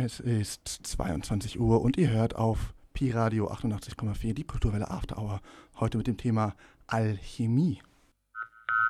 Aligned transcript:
Es 0.00 0.20
ist 0.20 0.68
22 0.84 1.58
Uhr 1.58 1.82
und 1.82 1.96
ihr 1.96 2.10
hört 2.10 2.36
auf 2.36 2.72
Pi 2.94 3.10
Radio 3.10 3.50
88,4 3.50 4.32
die 4.32 4.44
Kulturwelle 4.44 4.88
After 4.88 5.18
Hour. 5.18 5.40
Heute 5.80 5.98
mit 5.98 6.06
dem 6.06 6.16
Thema 6.16 6.54
Alchemie. 6.86 7.82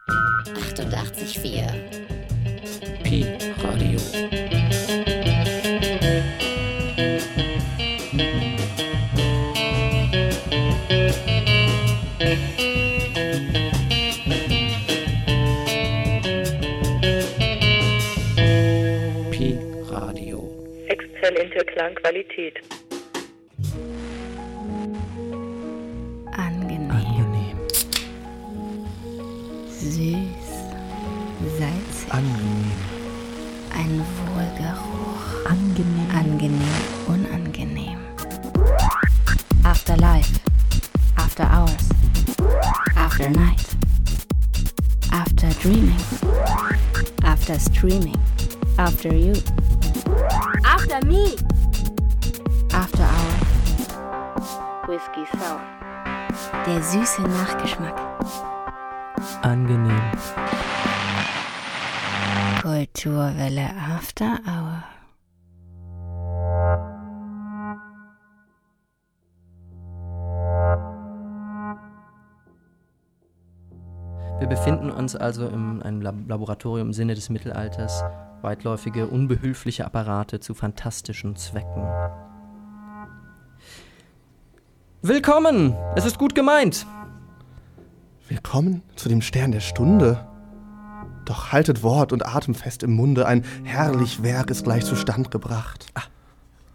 88,4 0.06 3.04
Pi 3.04 3.24
Klangqualität. 21.78 22.54
Angenehm, 26.36 26.90
Angenehm. 26.90 27.58
süß, 29.70 29.94
salzig, 31.56 32.10
Angenehm. 32.10 32.72
ein 33.72 34.04
Wohlgeruch, 34.26 35.48
Angenehm. 35.48 36.10
angenehm, 36.12 36.60
unangenehm. 37.06 38.00
After 39.62 39.96
life, 39.98 40.40
after 41.14 41.44
hours, 41.44 41.88
after 42.96 43.30
night, 43.30 43.64
after 45.12 45.48
dreaming, 45.62 46.02
after 47.22 47.56
streaming, 47.60 48.18
after 48.78 49.14
you, 49.14 49.34
After 50.64 51.04
me. 51.06 51.36
Whisky 54.98 55.24
Sour. 55.38 55.60
Der 56.66 56.82
süße 56.82 57.22
Nachgeschmack. 57.22 57.94
Angenehm. 59.42 60.00
Kulturwelle 62.60 63.70
After 63.76 64.40
Hour. 64.44 64.82
Wir 74.40 74.48
befinden 74.48 74.90
uns 74.90 75.14
also 75.14 75.46
in 75.46 75.80
einem 75.80 76.00
Lab 76.00 76.16
Laboratorium 76.26 76.88
im 76.88 76.92
Sinne 76.92 77.14
des 77.14 77.30
Mittelalters. 77.30 78.02
Weitläufige, 78.42 79.06
unbehülfliche 79.06 79.84
Apparate 79.84 80.40
zu 80.40 80.54
fantastischen 80.54 81.36
Zwecken. 81.36 81.86
Willkommen! 85.02 85.76
Es 85.94 86.04
ist 86.04 86.18
gut 86.18 86.34
gemeint! 86.34 86.84
Willkommen 88.26 88.82
zu 88.96 89.08
dem 89.08 89.22
Stern 89.22 89.52
der 89.52 89.60
Stunde. 89.60 90.26
Doch 91.24 91.52
haltet 91.52 91.84
Wort 91.84 92.12
und 92.12 92.26
Atem 92.26 92.56
fest 92.56 92.82
im 92.82 92.94
Munde, 92.94 93.24
ein 93.24 93.44
herrlich 93.62 94.24
Werk 94.24 94.50
ist 94.50 94.64
gleich 94.64 94.84
zustand 94.84 95.30
gebracht. 95.30 95.86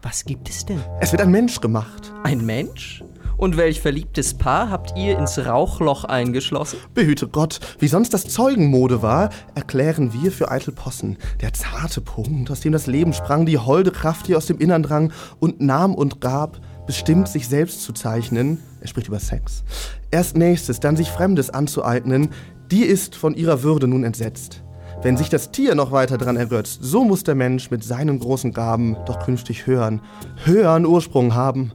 Was 0.01 0.23
gibt 0.23 0.47
es 0.47 0.66
denn? 0.66 0.79
Es 1.01 1.11
wird 1.11 1.21
ein 1.21 1.31
Mensch 1.31 1.59
gemacht. 1.59 2.13
Ein 2.23 2.45
Mensch? 2.45 3.03
Und 3.35 3.57
welch 3.57 3.81
verliebtes 3.81 4.35
Paar 4.35 4.69
habt 4.69 4.97
ihr 4.97 5.19
ins 5.19 5.38
Rauchloch 5.38 6.05
eingeschlossen? 6.05 6.79
Behüte 6.94 7.27
Gott, 7.27 7.59
wie 7.79 7.89
sonst 7.89 8.13
das 8.13 8.23
Zeugenmode 8.29 9.01
war, 9.01 9.31
erklären 9.53 10.13
wir 10.13 10.31
für 10.31 10.49
eitel 10.49 10.71
Possen. 10.71 11.17
Der 11.41 11.51
zarte 11.51 11.99
Punkt, 11.99 12.49
aus 12.51 12.61
dem 12.61 12.71
das 12.71 12.88
Leben 12.88 13.11
sprang, 13.11 13.45
die 13.45 13.57
holde 13.57 13.91
Kraft, 13.91 14.29
die 14.29 14.35
aus 14.38 14.45
dem 14.45 14.59
Innern 14.59 14.83
drang 14.83 15.11
und 15.41 15.59
nahm 15.59 15.94
und 15.94 16.21
gab, 16.21 16.61
bestimmt 16.85 17.27
sich 17.27 17.47
selbst 17.47 17.83
zu 17.83 17.93
zeichnen, 17.93 18.59
er 18.81 18.87
spricht 18.87 19.07
über 19.07 19.19
Sex, 19.19 19.63
erst 20.11 20.37
nächstes, 20.37 20.79
dann 20.79 20.95
sich 20.95 21.09
Fremdes 21.09 21.49
anzueignen, 21.49 22.29
die 22.71 22.83
ist 22.83 23.16
von 23.16 23.35
ihrer 23.35 23.63
Würde 23.63 23.88
nun 23.88 24.03
entsetzt. 24.03 24.63
Wenn 25.01 25.17
sich 25.17 25.29
das 25.29 25.51
Tier 25.51 25.75
noch 25.75 25.91
weiter 25.91 26.17
dran 26.17 26.38
ergötzt, 26.38 26.79
so 26.81 27.03
muss 27.03 27.23
der 27.23 27.35
Mensch 27.35 27.69
mit 27.72 27.83
seinen 27.83 28.19
großen 28.19 28.53
Gaben 28.53 28.95
doch 29.05 29.19
künftig 29.25 29.67
hören, 29.67 30.01
hören 30.45 30.85
Ursprung 30.85 31.33
haben. 31.33 31.73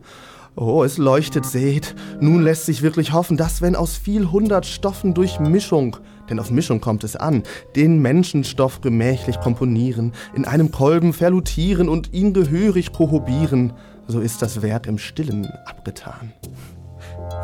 Oh, 0.56 0.82
es 0.82 0.98
leuchtet, 0.98 1.44
seht, 1.44 1.94
nun 2.20 2.42
lässt 2.42 2.66
sich 2.66 2.82
wirklich 2.82 3.12
hoffen, 3.12 3.36
dass 3.36 3.62
wenn 3.62 3.76
aus 3.76 3.96
viel 3.96 4.30
hundert 4.32 4.66
Stoffen 4.66 5.14
durch 5.14 5.38
Mischung, 5.38 5.98
denn 6.30 6.40
auf 6.40 6.50
Mischung 6.50 6.80
kommt 6.80 7.04
es 7.04 7.16
an, 7.16 7.42
den 7.76 8.00
Menschenstoff 8.00 8.80
gemächlich 8.80 9.38
komponieren, 9.40 10.12
in 10.34 10.44
einem 10.44 10.72
Kolben 10.72 11.12
verlutieren 11.12 11.88
und 11.88 12.12
ihn 12.12 12.32
gehörig 12.32 12.92
prohobieren, 12.92 13.72
so 14.08 14.20
ist 14.20 14.42
das 14.42 14.62
Werk 14.62 14.86
im 14.86 14.98
Stillen 14.98 15.46
abgetan. 15.66 16.32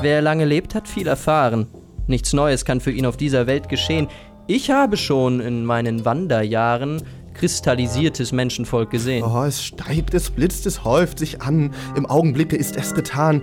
Wer 0.01 0.23
lange 0.23 0.45
lebt, 0.45 0.75
hat 0.75 0.89
viel 0.89 1.07
erfahren. 1.07 1.67
Nichts 2.07 2.33
Neues 2.33 2.65
kann 2.65 2.81
für 2.81 2.91
ihn 2.91 3.07
auf 3.07 3.17
dieser 3.17 3.47
Welt 3.47 3.69
geschehen. 3.69 4.09
Ich 4.47 4.71
habe 4.71 4.97
schon 4.97 5.41
in 5.41 5.65
meinen 5.65 6.05
Wanderjahren 6.05 7.03
kristallisiertes 7.35 8.33
Menschenvolk 8.33 8.91
gesehen. 8.91 9.25
Oh, 9.25 9.43
es 9.43 9.63
steigt, 9.63 10.15
es 10.15 10.31
blitzt, 10.31 10.67
es 10.67 10.85
häuft 10.85 11.19
sich 11.19 11.43
an, 11.43 11.75
im 11.97 12.07
Augenblicke 12.07 12.57
ist 12.57 12.77
es 12.77 12.95
getan. 12.95 13.43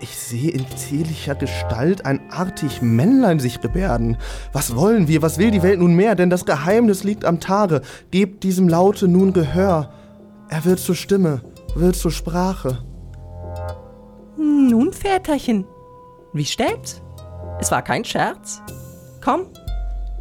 Ich 0.00 0.16
sehe 0.16 0.50
in 0.50 0.64
zierlicher 0.76 1.34
Gestalt 1.34 2.04
ein 2.04 2.20
artig 2.30 2.82
Männlein 2.82 3.40
sich 3.40 3.60
gebärden. 3.60 4.16
Was 4.52 4.76
wollen 4.76 5.08
wir, 5.08 5.22
was 5.22 5.38
will 5.38 5.50
die 5.50 5.62
Welt 5.64 5.80
nun 5.80 5.94
mehr? 5.94 6.14
Denn 6.14 6.30
das 6.30 6.44
Geheimnis 6.44 7.02
liegt 7.02 7.24
am 7.24 7.40
Tage. 7.40 7.80
Gebt 8.12 8.44
diesem 8.44 8.68
Laute 8.68 9.08
nun 9.08 9.32
Gehör. 9.32 9.92
Er 10.50 10.64
wird 10.64 10.78
zur 10.78 10.94
Stimme, 10.94 11.42
wird 11.78 11.96
zur 11.96 12.10
Sprache. 12.10 12.78
Nun, 14.36 14.92
Väterchen, 14.92 15.64
wie 16.32 16.44
steht's? 16.44 17.02
Es 17.60 17.70
war 17.70 17.82
kein 17.82 18.04
Scherz. 18.04 18.60
Komm, 19.22 19.46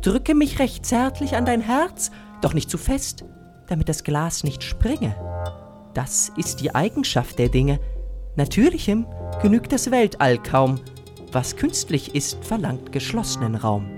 drücke 0.02 0.36
mich 0.36 0.60
recht 0.60 0.86
zärtlich 0.86 1.36
an 1.36 1.46
dein 1.46 1.62
Herz, 1.62 2.12
doch 2.42 2.54
nicht 2.54 2.70
zu 2.70 2.78
fest, 2.78 3.26
damit 3.68 3.90
das 3.90 4.04
Glas 4.04 4.44
nicht 4.44 4.64
springe. 4.64 5.16
Das 5.94 6.32
ist 6.38 6.62
die 6.62 6.74
Eigenschaft 6.74 7.40
der 7.40 7.50
Dinge. 7.50 7.80
Natürlichem 8.36 9.08
genügt 9.42 9.72
das 9.72 9.92
Weltall 9.92 10.38
kaum. 10.38 10.80
Was 11.32 11.56
künstlich 11.56 12.16
ist, 12.16 12.44
verlangt 12.46 12.92
geschlossenen 12.92 13.56
Raum. 13.56 13.97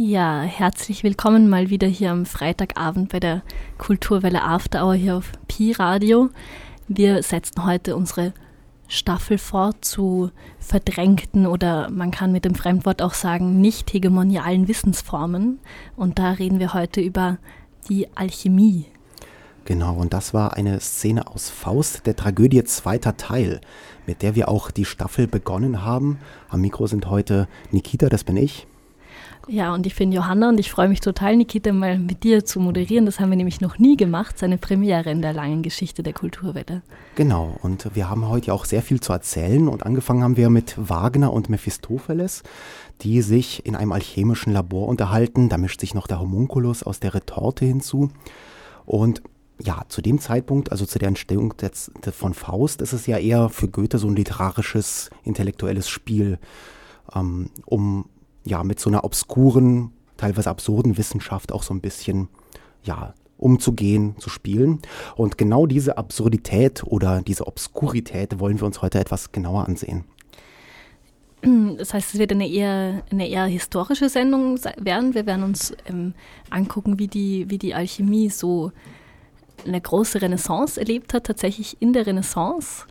Ja, 0.00 0.42
herzlich 0.42 1.02
willkommen 1.02 1.48
mal 1.48 1.70
wieder 1.70 1.88
hier 1.88 2.12
am 2.12 2.24
Freitagabend 2.24 3.08
bei 3.08 3.18
der 3.18 3.42
Kulturwelle 3.78 4.44
After 4.44 4.84
Hour 4.84 4.94
hier 4.94 5.16
auf 5.16 5.32
Pi 5.48 5.72
Radio. 5.72 6.30
Wir 6.86 7.20
setzen 7.24 7.66
heute 7.66 7.96
unsere 7.96 8.32
Staffel 8.86 9.38
fort 9.38 9.84
zu 9.84 10.30
verdrängten 10.60 11.48
oder 11.48 11.90
man 11.90 12.12
kann 12.12 12.30
mit 12.30 12.44
dem 12.44 12.54
Fremdwort 12.54 13.02
auch 13.02 13.12
sagen 13.12 13.60
nicht 13.60 13.92
hegemonialen 13.92 14.68
Wissensformen. 14.68 15.58
Und 15.96 16.20
da 16.20 16.30
reden 16.30 16.60
wir 16.60 16.74
heute 16.74 17.00
über 17.00 17.38
die 17.88 18.06
Alchemie. 18.14 18.84
Genau, 19.64 19.96
und 19.96 20.12
das 20.12 20.32
war 20.32 20.54
eine 20.54 20.78
Szene 20.78 21.26
aus 21.26 21.50
Faust, 21.50 22.06
der 22.06 22.14
Tragödie 22.14 22.62
zweiter 22.62 23.16
Teil, 23.16 23.60
mit 24.06 24.22
der 24.22 24.36
wir 24.36 24.48
auch 24.48 24.70
die 24.70 24.84
Staffel 24.84 25.26
begonnen 25.26 25.82
haben. 25.82 26.20
Am 26.50 26.60
Mikro 26.60 26.86
sind 26.86 27.10
heute 27.10 27.48
Nikita, 27.72 28.08
das 28.08 28.22
bin 28.22 28.36
ich. 28.36 28.68
Ja, 29.50 29.72
und 29.72 29.86
ich 29.86 29.96
bin 29.96 30.12
Johanna 30.12 30.50
und 30.50 30.60
ich 30.60 30.70
freue 30.70 30.90
mich 30.90 31.00
total, 31.00 31.34
Nikita, 31.34 31.72
mal 31.72 31.98
mit 31.98 32.22
dir 32.22 32.44
zu 32.44 32.60
moderieren. 32.60 33.06
Das 33.06 33.18
haben 33.18 33.30
wir 33.30 33.36
nämlich 33.36 33.62
noch 33.62 33.78
nie 33.78 33.96
gemacht, 33.96 34.38
seine 34.38 34.58
Premiere 34.58 35.10
in 35.10 35.22
der 35.22 35.32
langen 35.32 35.62
Geschichte 35.62 36.02
der 36.02 36.12
Kulturwelle. 36.12 36.82
Genau, 37.14 37.56
und 37.62 37.94
wir 37.94 38.10
haben 38.10 38.28
heute 38.28 38.48
ja 38.48 38.52
auch 38.52 38.66
sehr 38.66 38.82
viel 38.82 39.00
zu 39.00 39.10
erzählen 39.14 39.68
und 39.68 39.86
angefangen 39.86 40.22
haben 40.22 40.36
wir 40.36 40.50
mit 40.50 40.74
Wagner 40.76 41.32
und 41.32 41.48
Mephistopheles, 41.48 42.42
die 43.00 43.22
sich 43.22 43.64
in 43.64 43.74
einem 43.74 43.92
alchemischen 43.92 44.52
Labor 44.52 44.86
unterhalten. 44.86 45.48
Da 45.48 45.56
mischt 45.56 45.80
sich 45.80 45.94
noch 45.94 46.08
der 46.08 46.20
Homunculus 46.20 46.82
aus 46.82 47.00
der 47.00 47.14
Retorte 47.14 47.64
hinzu. 47.64 48.10
Und 48.84 49.22
ja, 49.58 49.82
zu 49.88 50.02
dem 50.02 50.18
Zeitpunkt, 50.18 50.72
also 50.72 50.84
zu 50.84 50.98
der 50.98 51.08
Entstehung 51.08 51.56
des, 51.56 51.90
von 52.12 52.34
Faust, 52.34 52.82
ist 52.82 52.92
es 52.92 53.06
ja 53.06 53.16
eher 53.16 53.48
für 53.48 53.68
Goethe 53.68 53.96
so 53.96 54.08
ein 54.08 54.16
literarisches, 54.16 55.08
intellektuelles 55.24 55.88
Spiel, 55.88 56.38
ähm, 57.14 57.48
um 57.64 58.10
ja 58.48 58.64
mit 58.64 58.80
so 58.80 58.90
einer 58.90 59.04
obskuren, 59.04 59.92
teilweise 60.16 60.50
absurden 60.50 60.96
Wissenschaft 60.98 61.52
auch 61.52 61.62
so 61.62 61.72
ein 61.74 61.80
bisschen 61.80 62.28
ja 62.82 63.14
umzugehen, 63.36 64.16
zu 64.18 64.30
spielen. 64.30 64.80
Und 65.14 65.38
genau 65.38 65.66
diese 65.66 65.96
Absurdität 65.96 66.82
oder 66.84 67.22
diese 67.22 67.46
Obskurität 67.46 68.40
wollen 68.40 68.58
wir 68.58 68.66
uns 68.66 68.82
heute 68.82 68.98
etwas 68.98 69.30
genauer 69.30 69.66
ansehen. 69.66 70.04
Das 71.78 71.94
heißt, 71.94 72.14
es 72.14 72.18
wird 72.18 72.32
eine 72.32 72.48
eher, 72.48 73.04
eine 73.12 73.28
eher 73.28 73.44
historische 73.46 74.08
Sendung 74.08 74.56
se- 74.56 74.74
werden. 74.76 75.14
Wir 75.14 75.24
werden 75.24 75.44
uns 75.44 75.72
ähm, 75.86 76.14
angucken, 76.50 76.98
wie 76.98 77.06
die, 77.06 77.48
wie 77.48 77.58
die 77.58 77.74
Alchemie 77.74 78.28
so 78.28 78.72
eine 79.64 79.80
große 79.80 80.20
Renaissance 80.20 80.80
erlebt 80.80 81.14
hat, 81.14 81.24
tatsächlich 81.24 81.76
in 81.80 81.92
der 81.92 82.06
Renaissance. 82.08 82.86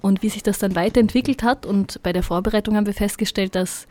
und 0.00 0.22
wie 0.22 0.28
sich 0.28 0.42
das 0.42 0.58
dann 0.58 0.74
weiterentwickelt 0.74 1.42
hat. 1.42 1.66
Und 1.66 2.02
bei 2.02 2.12
der 2.12 2.22
Vorbereitung 2.22 2.76
haben 2.76 2.86
wir 2.86 2.94
festgestellt, 2.94 3.54
dass 3.54 3.86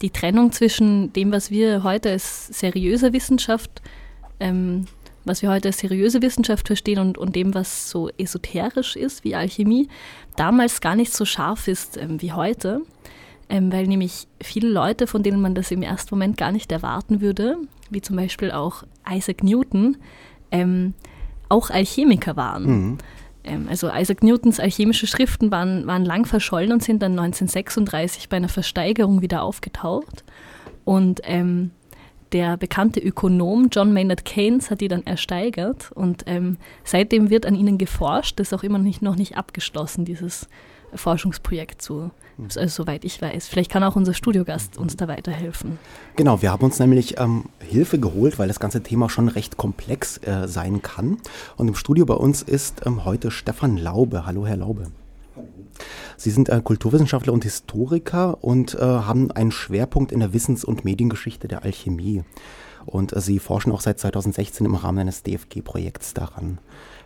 die 0.00 0.10
Trennung 0.10 0.52
zwischen 0.52 1.12
dem, 1.12 1.32
was 1.32 1.50
wir 1.50 1.82
heute 1.82 2.10
als 2.10 2.48
seriöse 2.48 3.12
Wissenschaft, 3.12 3.82
ähm, 4.40 4.86
was 5.24 5.42
wir 5.42 5.50
heute 5.50 5.68
als 5.68 5.78
seriöse 5.78 6.22
Wissenschaft 6.22 6.66
verstehen 6.66 6.98
und, 6.98 7.18
und 7.18 7.36
dem, 7.36 7.54
was 7.54 7.90
so 7.90 8.10
esoterisch 8.18 8.96
ist 8.96 9.24
wie 9.24 9.34
Alchemie, 9.34 9.88
damals 10.36 10.80
gar 10.80 10.96
nicht 10.96 11.12
so 11.12 11.24
scharf 11.24 11.68
ist 11.68 11.96
ähm, 11.96 12.20
wie 12.20 12.32
heute, 12.32 12.82
ähm, 13.48 13.72
weil 13.72 13.86
nämlich 13.86 14.26
viele 14.42 14.68
Leute, 14.68 15.06
von 15.06 15.22
denen 15.22 15.40
man 15.40 15.54
das 15.54 15.70
im 15.70 15.82
ersten 15.82 16.14
Moment 16.14 16.36
gar 16.36 16.50
nicht 16.50 16.72
erwarten 16.72 17.20
würde, 17.20 17.56
wie 17.90 18.00
zum 18.00 18.16
Beispiel 18.16 18.50
auch 18.50 18.84
Isaac 19.08 19.44
Newton, 19.44 19.98
ähm, 20.50 20.94
auch 21.48 21.70
Alchemiker 21.70 22.36
waren. 22.36 22.64
Mhm. 22.64 22.98
Ähm, 23.44 23.66
also 23.68 23.90
Isaac 23.92 24.22
Newtons 24.22 24.60
alchemische 24.60 25.06
Schriften 25.06 25.50
waren, 25.50 25.86
waren 25.86 26.04
lang 26.04 26.26
verschollen 26.26 26.72
und 26.72 26.82
sind 26.82 27.02
dann 27.02 27.12
1936 27.12 28.28
bei 28.28 28.36
einer 28.36 28.48
Versteigerung 28.48 29.22
wieder 29.22 29.42
aufgetaucht. 29.42 30.24
Und 30.84 31.20
ähm, 31.24 31.70
der 32.32 32.56
bekannte 32.56 33.00
Ökonom 33.00 33.68
John 33.70 33.92
Maynard 33.92 34.24
Keynes 34.24 34.70
hat 34.70 34.80
die 34.80 34.88
dann 34.88 35.04
ersteigert 35.04 35.92
und 35.92 36.24
ähm, 36.26 36.56
seitdem 36.82 37.28
wird 37.30 37.44
an 37.44 37.54
ihnen 37.54 37.78
geforscht. 37.78 38.40
Das 38.40 38.48
ist 38.48 38.54
auch 38.54 38.62
immer 38.62 38.78
nicht, 38.78 39.02
noch 39.02 39.16
nicht 39.16 39.36
abgeschlossen, 39.36 40.04
dieses 40.04 40.48
Forschungsprojekt 40.94 41.82
zu, 41.82 42.10
also 42.38 42.66
soweit 42.66 43.04
ich 43.04 43.20
weiß. 43.20 43.48
Vielleicht 43.48 43.70
kann 43.70 43.84
auch 43.84 43.96
unser 43.96 44.14
Studiogast 44.14 44.76
uns 44.78 44.96
da 44.96 45.08
weiterhelfen. 45.08 45.78
Genau, 46.16 46.42
wir 46.42 46.50
haben 46.50 46.64
uns 46.64 46.78
nämlich 46.78 47.18
ähm, 47.18 47.44
Hilfe 47.60 47.98
geholt, 47.98 48.38
weil 48.38 48.48
das 48.48 48.60
ganze 48.60 48.82
Thema 48.82 49.08
schon 49.08 49.28
recht 49.28 49.56
komplex 49.56 50.18
äh, 50.18 50.48
sein 50.48 50.82
kann. 50.82 51.18
Und 51.56 51.68
im 51.68 51.74
Studio 51.74 52.06
bei 52.06 52.14
uns 52.14 52.42
ist 52.42 52.86
ähm, 52.86 53.04
heute 53.04 53.30
Stefan 53.30 53.76
Laube. 53.76 54.26
Hallo, 54.26 54.46
Herr 54.46 54.56
Laube. 54.56 54.88
Sie 56.16 56.30
sind 56.30 56.48
äh, 56.48 56.60
Kulturwissenschaftler 56.62 57.32
und 57.32 57.44
Historiker 57.44 58.42
und 58.42 58.74
äh, 58.74 58.80
haben 58.80 59.30
einen 59.30 59.50
Schwerpunkt 59.50 60.12
in 60.12 60.20
der 60.20 60.32
Wissens- 60.32 60.64
und 60.64 60.84
Mediengeschichte 60.84 61.48
der 61.48 61.64
Alchemie. 61.64 62.22
Und 62.86 63.14
äh, 63.14 63.20
Sie 63.20 63.38
forschen 63.38 63.72
auch 63.72 63.80
seit 63.80 63.98
2016 63.98 64.66
im 64.66 64.74
Rahmen 64.74 64.98
eines 64.98 65.22
DFG-Projekts 65.22 66.14
daran 66.14 66.58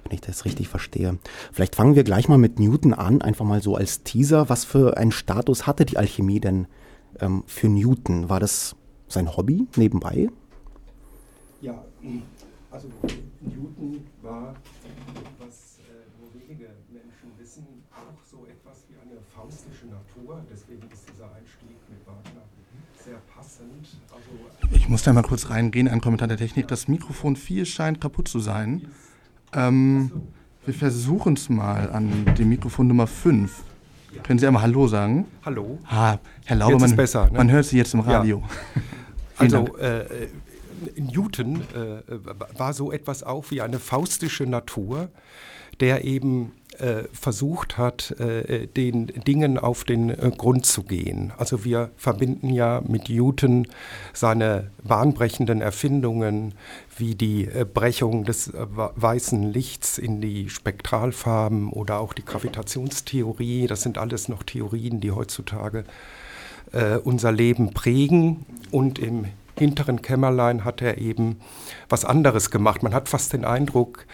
wenn 0.06 0.14
ich 0.14 0.20
das 0.20 0.44
richtig 0.44 0.68
verstehe. 0.68 1.18
Vielleicht 1.52 1.74
fangen 1.74 1.96
wir 1.96 2.04
gleich 2.04 2.28
mal 2.28 2.38
mit 2.38 2.58
Newton 2.58 2.94
an, 2.94 3.22
einfach 3.22 3.44
mal 3.44 3.62
so 3.62 3.76
als 3.76 4.02
Teaser. 4.02 4.48
Was 4.48 4.64
für 4.64 4.96
einen 4.96 5.12
Status 5.12 5.66
hatte 5.66 5.84
die 5.84 5.96
Alchemie 5.96 6.40
denn 6.40 6.66
ähm, 7.20 7.42
für 7.46 7.68
Newton? 7.68 8.28
War 8.28 8.40
das 8.40 8.76
sein 9.08 9.36
Hobby 9.36 9.66
nebenbei? 9.76 10.28
Ja, 11.60 11.84
also 12.70 12.88
Newton 13.40 14.06
war, 14.22 14.54
was 15.38 15.78
äh, 15.80 16.20
nur 16.20 16.28
wenige 16.34 16.68
Menschen 16.90 17.32
wissen, 17.38 17.66
auch 17.90 18.22
so 18.30 18.46
etwas 18.46 18.84
wie 18.88 18.96
eine 19.00 19.20
faustische 19.34 19.86
Natur. 19.86 20.40
Deswegen 20.52 20.82
ist 20.92 21.08
dieser 21.12 21.32
Einstieg 21.34 21.76
mit 21.88 22.06
Wagner 22.06 22.42
sehr 23.04 23.18
passend. 23.34 23.98
Also, 24.12 24.76
ich 24.76 24.88
muss 24.88 25.02
da 25.02 25.12
mal 25.12 25.22
kurz 25.22 25.50
reingehen, 25.50 25.88
ein 25.88 26.00
Kommentar 26.00 26.28
der 26.28 26.36
Technik. 26.36 26.68
Das 26.68 26.88
Mikrofon 26.88 27.36
4 27.36 27.64
scheint 27.64 28.00
kaputt 28.00 28.28
zu 28.28 28.40
sein. 28.40 28.88
Ähm, 29.56 30.10
wir 30.64 30.74
versuchen 30.74 31.34
es 31.34 31.48
mal 31.48 31.90
an 31.90 32.26
dem 32.38 32.48
Mikrofon 32.50 32.88
Nummer 32.88 33.06
5. 33.06 33.62
Können 34.22 34.38
Sie 34.38 34.46
einmal 34.46 34.62
Hallo 34.62 34.86
sagen? 34.88 35.26
Hallo. 35.44 35.78
Ah, 35.88 36.18
Herr 36.44 36.56
Laube, 36.56 36.78
man, 36.78 36.96
besser, 36.96 37.26
ne? 37.26 37.38
man 37.38 37.50
hört 37.50 37.66
Sie 37.66 37.76
jetzt 37.76 37.94
im 37.94 38.00
Radio. 38.00 38.42
Ja. 39.38 39.42
also, 39.42 39.76
äh, 39.76 40.28
Newton 40.96 41.56
äh, 41.74 42.00
war 42.56 42.72
so 42.72 42.90
etwas 42.90 43.22
auch 43.22 43.50
wie 43.50 43.60
eine 43.60 43.78
faustische 43.78 44.44
Natur, 44.44 45.10
der 45.80 46.04
eben 46.04 46.52
äh, 46.78 47.04
versucht 47.12 47.78
hat, 47.78 48.12
äh, 48.20 48.66
den 48.66 49.06
Dingen 49.06 49.58
auf 49.58 49.84
den 49.84 50.10
äh, 50.10 50.30
Grund 50.36 50.66
zu 50.66 50.82
gehen. 50.82 51.32
Also 51.38 51.64
wir 51.64 51.90
verbinden 51.96 52.50
ja 52.50 52.82
mit 52.86 53.08
Newton 53.08 53.66
seine 54.12 54.70
bahnbrechenden 54.84 55.60
Erfindungen 55.60 56.54
wie 56.96 57.14
die 57.14 57.46
äh, 57.46 57.64
Brechung 57.64 58.24
des 58.24 58.48
äh, 58.48 58.66
weißen 58.74 59.52
Lichts 59.52 59.98
in 59.98 60.20
die 60.20 60.48
Spektralfarben 60.48 61.70
oder 61.70 62.00
auch 62.00 62.12
die 62.12 62.24
Gravitationstheorie. 62.24 63.66
Das 63.66 63.82
sind 63.82 63.98
alles 63.98 64.28
noch 64.28 64.42
Theorien, 64.42 65.00
die 65.00 65.10
heutzutage 65.10 65.84
äh, 66.72 66.96
unser 66.96 67.32
Leben 67.32 67.72
prägen 67.72 68.46
und 68.70 68.98
im 68.98 69.26
hinteren 69.58 70.02
Kämmerlein 70.02 70.64
hat 70.64 70.82
er 70.82 70.98
eben 70.98 71.40
was 71.88 72.04
anderes 72.04 72.50
gemacht. 72.50 72.82
Man 72.82 72.94
hat 72.94 73.08
fast 73.08 73.32
den 73.32 73.44
Eindruck, 73.44 74.06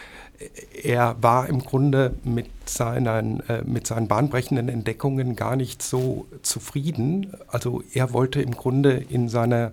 er 0.82 1.16
war 1.20 1.48
im 1.48 1.60
Grunde 1.60 2.14
mit 2.24 2.48
seinen, 2.68 3.40
äh, 3.48 3.62
mit 3.64 3.86
seinen 3.86 4.08
bahnbrechenden 4.08 4.68
Entdeckungen 4.68 5.36
gar 5.36 5.56
nicht 5.56 5.82
so 5.82 6.26
zufrieden. 6.42 7.32
Also 7.48 7.82
er 7.92 8.12
wollte 8.12 8.42
im 8.42 8.52
Grunde 8.52 8.92
in, 8.92 9.28
seiner, 9.28 9.72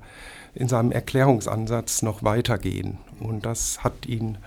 in 0.54 0.68
seinem 0.68 0.92
Erklärungsansatz 0.92 2.02
noch 2.02 2.24
weitergehen. 2.24 2.98
Und 3.20 3.46
das 3.46 3.84
hat 3.84 4.06
ihn 4.06 4.38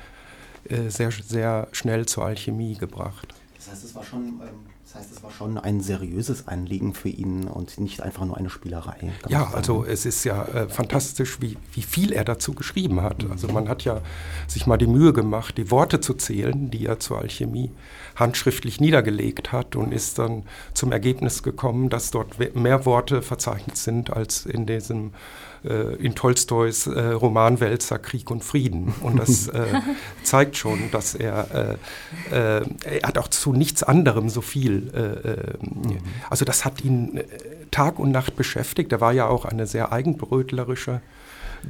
äh, 0.68 0.88
sehr, 0.88 1.10
sehr 1.10 1.68
schnell 1.72 2.06
zur 2.06 2.24
Alchemie 2.24 2.74
gebracht. 2.76 3.34
Das 3.56 3.70
heißt, 3.70 3.84
es 3.84 3.94
war 3.94 4.04
schon 4.04 4.40
ähm 4.42 4.71
das 4.92 5.00
heißt, 5.00 5.12
es 5.12 5.22
war 5.22 5.30
schon 5.30 5.56
ein 5.56 5.80
seriöses 5.80 6.48
Anliegen 6.48 6.92
für 6.92 7.08
ihn 7.08 7.48
und 7.48 7.80
nicht 7.80 8.02
einfach 8.02 8.26
nur 8.26 8.36
eine 8.36 8.50
Spielerei. 8.50 9.12
Ja, 9.26 9.50
also 9.54 9.86
es 9.86 10.04
ist 10.04 10.24
ja 10.24 10.44
äh, 10.44 10.68
fantastisch, 10.68 11.40
wie, 11.40 11.56
wie 11.72 11.80
viel 11.80 12.12
er 12.12 12.24
dazu 12.24 12.52
geschrieben 12.52 13.00
hat. 13.00 13.24
Also 13.30 13.48
man 13.48 13.68
hat 13.68 13.84
ja 13.84 14.02
sich 14.46 14.66
mal 14.66 14.76
die 14.76 14.86
Mühe 14.86 15.14
gemacht, 15.14 15.56
die 15.56 15.70
Worte 15.70 16.00
zu 16.00 16.12
zählen, 16.12 16.70
die 16.70 16.84
er 16.84 17.00
zur 17.00 17.20
Alchemie 17.20 17.70
handschriftlich 18.16 18.80
niedergelegt 18.80 19.50
hat 19.50 19.76
und 19.76 19.92
ist 19.92 20.18
dann 20.18 20.42
zum 20.74 20.92
Ergebnis 20.92 21.42
gekommen, 21.42 21.88
dass 21.88 22.10
dort 22.10 22.38
mehr 22.54 22.84
Worte 22.84 23.22
verzeichnet 23.22 23.78
sind 23.78 24.10
als 24.10 24.44
in 24.44 24.66
diesem 24.66 25.12
in 25.64 26.14
Tolstois 26.14 26.86
äh, 26.86 27.12
Romanwälzer 27.12 27.98
Krieg 27.98 28.30
und 28.30 28.42
Frieden. 28.42 28.94
Und 29.00 29.18
das 29.18 29.48
äh, 29.48 29.66
zeigt 30.22 30.56
schon, 30.56 30.90
dass 30.90 31.14
er, 31.14 31.78
äh, 32.30 32.58
äh, 32.58 32.64
er 32.84 33.08
hat 33.08 33.18
auch 33.18 33.28
zu 33.28 33.52
nichts 33.52 33.82
anderem 33.82 34.28
so 34.28 34.40
viel. 34.40 34.90
Äh, 34.94 35.64
mhm. 35.64 35.98
Also 36.30 36.44
das 36.44 36.64
hat 36.64 36.84
ihn 36.84 37.20
Tag 37.70 37.98
und 37.98 38.10
Nacht 38.10 38.36
beschäftigt. 38.36 38.92
Er 38.92 39.00
war 39.00 39.12
ja 39.12 39.28
auch 39.28 39.44
eine 39.44 39.66
sehr 39.66 39.92
eigenbrötlerische 39.92 41.00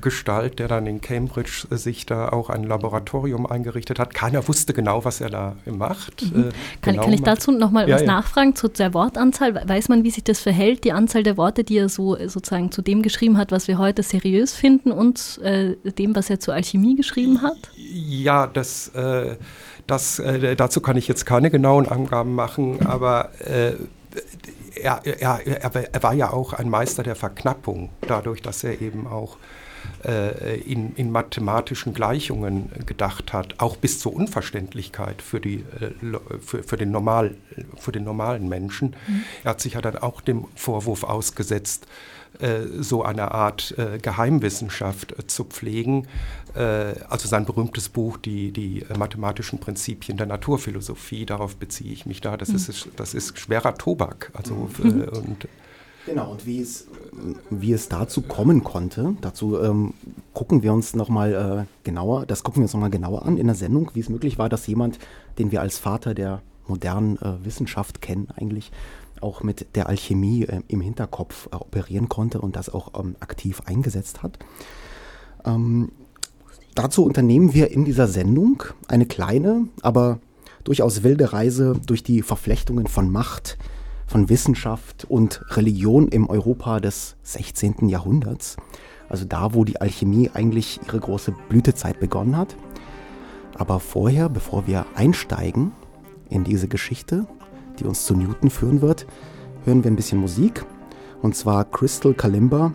Gestalt, 0.01 0.59
der 0.59 0.69
dann 0.69 0.87
in 0.87 1.01
Cambridge 1.01 1.67
sich 1.71 2.07
da 2.07 2.29
auch 2.31 2.51
ein 2.51 2.65
Laboratorium 2.65 3.47
eingerichtet 3.47 3.99
hat. 3.99 4.15
Keiner 4.15 4.47
wusste 4.49 4.73
genau, 4.73 5.05
was 5.05 5.21
er 5.21 5.31
da 5.31 5.57
macht. 5.67 6.23
Mhm. 6.23 6.41
Äh, 6.41 6.43
kann, 6.81 6.95
genau 6.95 7.05
kann, 7.05 7.13
ich 7.13 7.23
dazu 7.23 7.53
nochmal 7.53 7.89
ja, 7.89 7.95
was 7.95 8.03
ja. 8.03 8.07
nachfragen 8.07 8.55
zu 8.55 8.69
der 8.69 8.95
Wortanzahl? 8.95 9.69
Weiß 9.69 9.89
man, 9.89 10.05
wie 10.05 10.11
sich 10.11 10.25
das 10.25 10.41
verhält, 10.41 10.85
die 10.85 10.93
Anzahl 10.93 11.23
der 11.23 11.37
Worte, 11.37 11.65
die 11.65 11.77
er 11.77 11.89
so 11.89 12.17
äh, 12.17 12.29
sozusagen 12.29 12.71
zu 12.71 12.83
dem 12.83 13.03
geschrieben 13.03 13.37
hat, 13.37 13.53
was 13.53 13.69
wir 13.69 13.79
heute 13.79 14.03
seriös 14.03 14.55
finden 14.55 14.93
und 14.93 15.39
äh, 15.43 15.77
dem, 15.99 16.17
was 16.17 16.31
er 16.31 16.41
zur 16.41 16.55
Alchemie 16.55 16.97
geschrieben 16.97 17.43
hat? 17.43 17.59
Ja, 17.77 18.47
das, 18.47 18.89
äh, 18.89 19.37
das 19.87 20.19
äh, 20.19 20.57
dazu 20.57 20.81
kann 20.81 20.97
ich 20.97 21.09
jetzt 21.09 21.27
keine 21.27 21.51
genauen 21.51 21.87
Angaben 21.87 22.35
machen, 22.35 22.87
aber 22.87 23.31
äh, 23.41 23.73
er, 24.75 25.01
er, 25.05 25.41
er, 25.45 26.03
war 26.03 26.15
ja 26.15 26.33
auch 26.33 26.53
ein 26.53 26.69
Meister 26.69 27.03
der 27.03 27.17
Verknappung, 27.17 27.91
dadurch, 28.01 28.43
dass 28.43 28.65
er 28.65 28.81
eben 28.81 29.07
auch 29.07 29.37
äh, 30.05 30.59
in, 30.61 30.95
in, 30.97 31.11
mathematischen 31.11 31.95
Gleichungen 31.95 32.71
gedacht 32.87 33.33
hat, 33.33 33.55
auch 33.59 33.77
bis 33.77 34.01
zur 34.01 34.15
Unverständlichkeit 34.15 35.23
für, 35.23 35.41
die, 35.41 35.65
äh, 35.81 36.19
für, 36.41 36.63
für, 36.63 36.77
den, 36.77 36.91
Normal, 36.91 37.35
für 37.79 37.93
den 37.93 38.05
normalen 38.05 38.49
Menschen. 38.49 38.97
Mhm. 39.07 39.23
Er 39.45 39.51
hat 39.51 39.61
sich 39.61 39.75
ja 39.75 39.81
dann 39.81 39.99
auch 39.99 40.21
dem 40.21 40.47
Vorwurf 40.55 41.05
ausgesetzt, 41.05 41.87
äh, 42.41 42.83
so 42.83 43.03
eine 43.03 43.33
Art 43.33 43.75
äh, 43.77 43.99
Geheimwissenschaft 43.99 45.19
äh, 45.19 45.27
zu 45.27 45.45
pflegen. 45.45 46.07
Also 46.55 47.29
sein 47.29 47.47
berühmtes 47.47 47.89
Buch, 47.89 48.19
die, 48.19 48.53
die 48.53 48.85
mathematischen 48.95 49.59
Prinzipien 49.59 50.19
der 50.19 50.27
Naturphilosophie, 50.27 51.25
darauf 51.25 51.57
beziehe 51.57 51.91
ich 51.91 52.05
mich 52.05 52.21
da. 52.21 52.37
Das, 52.37 52.51
mhm. 52.51 52.57
ist, 52.57 52.89
das 52.97 53.15
ist 53.15 53.39
schwerer 53.39 53.75
Tobak. 53.75 54.31
Also, 54.35 54.69
mhm. 54.83 55.01
und, 55.05 55.49
Genau, 56.05 56.33
und 56.33 56.47
wie 56.47 56.61
es, 56.61 56.89
wie 57.51 57.73
es 57.73 57.89
dazu 57.89 58.23
kommen 58.23 58.65
konnte, 58.65 59.15
dazu 59.21 59.61
ähm, 59.61 59.93
gucken 60.33 60.63
wir 60.63 60.73
uns 60.73 60.95
nochmal 60.95 61.67
äh, 61.69 61.85
genauer, 61.85 62.27
das 62.27 62.43
gucken 62.43 62.61
wir 62.61 62.65
uns 62.65 62.73
nochmal 62.73 62.91
genauer 62.91 63.27
an 63.27 63.37
in 63.37 63.47
der 63.47 63.55
Sendung, 63.55 63.91
wie 63.95 64.01
es 64.01 64.09
möglich 64.09 64.39
war, 64.39 64.49
dass 64.49 64.67
jemand, 64.67 64.99
den 65.39 65.53
wir 65.53 65.61
als 65.61 65.79
Vater 65.79 66.15
der 66.15 66.41
modernen 66.67 67.19
äh, 67.19 67.45
Wissenschaft 67.45 68.01
kennen, 68.01 68.29
eigentlich 68.35 68.73
auch 69.21 69.43
mit 69.43 69.75
der 69.77 69.89
Alchemie 69.89 70.45
äh, 70.45 70.61
im 70.69 70.81
Hinterkopf 70.81 71.49
äh, 71.53 71.57
operieren 71.57 72.09
konnte 72.09 72.41
und 72.41 72.57
das 72.57 72.69
auch 72.69 72.99
ähm, 72.99 73.17
aktiv 73.21 73.63
eingesetzt 73.67 74.23
hat. 74.23 74.39
Ähm, 75.45 75.93
dazu 76.75 77.05
unternehmen 77.05 77.55
wir 77.55 77.71
in 77.71 77.85
dieser 77.85 78.09
Sendung 78.09 78.63
eine 78.89 79.07
kleine, 79.07 79.69
aber 79.83 80.19
durchaus 80.65 81.03
wilde 81.03 81.33
Reise 81.33 81.75
durch 81.87 82.03
die 82.03 82.23
Verflechtungen 82.23 82.87
von 82.87 83.11
Macht, 83.11 83.59
von 84.13 84.29
Wissenschaft 84.29 85.07
und 85.09 85.43
Religion 85.57 86.09
im 86.09 86.29
Europa 86.29 86.81
des 86.81 87.17
16. 87.23 87.89
Jahrhunderts. 87.89 88.59
Also 89.09 89.25
da, 89.25 89.55
wo 89.55 89.65
die 89.65 89.81
Alchemie 89.81 90.31
eigentlich 90.35 90.81
ihre 90.87 91.01
große 91.01 91.35
Blütezeit 91.49 91.99
begonnen 91.99 92.37
hat. 92.37 92.55
Aber 93.55 93.81
vorher, 93.81 94.29
bevor 94.29 94.67
wir 94.67 94.85
einsteigen 94.95 95.73
in 96.29 96.45
diese 96.45 96.69
Geschichte, 96.69 97.27
die 97.79 97.85
uns 97.85 98.05
zu 98.05 98.15
Newton 98.15 98.51
führen 98.51 98.83
wird, 98.83 99.07
hören 99.65 99.83
wir 99.83 99.91
ein 99.91 99.97
bisschen 99.97 100.21
Musik. 100.21 100.67
Und 101.23 101.35
zwar 101.35 101.65
Crystal 101.65 102.13
Kalimba 102.13 102.75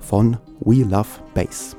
von 0.00 0.38
We 0.58 0.82
Love 0.82 1.20
Bass. 1.34 1.76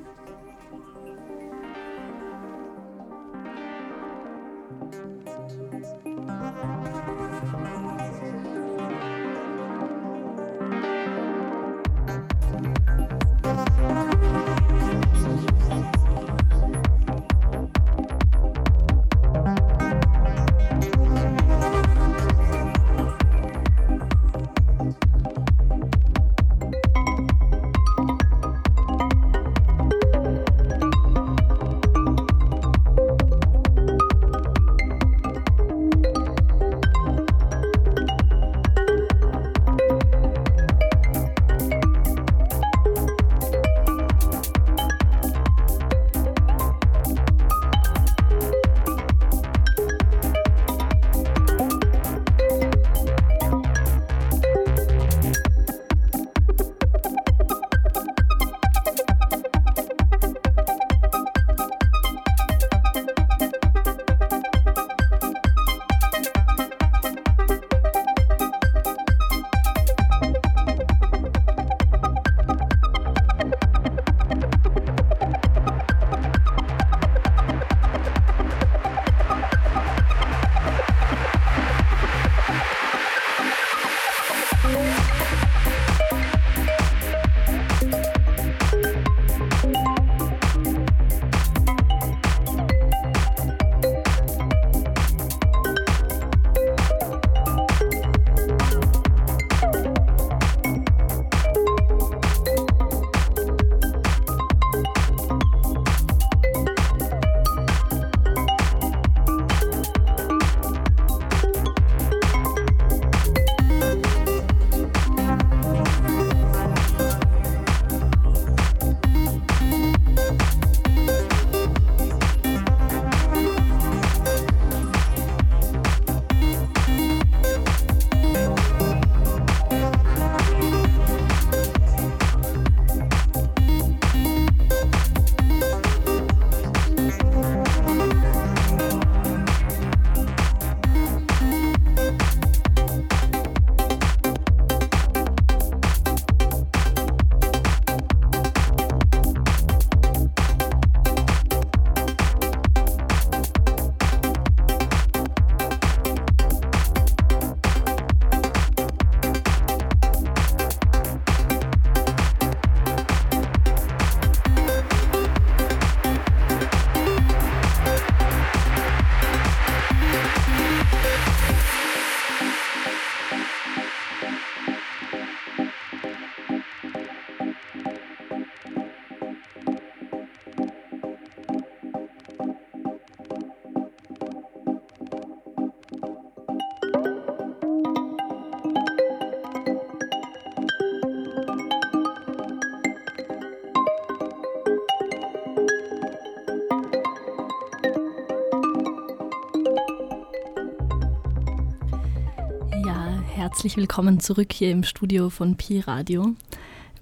Herzlich 203.57 203.77
willkommen 203.77 204.19
zurück 204.19 204.53
hier 204.53 204.69
im 204.69 204.83
Studio 204.83 205.31
von 205.31 205.57
Pi 205.57 205.79
Radio 205.79 206.35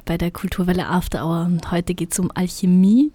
bei 0.05 0.17
der 0.17 0.31
Kulturwelle 0.31 0.87
After 0.87 1.25
Hour. 1.25 1.51
Heute 1.69 1.93
geht 1.93 2.13
es 2.13 2.19
um 2.19 2.31
Alchemie. 2.33 3.11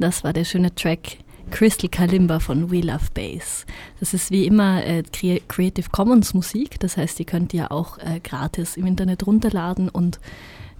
Das 0.00 0.24
war 0.24 0.32
der 0.32 0.42
schöne 0.42 0.74
Track 0.74 1.18
Crystal 1.52 1.88
Kalimba 1.88 2.40
von 2.40 2.68
We 2.68 2.80
Love 2.80 3.06
Bass. 3.14 3.64
Das 4.00 4.12
ist 4.12 4.32
wie 4.32 4.44
immer 4.44 4.84
äh, 4.84 5.04
Creative 5.46 5.88
Commons 5.92 6.34
Musik, 6.34 6.80
das 6.80 6.96
heißt, 6.96 7.16
die 7.20 7.24
könnt 7.24 7.54
ihr 7.54 7.70
auch 7.70 7.98
äh, 7.98 8.18
gratis 8.18 8.76
im 8.76 8.86
Internet 8.86 9.24
runterladen 9.24 9.88
und 9.88 10.18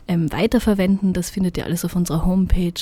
ähm, 0.09 0.33
weiterverwenden. 0.33 1.13
Das 1.13 1.31
findet 1.31 1.59
ihr 1.59 1.65
alles 1.65 1.85
auf 1.85 1.95
unserer 1.95 2.27
Homepage 2.27 2.73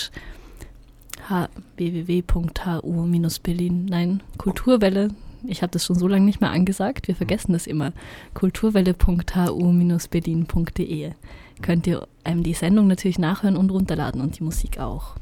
www.hu-berlin, 1.76 3.86
nein, 3.90 4.22
Kulturwelle, 4.38 5.10
ich 5.46 5.62
habe 5.62 5.70
das 5.70 5.84
schon 5.84 5.96
so 5.96 6.08
lange 6.08 6.24
nicht 6.24 6.40
mehr 6.40 6.50
angesagt, 6.50 7.08
wir 7.08 7.16
vergessen 7.16 7.52
das 7.52 7.66
immer. 7.66 7.92
kulturwelle.hu-berlin.de 8.34 11.12
könnt 11.60 11.86
ihr 11.86 12.06
ähm, 12.24 12.42
die 12.42 12.54
Sendung 12.54 12.86
natürlich 12.86 13.18
nachhören 13.18 13.56
und 13.56 13.70
runterladen 13.70 14.20
und 14.20 14.38
die 14.38 14.44
Musik 14.44 14.78
auch. 14.78 15.16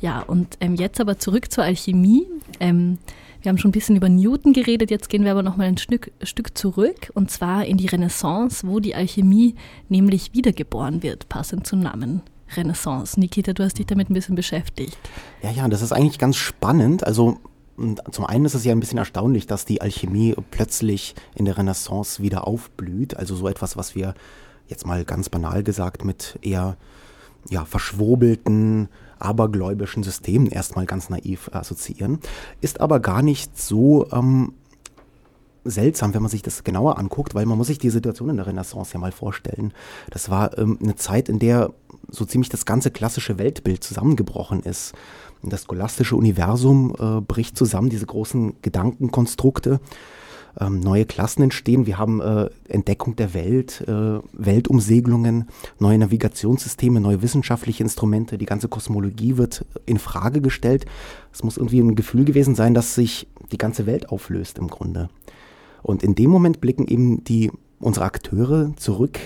Ja, 0.00 0.20
und 0.20 0.56
ähm, 0.60 0.76
jetzt 0.76 1.00
aber 1.00 1.18
zurück 1.18 1.50
zur 1.50 1.64
Alchemie. 1.64 2.26
Ähm, 2.60 2.98
wir 3.42 3.50
haben 3.50 3.58
schon 3.58 3.70
ein 3.70 3.72
bisschen 3.72 3.96
über 3.96 4.08
Newton 4.08 4.52
geredet, 4.52 4.90
jetzt 4.90 5.08
gehen 5.08 5.24
wir 5.24 5.30
aber 5.30 5.42
nochmal 5.42 5.68
ein 5.68 5.78
Stück, 5.78 6.10
Stück 6.22 6.58
zurück 6.58 7.10
und 7.14 7.30
zwar 7.30 7.66
in 7.66 7.76
die 7.76 7.86
Renaissance, 7.86 8.66
wo 8.66 8.80
die 8.80 8.94
Alchemie 8.94 9.54
nämlich 9.88 10.34
wiedergeboren 10.34 11.02
wird, 11.02 11.28
passend 11.28 11.66
zum 11.66 11.80
Namen. 11.80 12.22
Renaissance. 12.56 13.20
Nikita, 13.20 13.52
du 13.52 13.62
hast 13.62 13.78
dich 13.78 13.86
damit 13.86 14.10
ein 14.10 14.14
bisschen 14.14 14.34
beschäftigt. 14.34 14.96
Ja, 15.42 15.50
ja, 15.50 15.68
das 15.68 15.82
ist 15.82 15.92
eigentlich 15.92 16.18
ganz 16.18 16.36
spannend. 16.36 17.06
Also 17.06 17.38
zum 18.10 18.26
einen 18.26 18.44
ist 18.44 18.54
es 18.54 18.64
ja 18.64 18.72
ein 18.72 18.80
bisschen 18.80 18.98
erstaunlich, 18.98 19.46
dass 19.46 19.64
die 19.64 19.80
Alchemie 19.80 20.34
plötzlich 20.50 21.14
in 21.34 21.44
der 21.44 21.56
Renaissance 21.56 22.22
wieder 22.22 22.46
aufblüht. 22.46 23.16
Also 23.16 23.36
so 23.36 23.48
etwas, 23.48 23.76
was 23.76 23.94
wir 23.94 24.14
jetzt 24.66 24.86
mal 24.86 25.04
ganz 25.04 25.28
banal 25.28 25.62
gesagt 25.62 26.04
mit 26.04 26.38
eher 26.42 26.76
ja, 27.48 27.64
verschwurbelten, 27.64 28.88
abergläubischen 29.18 30.02
Systemen 30.02 30.48
erstmal 30.48 30.86
ganz 30.86 31.08
naiv 31.08 31.50
assoziieren. 31.52 32.20
Ist 32.60 32.80
aber 32.80 33.00
gar 33.00 33.22
nicht 33.22 33.58
so 33.58 34.10
ähm, 34.12 34.52
seltsam, 35.64 36.14
wenn 36.14 36.22
man 36.22 36.30
sich 36.30 36.42
das 36.42 36.64
genauer 36.64 36.98
anguckt, 36.98 37.34
weil 37.34 37.46
man 37.46 37.58
muss 37.58 37.66
sich 37.68 37.78
die 37.78 37.90
Situation 37.90 38.30
in 38.30 38.36
der 38.36 38.46
Renaissance 38.46 38.92
ja 38.92 39.00
mal 39.00 39.12
vorstellen. 39.12 39.72
Das 40.10 40.30
war 40.30 40.56
ähm, 40.58 40.78
eine 40.82 40.96
Zeit, 40.96 41.28
in 41.28 41.38
der 41.38 41.72
so 42.10 42.24
ziemlich 42.24 42.48
das 42.48 42.64
ganze 42.64 42.90
klassische 42.90 43.38
Weltbild 43.38 43.84
zusammengebrochen 43.84 44.62
ist. 44.62 44.94
Das 45.42 45.64
scholastische 45.64 46.16
Universum 46.16 46.94
äh, 46.98 47.20
bricht 47.20 47.56
zusammen, 47.56 47.90
diese 47.90 48.06
großen 48.06 48.54
Gedankenkonstrukte. 48.62 49.80
ähm, 50.60 50.80
neue 50.80 51.06
Klassen 51.06 51.42
entstehen. 51.42 51.86
Wir 51.86 51.98
haben 51.98 52.20
äh, 52.20 52.48
Entdeckung 52.68 53.16
der 53.16 53.34
Welt, 53.34 53.84
äh, 53.86 54.20
Weltumsegelungen, 54.32 55.48
neue 55.78 55.98
Navigationssysteme, 55.98 57.00
neue 57.00 57.22
wissenschaftliche 57.22 57.82
Instrumente. 57.82 58.38
Die 58.38 58.46
ganze 58.46 58.68
Kosmologie 58.68 59.36
wird 59.36 59.64
in 59.86 59.98
Frage 59.98 60.40
gestellt. 60.40 60.86
Es 61.32 61.44
muss 61.44 61.56
irgendwie 61.56 61.80
ein 61.80 61.94
Gefühl 61.94 62.24
gewesen 62.24 62.54
sein, 62.54 62.74
dass 62.74 62.94
sich 62.94 63.28
die 63.52 63.58
ganze 63.58 63.86
Welt 63.86 64.08
auflöst 64.10 64.58
im 64.58 64.68
Grunde. 64.68 65.08
Und 65.82 66.02
in 66.02 66.14
dem 66.14 66.30
Moment 66.30 66.60
blicken 66.60 66.86
eben 66.86 67.24
die 67.24 67.50
unsere 67.78 68.06
Akteure 68.06 68.72
zurück 68.76 69.18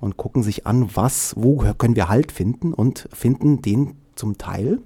und 0.00 0.16
gucken 0.16 0.42
sich 0.42 0.66
an, 0.66 0.88
was, 0.94 1.34
wo 1.36 1.58
können 1.76 1.96
wir 1.96 2.08
Halt 2.08 2.32
finden 2.32 2.72
und 2.72 3.08
finden 3.12 3.60
den 3.62 3.94
zum 4.14 4.38
Teil, 4.38 4.80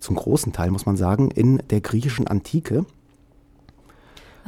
zum 0.00 0.16
großen 0.16 0.52
Teil 0.52 0.70
muss 0.70 0.86
man 0.86 0.96
sagen, 0.96 1.30
in 1.30 1.62
der 1.70 1.80
griechischen 1.80 2.26
Antike 2.26 2.84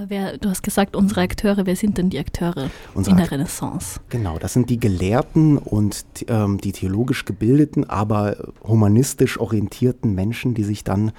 Wer, 0.07 0.38
du 0.38 0.49
hast 0.49 0.62
gesagt, 0.62 0.95
unsere 0.95 1.23
Akteure, 1.23 1.67
wer 1.67 1.75
sind 1.75 1.99
denn 1.99 2.09
die 2.09 2.21
Akteure 2.21 2.71
unsere 2.95 3.17
in 3.17 3.21
der 3.21 3.33
Renaissance? 3.33 3.99
Genau, 4.11 4.38
das 4.38 4.52
sind 4.52 4.71
die 4.71 4.78
Gelehrten 4.78 5.59
und 5.59 6.05
ähm, 6.28 6.59
die 6.59 6.71
theologisch 6.71 7.25
gebildeten, 7.25 7.90
aber 7.90 8.37
humanistisch 8.62 9.40
orientierten 9.40 10.14
Menschen, 10.14 10.55
die 10.55 10.62
sich 10.62 10.85
dann 10.85 11.11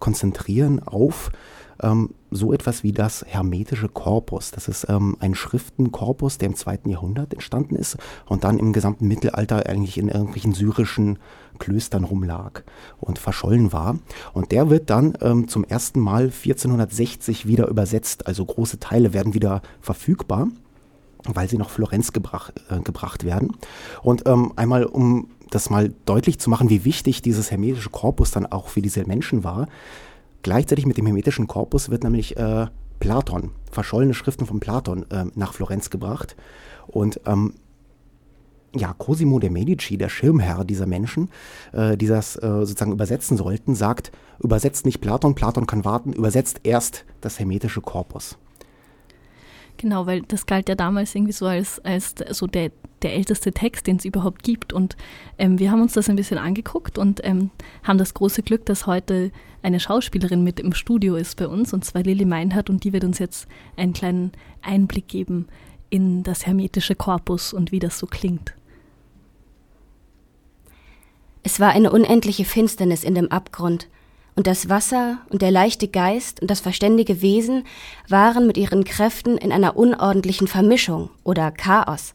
konzentrieren 0.00 0.82
auf 0.82 1.30
ähm, 1.82 2.10
so 2.30 2.52
etwas 2.52 2.82
wie 2.82 2.92
das 2.92 3.24
hermetische 3.26 3.88
Korpus. 3.88 4.50
Das 4.50 4.68
ist 4.68 4.86
ähm, 4.88 5.16
ein 5.20 5.34
Schriftenkorpus, 5.34 6.38
der 6.38 6.48
im 6.48 6.56
zweiten 6.56 6.90
Jahrhundert 6.90 7.32
entstanden 7.32 7.76
ist 7.76 7.96
und 8.26 8.44
dann 8.44 8.58
im 8.58 8.72
gesamten 8.72 9.08
Mittelalter 9.08 9.66
eigentlich 9.66 9.98
in 9.98 10.08
irgendwelchen 10.08 10.52
syrischen 10.52 11.18
Klöstern 11.58 12.04
rumlag 12.04 12.62
und 13.00 13.18
verschollen 13.18 13.72
war. 13.72 13.98
Und 14.32 14.52
der 14.52 14.68
wird 14.70 14.90
dann 14.90 15.16
ähm, 15.20 15.48
zum 15.48 15.64
ersten 15.64 16.00
Mal 16.00 16.24
1460 16.24 17.46
wieder 17.46 17.68
übersetzt. 17.68 18.26
Also 18.26 18.44
große 18.44 18.78
Teile 18.78 19.12
werden 19.12 19.34
wieder 19.34 19.62
verfügbar 19.80 20.48
weil 21.34 21.48
sie 21.48 21.58
nach 21.58 21.70
Florenz 21.70 22.12
gebrach, 22.12 22.50
äh, 22.70 22.78
gebracht 22.80 23.24
werden. 23.24 23.56
Und 24.02 24.28
ähm, 24.28 24.52
einmal, 24.54 24.84
um 24.84 25.28
das 25.50 25.70
mal 25.70 25.92
deutlich 26.04 26.38
zu 26.38 26.50
machen, 26.50 26.70
wie 26.70 26.84
wichtig 26.84 27.22
dieses 27.22 27.50
hermetische 27.50 27.90
Korpus 27.90 28.30
dann 28.30 28.46
auch 28.46 28.68
für 28.68 28.82
diese 28.82 29.04
Menschen 29.06 29.44
war, 29.44 29.68
Gleichzeitig 30.46 30.86
mit 30.86 30.96
dem 30.96 31.06
hermetischen 31.06 31.48
Korpus 31.48 31.90
wird 31.90 32.04
nämlich 32.04 32.36
äh, 32.36 32.68
Platon, 33.00 33.50
verschollene 33.68 34.14
Schriften 34.14 34.46
von 34.46 34.60
Platon 34.60 35.04
äh, 35.10 35.24
nach 35.34 35.52
Florenz 35.52 35.90
gebracht. 35.90 36.36
Und 36.86 37.20
ähm, 37.26 37.54
ja, 38.72 38.94
Cosimo 38.96 39.40
de 39.40 39.50
Medici, 39.50 39.98
der 39.98 40.08
Schirmherr 40.08 40.64
dieser 40.64 40.86
Menschen, 40.86 41.30
äh, 41.72 41.96
die 41.96 42.06
das 42.06 42.36
äh, 42.36 42.46
sozusagen 42.60 42.92
übersetzen 42.92 43.36
sollten, 43.36 43.74
sagt, 43.74 44.12
übersetzt 44.38 44.86
nicht 44.86 45.00
Platon, 45.00 45.34
Platon 45.34 45.66
kann 45.66 45.84
warten, 45.84 46.12
übersetzt 46.12 46.60
erst 46.62 47.04
das 47.22 47.40
hermetische 47.40 47.80
Korpus. 47.80 48.38
Genau, 49.78 50.06
weil 50.06 50.22
das 50.22 50.46
galt 50.46 50.68
ja 50.68 50.74
damals 50.74 51.14
irgendwie 51.14 51.32
so 51.32 51.46
als, 51.46 51.78
als 51.80 52.14
so 52.30 52.46
der, 52.46 52.70
der 53.02 53.14
älteste 53.14 53.52
Text, 53.52 53.86
den 53.86 53.96
es 53.96 54.04
überhaupt 54.04 54.42
gibt. 54.42 54.72
Und 54.72 54.96
ähm, 55.38 55.58
wir 55.58 55.70
haben 55.70 55.82
uns 55.82 55.92
das 55.92 56.08
ein 56.08 56.16
bisschen 56.16 56.38
angeguckt 56.38 56.96
und 56.96 57.20
ähm, 57.24 57.50
haben 57.82 57.98
das 57.98 58.14
große 58.14 58.42
Glück, 58.42 58.64
dass 58.64 58.86
heute 58.86 59.30
eine 59.62 59.80
Schauspielerin 59.80 60.42
mit 60.42 60.60
im 60.60 60.72
Studio 60.72 61.16
ist 61.16 61.36
bei 61.36 61.46
uns, 61.46 61.74
und 61.74 61.84
zwar 61.84 62.02
Lili 62.02 62.24
Meinhardt, 62.24 62.70
und 62.70 62.84
die 62.84 62.92
wird 62.92 63.04
uns 63.04 63.18
jetzt 63.18 63.48
einen 63.76 63.92
kleinen 63.92 64.32
Einblick 64.62 65.08
geben 65.08 65.48
in 65.90 66.22
das 66.22 66.46
hermetische 66.46 66.94
Korpus 66.94 67.52
und 67.52 67.72
wie 67.72 67.78
das 67.78 67.98
so 67.98 68.06
klingt. 68.06 68.54
Es 71.42 71.60
war 71.60 71.70
eine 71.70 71.92
unendliche 71.92 72.44
Finsternis 72.44 73.04
in 73.04 73.14
dem 73.14 73.30
Abgrund, 73.30 73.88
und 74.36 74.46
das 74.46 74.68
Wasser 74.68 75.18
und 75.30 75.42
der 75.42 75.50
leichte 75.50 75.88
Geist 75.88 76.40
und 76.40 76.50
das 76.50 76.60
verständige 76.60 77.22
Wesen 77.22 77.64
waren 78.08 78.46
mit 78.46 78.56
ihren 78.58 78.84
Kräften 78.84 79.38
in 79.38 79.50
einer 79.50 79.76
unordentlichen 79.76 80.46
Vermischung 80.46 81.10
oder 81.24 81.50
Chaos. 81.50 82.12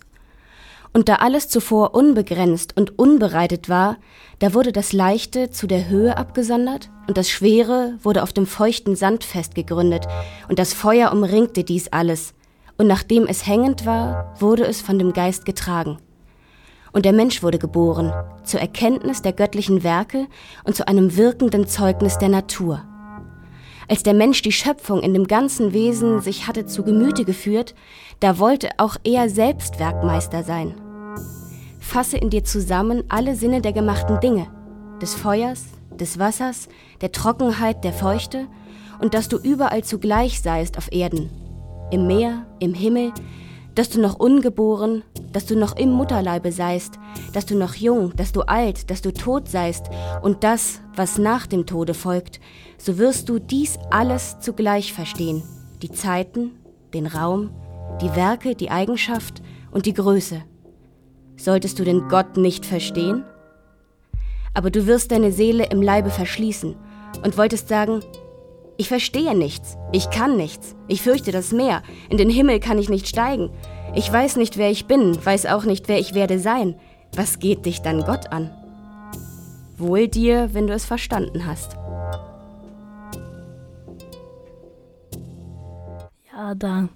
Und 0.93 1.09
da 1.09 1.15
alles 1.15 1.47
zuvor 1.47 1.95
unbegrenzt 1.95 2.77
und 2.77 2.99
unbereitet 2.99 3.69
war, 3.69 3.97
da 4.39 4.53
wurde 4.53 4.71
das 4.71 4.93
Leichte 4.93 5.49
zu 5.49 5.65
der 5.65 5.87
Höhe 5.87 6.17
abgesondert 6.17 6.89
und 7.07 7.17
das 7.17 7.29
Schwere 7.29 7.97
wurde 8.03 8.23
auf 8.23 8.33
dem 8.33 8.45
feuchten 8.45 8.95
Sand 8.95 9.23
festgegründet 9.23 10.05
und 10.47 10.59
das 10.59 10.73
Feuer 10.73 11.11
umringte 11.11 11.63
dies 11.63 11.87
alles. 11.87 12.33
Und 12.77 12.87
nachdem 12.87 13.25
es 13.25 13.47
hängend 13.47 13.85
war, 13.85 14.35
wurde 14.39 14.65
es 14.65 14.81
von 14.81 14.99
dem 14.99 15.13
Geist 15.13 15.45
getragen. 15.45 15.97
Und 16.93 17.05
der 17.05 17.13
Mensch 17.13 17.41
wurde 17.41 17.59
geboren, 17.59 18.11
zur 18.43 18.59
Erkenntnis 18.59 19.21
der 19.21 19.33
göttlichen 19.33 19.83
Werke 19.83 20.27
und 20.65 20.75
zu 20.75 20.87
einem 20.87 21.15
wirkenden 21.15 21.67
Zeugnis 21.67 22.17
der 22.17 22.29
Natur. 22.29 22.83
Als 23.87 24.03
der 24.03 24.13
Mensch 24.13 24.41
die 24.41 24.51
Schöpfung 24.51 25.01
in 25.01 25.13
dem 25.13 25.27
ganzen 25.27 25.73
Wesen 25.73 26.21
sich 26.21 26.47
hatte 26.47 26.65
zu 26.65 26.83
Gemüte 26.83 27.25
geführt, 27.25 27.75
da 28.19 28.39
wollte 28.39 28.69
auch 28.77 28.95
er 29.03 29.29
selbst 29.29 29.79
Werkmeister 29.79 30.43
sein. 30.43 30.75
Fasse 31.79 32.17
in 32.17 32.29
dir 32.29 32.43
zusammen 32.43 33.03
alle 33.09 33.35
Sinne 33.35 33.61
der 33.61 33.73
gemachten 33.73 34.19
Dinge, 34.19 34.47
des 35.01 35.13
Feuers, 35.13 35.65
des 35.91 36.19
Wassers, 36.19 36.69
der 37.01 37.11
Trockenheit, 37.11 37.83
der 37.83 37.93
Feuchte, 37.93 38.47
und 39.01 39.13
dass 39.13 39.27
du 39.27 39.37
überall 39.37 39.83
zugleich 39.83 40.41
seist 40.41 40.77
auf 40.77 40.91
Erden, 40.91 41.29
im 41.91 42.07
Meer, 42.07 42.45
im 42.59 42.73
Himmel, 42.73 43.11
dass 43.75 43.89
du 43.89 44.01
noch 44.01 44.19
ungeboren, 44.19 45.03
dass 45.31 45.45
du 45.45 45.57
noch 45.57 45.75
im 45.77 45.91
Mutterleibe 45.91 46.51
seist, 46.51 46.99
dass 47.33 47.45
du 47.45 47.55
noch 47.55 47.75
jung, 47.75 48.15
dass 48.15 48.31
du 48.31 48.41
alt, 48.41 48.89
dass 48.89 49.01
du 49.01 49.13
tot 49.13 49.47
seist 49.47 49.85
und 50.21 50.43
das, 50.43 50.81
was 50.95 51.17
nach 51.17 51.47
dem 51.47 51.65
Tode 51.65 51.93
folgt, 51.93 52.39
so 52.77 52.97
wirst 52.97 53.29
du 53.29 53.39
dies 53.39 53.77
alles 53.89 54.39
zugleich 54.39 54.93
verstehen, 54.93 55.43
die 55.81 55.91
Zeiten, 55.91 56.51
den 56.93 57.07
Raum, 57.07 57.51
die 58.01 58.15
Werke, 58.15 58.55
die 58.55 58.71
Eigenschaft 58.71 59.41
und 59.71 59.85
die 59.85 59.93
Größe. 59.93 60.41
Solltest 61.37 61.79
du 61.79 61.83
den 61.83 62.07
Gott 62.07 62.37
nicht 62.37 62.65
verstehen? 62.65 63.23
Aber 64.53 64.69
du 64.69 64.85
wirst 64.85 65.11
deine 65.11 65.31
Seele 65.31 65.67
im 65.67 65.81
Leibe 65.81 66.09
verschließen 66.09 66.75
und 67.23 67.37
wolltest 67.37 67.67
sagen, 67.69 68.01
ich 68.77 68.87
verstehe 68.87 69.35
nichts. 69.35 69.77
Ich 69.91 70.09
kann 70.09 70.37
nichts. 70.37 70.75
Ich 70.87 71.01
fürchte 71.01 71.31
das 71.31 71.51
Meer. 71.51 71.83
In 72.09 72.17
den 72.17 72.29
Himmel 72.29 72.59
kann 72.59 72.79
ich 72.79 72.89
nicht 72.89 73.07
steigen. 73.07 73.49
Ich 73.93 74.11
weiß 74.11 74.37
nicht, 74.37 74.57
wer 74.57 74.71
ich 74.71 74.87
bin, 74.87 75.23
weiß 75.23 75.45
auch 75.47 75.65
nicht, 75.65 75.87
wer 75.87 75.99
ich 75.99 76.13
werde 76.13 76.39
sein. 76.39 76.75
Was 77.13 77.39
geht 77.39 77.65
dich 77.65 77.81
dann 77.81 78.03
Gott 78.03 78.31
an? 78.31 78.49
Wohl 79.77 80.07
dir, 80.07 80.53
wenn 80.53 80.67
du 80.67 80.73
es 80.73 80.85
verstanden 80.85 81.45
hast. 81.45 81.75
Ja, 86.31 86.55
da, 86.55 86.87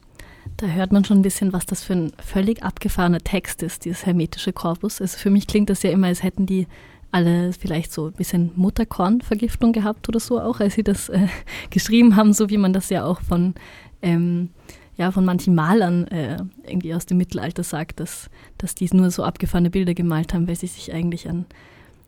da 0.57 0.67
hört 0.67 0.93
man 0.93 1.03
schon 1.03 1.19
ein 1.19 1.23
bisschen, 1.23 1.51
was 1.51 1.65
das 1.65 1.83
für 1.83 1.93
ein 1.93 2.13
völlig 2.23 2.63
abgefahrener 2.63 3.19
Text 3.19 3.61
ist, 3.61 3.85
dieses 3.85 4.05
hermetische 4.05 4.53
Korpus. 4.53 5.01
Also 5.01 5.17
für 5.17 5.29
mich 5.29 5.47
klingt 5.47 5.69
das 5.69 5.83
ja 5.83 5.91
immer, 5.91 6.07
als 6.07 6.23
hätten 6.23 6.45
die 6.45 6.67
alle 7.15 7.53
vielleicht 7.53 7.93
so 7.93 8.07
ein 8.07 8.13
bisschen 8.13 8.51
Mutterkornvergiftung 8.55 9.71
gehabt 9.71 10.09
oder 10.09 10.19
so 10.19 10.39
auch, 10.39 10.59
als 10.59 10.73
sie 10.75 10.83
das 10.83 11.07
äh, 11.07 11.27
geschrieben 11.69 12.17
haben, 12.17 12.33
so 12.33 12.49
wie 12.49 12.57
man 12.57 12.73
das 12.73 12.89
ja 12.89 13.05
auch 13.05 13.21
von, 13.21 13.55
ähm, 14.01 14.49
ja, 14.97 15.11
von 15.11 15.23
manchen 15.23 15.55
Malern 15.55 16.07
äh, 16.09 16.37
irgendwie 16.67 16.93
aus 16.93 17.05
dem 17.05 17.17
Mittelalter 17.17 17.63
sagt, 17.63 18.01
dass, 18.01 18.29
dass 18.57 18.75
die 18.75 18.89
nur 18.91 19.11
so 19.11 19.23
abgefahrene 19.23 19.69
Bilder 19.69 19.93
gemalt 19.93 20.33
haben, 20.33 20.47
weil 20.49 20.57
sie 20.57 20.67
sich 20.67 20.93
eigentlich 20.93 21.29
an 21.29 21.45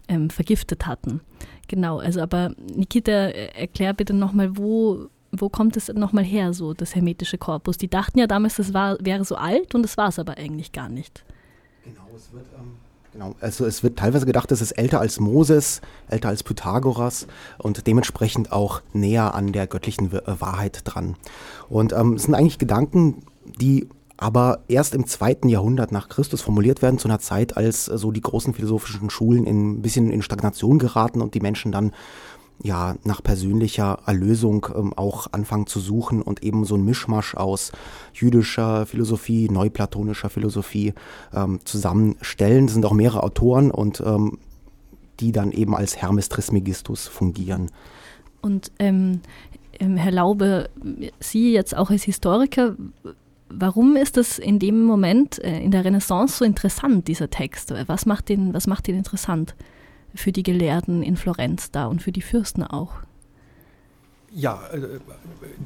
ähm, 0.09 0.29
vergiftet 0.29 0.85
hatten. 0.85 1.21
Genau, 1.69 1.99
also 1.99 2.19
aber 2.21 2.51
Nikita, 2.75 3.11
äh, 3.11 3.47
erklär 3.55 3.93
bitte 3.93 4.13
nochmal, 4.13 4.57
wo, 4.57 5.07
wo 5.31 5.47
kommt 5.47 5.77
es 5.77 5.87
nochmal 5.87 6.25
her, 6.25 6.53
so 6.53 6.73
das 6.73 6.95
hermetische 6.95 7.37
Korpus? 7.37 7.77
Die 7.77 7.89
dachten 7.89 8.19
ja 8.19 8.27
damals, 8.27 8.57
das 8.57 8.73
war, 8.73 8.97
wäre 8.99 9.23
so 9.23 9.35
alt 9.35 9.73
und 9.73 9.83
das 9.83 9.95
war 9.95 10.09
es 10.09 10.19
aber 10.19 10.37
eigentlich 10.37 10.73
gar 10.73 10.89
nicht. 10.89 11.23
Genau, 11.85 12.07
es 12.13 12.33
wird 12.33 12.47
ähm, 12.59 12.73
Genau, 13.17 13.33
also 13.41 13.65
es 13.65 13.81
wird 13.81 13.97
teilweise 13.97 14.27
gedacht, 14.27 14.51
es 14.51 14.61
ist 14.61 14.73
älter 14.73 14.99
als 14.99 15.19
Moses, 15.19 15.81
älter 16.07 16.29
als 16.29 16.43
Pythagoras 16.43 17.25
und 17.57 17.87
dementsprechend 17.87 18.51
auch 18.51 18.83
näher 18.93 19.33
an 19.33 19.53
der 19.53 19.65
göttlichen 19.65 20.13
äh, 20.13 20.21
Wahrheit 20.39 20.81
dran. 20.83 21.15
Und 21.67 21.93
ähm, 21.93 22.13
es 22.13 22.25
sind 22.25 22.35
eigentlich 22.35 22.59
Gedanken, 22.59 23.23
die 23.59 23.87
aber 24.17 24.59
erst 24.67 24.93
im 24.93 25.07
zweiten 25.07 25.49
Jahrhundert 25.49 25.91
nach 25.91 26.09
Christus 26.09 26.43
formuliert 26.43 26.83
werden, 26.83 26.99
zu 26.99 27.07
einer 27.07 27.17
Zeit, 27.17 27.57
als 27.57 27.87
äh, 27.87 27.97
so 27.97 28.11
die 28.11 28.21
großen 28.21 28.53
philosophischen 28.53 29.09
Schulen 29.09 29.47
in, 29.47 29.71
ein 29.71 29.81
bisschen 29.81 30.11
in 30.11 30.21
Stagnation 30.21 30.77
geraten 30.77 31.19
und 31.19 31.33
die 31.33 31.41
Menschen 31.41 31.71
dann 31.71 31.93
ja, 32.63 32.95
nach 33.03 33.21
persönlicher 33.21 33.99
Erlösung 34.05 34.67
ähm, 34.75 34.93
auch 34.95 35.27
anfangen 35.31 35.67
zu 35.67 35.79
suchen 35.79 36.21
und 36.21 36.43
eben 36.43 36.65
so 36.65 36.75
ein 36.75 36.83
Mischmasch 36.83 37.35
aus 37.35 37.71
jüdischer 38.13 38.85
Philosophie, 38.85 39.49
neuplatonischer 39.49 40.29
Philosophie 40.29 40.93
ähm, 41.33 41.59
zusammenstellen. 41.65 42.65
Es 42.65 42.73
sind 42.73 42.85
auch 42.85 42.93
mehrere 42.93 43.23
Autoren 43.23 43.71
und 43.71 44.01
ähm, 44.05 44.39
die 45.19 45.31
dann 45.31 45.51
eben 45.51 45.75
als 45.75 45.97
Hermes 45.97 46.29
Trismegistus 46.29 47.07
fungieren. 47.07 47.71
Und 48.41 48.71
ähm, 48.79 49.21
ähm, 49.79 49.97
Herr 49.97 50.11
Laube, 50.11 50.69
Sie 51.19 51.53
jetzt 51.53 51.75
auch 51.75 51.89
als 51.89 52.03
Historiker, 52.03 52.75
warum 53.49 53.95
ist 53.95 54.17
das 54.17 54.39
in 54.39 54.59
dem 54.59 54.83
Moment 54.83 55.43
äh, 55.43 55.59
in 55.59 55.71
der 55.71 55.85
Renaissance 55.85 56.37
so 56.37 56.45
interessant, 56.45 57.07
dieser 57.07 57.29
Text? 57.29 57.73
Was 57.87 58.05
macht 58.05 58.29
den, 58.29 58.53
was 58.53 58.67
macht 58.67 58.87
den 58.87 58.95
interessant? 58.95 59.55
Für 60.17 60.31
die 60.31 60.43
Gelehrten 60.43 61.03
in 61.03 61.15
Florenz 61.15 61.71
da 61.71 61.85
und 61.85 62.01
für 62.01 62.11
die 62.11 62.21
Fürsten 62.21 62.63
auch. 62.63 63.01
ja, 64.31 64.61
äh, 64.73 64.99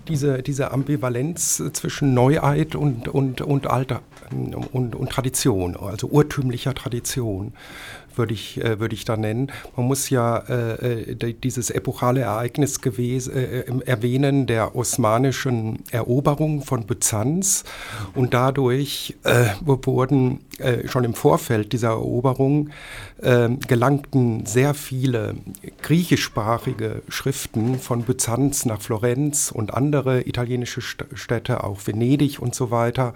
diese, 0.07 0.43
diese 0.43 0.71
Ambivalenz 0.71 1.61
zwischen 1.73 2.13
Neuheit 2.13 2.75
und, 2.75 3.07
und, 3.07 3.41
und 3.41 3.67
Alter 3.67 4.01
und, 4.71 4.95
und 4.95 5.09
Tradition, 5.09 5.75
also 5.75 6.07
urtümlicher 6.07 6.73
Tradition 6.73 7.53
würde 8.17 8.33
ich, 8.33 8.63
äh, 8.63 8.79
würde 8.79 8.95
ich 8.95 9.05
da 9.05 9.17
nennen. 9.17 9.51
Man 9.75 9.85
muss 9.85 10.09
ja 10.09 10.37
äh, 10.37 11.01
äh 11.11 11.33
dieses 11.33 11.69
epochale 11.69 12.21
Ereignis 12.21 12.81
gewesen, 12.81 13.33
äh, 13.33 13.63
erwähnen 13.85 14.47
der 14.47 14.75
osmanischen 14.75 15.79
Eroberung 15.91 16.61
von 16.63 16.85
Byzanz 16.85 17.63
und 18.15 18.33
dadurch 18.33 19.15
äh, 19.23 19.45
wurden 19.61 20.41
äh, 20.59 20.87
schon 20.87 21.03
im 21.03 21.13
Vorfeld 21.13 21.73
dieser 21.73 21.89
Eroberung 21.89 22.69
gelangten 23.67 24.47
sehr 24.47 24.73
viele 24.73 25.35
griechischsprachige 25.83 27.03
Schriften 27.07 27.77
von 27.77 28.01
Byzanz 28.01 28.65
nach 28.65 28.81
Florenz 28.81 29.51
und 29.51 29.75
andere 29.75 30.27
italienische 30.27 30.81
Städte, 30.81 31.63
auch 31.63 31.85
Venedig 31.85 32.39
und 32.39 32.55
so 32.55 32.71
weiter. 32.71 33.13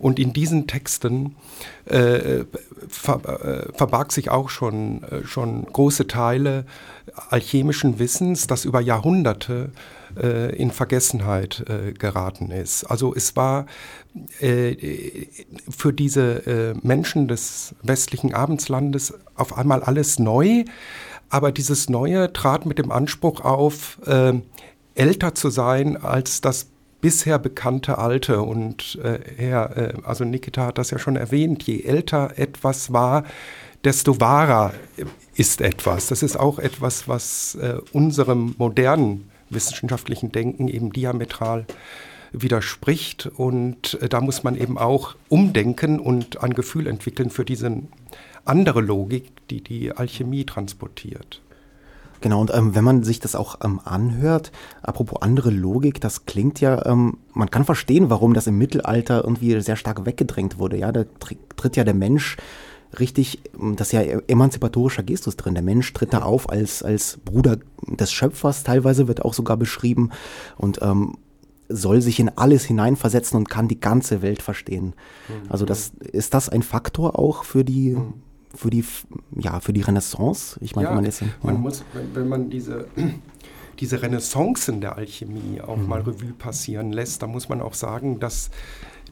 Und 0.00 0.18
in 0.18 0.32
diesen 0.32 0.66
Texten 0.66 1.36
äh, 1.84 2.44
ver, 2.88 3.68
äh, 3.68 3.72
verbarg 3.74 4.12
sich 4.12 4.30
auch 4.30 4.48
schon, 4.48 5.02
äh, 5.04 5.24
schon 5.26 5.66
große 5.66 6.06
Teile 6.06 6.64
alchemischen 7.28 7.98
Wissens, 7.98 8.46
das 8.46 8.64
über 8.64 8.80
Jahrhunderte 8.80 9.70
äh, 10.16 10.56
in 10.56 10.70
Vergessenheit 10.70 11.64
äh, 11.68 11.92
geraten 11.92 12.50
ist. 12.50 12.84
Also 12.84 13.14
es 13.14 13.36
war 13.36 13.66
für 14.40 15.92
diese 15.92 16.74
Menschen 16.82 17.28
des 17.28 17.76
westlichen 17.84 18.34
Abendslandes 18.34 19.14
auf 19.36 19.56
einmal 19.56 19.84
alles 19.84 20.18
neu, 20.18 20.64
aber 21.28 21.52
dieses 21.52 21.88
Neue 21.88 22.32
trat 22.32 22.66
mit 22.66 22.80
dem 22.80 22.90
Anspruch 22.90 23.42
auf, 23.42 24.00
älter 24.96 25.34
zu 25.36 25.48
sein 25.48 25.96
als 25.96 26.40
das 26.40 26.69
bisher 27.00 27.38
bekannte 27.38 27.98
Alte. 27.98 28.42
Und 28.42 28.98
äh, 29.02 29.18
Herr, 29.36 29.76
äh, 29.76 29.92
also 30.04 30.24
Nikita 30.24 30.66
hat 30.66 30.78
das 30.78 30.90
ja 30.90 30.98
schon 30.98 31.16
erwähnt, 31.16 31.62
je 31.64 31.82
älter 31.82 32.34
etwas 32.36 32.92
war, 32.92 33.24
desto 33.84 34.20
wahrer 34.20 34.72
ist 35.34 35.60
etwas. 35.60 36.08
Das 36.08 36.22
ist 36.22 36.38
auch 36.38 36.58
etwas, 36.58 37.08
was 37.08 37.54
äh, 37.56 37.76
unserem 37.92 38.54
modernen 38.58 39.30
wissenschaftlichen 39.48 40.32
Denken 40.32 40.68
eben 40.68 40.92
diametral 40.92 41.66
widerspricht. 42.32 43.26
Und 43.26 43.98
äh, 44.00 44.08
da 44.08 44.20
muss 44.20 44.42
man 44.42 44.56
eben 44.56 44.78
auch 44.78 45.16
umdenken 45.28 45.98
und 45.98 46.42
ein 46.42 46.54
Gefühl 46.54 46.86
entwickeln 46.86 47.30
für 47.30 47.44
diese 47.44 47.82
andere 48.44 48.80
Logik, 48.80 49.30
die 49.48 49.62
die 49.62 49.92
Alchemie 49.92 50.44
transportiert. 50.44 51.40
Genau, 52.20 52.40
und 52.40 52.52
ähm, 52.54 52.74
wenn 52.74 52.84
man 52.84 53.02
sich 53.02 53.20
das 53.20 53.34
auch 53.34 53.56
ähm, 53.64 53.80
anhört, 53.84 54.52
apropos 54.82 55.22
andere 55.22 55.50
Logik, 55.50 56.00
das 56.00 56.26
klingt 56.26 56.60
ja, 56.60 56.84
ähm, 56.86 57.18
man 57.32 57.50
kann 57.50 57.64
verstehen, 57.64 58.10
warum 58.10 58.34
das 58.34 58.46
im 58.46 58.58
Mittelalter 58.58 59.24
irgendwie 59.24 59.60
sehr 59.60 59.76
stark 59.76 60.04
weggedrängt 60.04 60.58
wurde. 60.58 60.76
Ja, 60.76 60.92
da 60.92 61.04
tritt 61.56 61.76
ja 61.76 61.84
der 61.84 61.94
Mensch 61.94 62.36
richtig, 62.98 63.40
ähm, 63.58 63.76
das 63.76 63.88
ist 63.88 63.92
ja 63.92 64.02
emanzipatorischer 64.02 65.02
Gestus 65.02 65.36
drin. 65.36 65.54
Der 65.54 65.62
Mensch 65.62 65.92
tritt 65.92 66.12
da 66.12 66.22
auf 66.22 66.50
als, 66.50 66.82
als 66.82 67.18
Bruder 67.24 67.58
des 67.86 68.12
Schöpfers, 68.12 68.64
teilweise 68.64 69.08
wird 69.08 69.24
auch 69.24 69.34
sogar 69.34 69.56
beschrieben 69.56 70.10
und 70.58 70.80
ähm, 70.82 71.16
soll 71.70 72.02
sich 72.02 72.18
in 72.18 72.30
alles 72.36 72.64
hineinversetzen 72.64 73.38
und 73.38 73.48
kann 73.48 73.68
die 73.68 73.80
ganze 73.80 74.22
Welt 74.22 74.42
verstehen. 74.42 74.94
Mhm. 75.28 75.50
Also 75.50 75.64
das, 75.64 75.92
ist 76.00 76.34
das 76.34 76.48
ein 76.48 76.62
Faktor 76.62 77.18
auch 77.18 77.44
für 77.44 77.64
die 77.64 77.92
mhm 77.92 78.14
für 78.54 78.70
die, 78.70 78.84
ja, 79.36 79.60
für 79.60 79.72
die 79.72 79.82
Renaissance? 79.82 80.58
Ich 80.60 80.74
meine, 80.74 80.88
ja, 80.88 80.94
man 80.94 81.04
ist, 81.04 81.20
ja. 81.20 81.28
man 81.42 81.60
muss, 81.60 81.84
wenn, 81.92 82.14
wenn 82.14 82.28
man 82.28 82.50
diese, 82.50 82.86
diese 83.80 84.02
Renaissancen 84.02 84.80
der 84.80 84.96
Alchemie 84.96 85.60
auch 85.60 85.76
mhm. 85.76 85.88
mal 85.88 86.00
Revue 86.00 86.32
passieren 86.32 86.92
lässt, 86.92 87.22
dann 87.22 87.30
muss 87.30 87.48
man 87.48 87.60
auch 87.60 87.74
sagen, 87.74 88.20
dass 88.20 88.50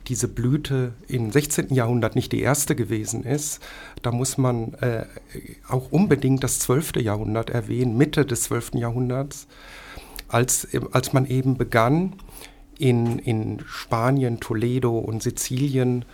diese 0.08 0.28
Blüte 0.28 0.94
im 1.06 1.30
16. 1.30 1.74
Jahrhundert 1.74 2.14
nicht 2.14 2.32
die 2.32 2.40
erste 2.40 2.74
gewesen 2.74 3.24
ist. 3.24 3.60
Da 4.02 4.10
muss 4.10 4.38
man 4.38 4.74
äh, 4.74 5.04
auch 5.68 5.92
unbedingt 5.92 6.42
das 6.42 6.60
12. 6.60 6.96
Jahrhundert 6.96 7.50
erwähnen, 7.50 7.96
Mitte 7.96 8.24
des 8.24 8.44
12. 8.44 8.74
Jahrhunderts, 8.74 9.46
als, 10.28 10.68
als 10.92 11.12
man 11.12 11.26
eben 11.26 11.56
begann, 11.56 12.14
in, 12.78 13.18
in 13.18 13.60
Spanien, 13.66 14.40
Toledo 14.40 14.98
und 14.98 15.22
Sizilien 15.22 16.04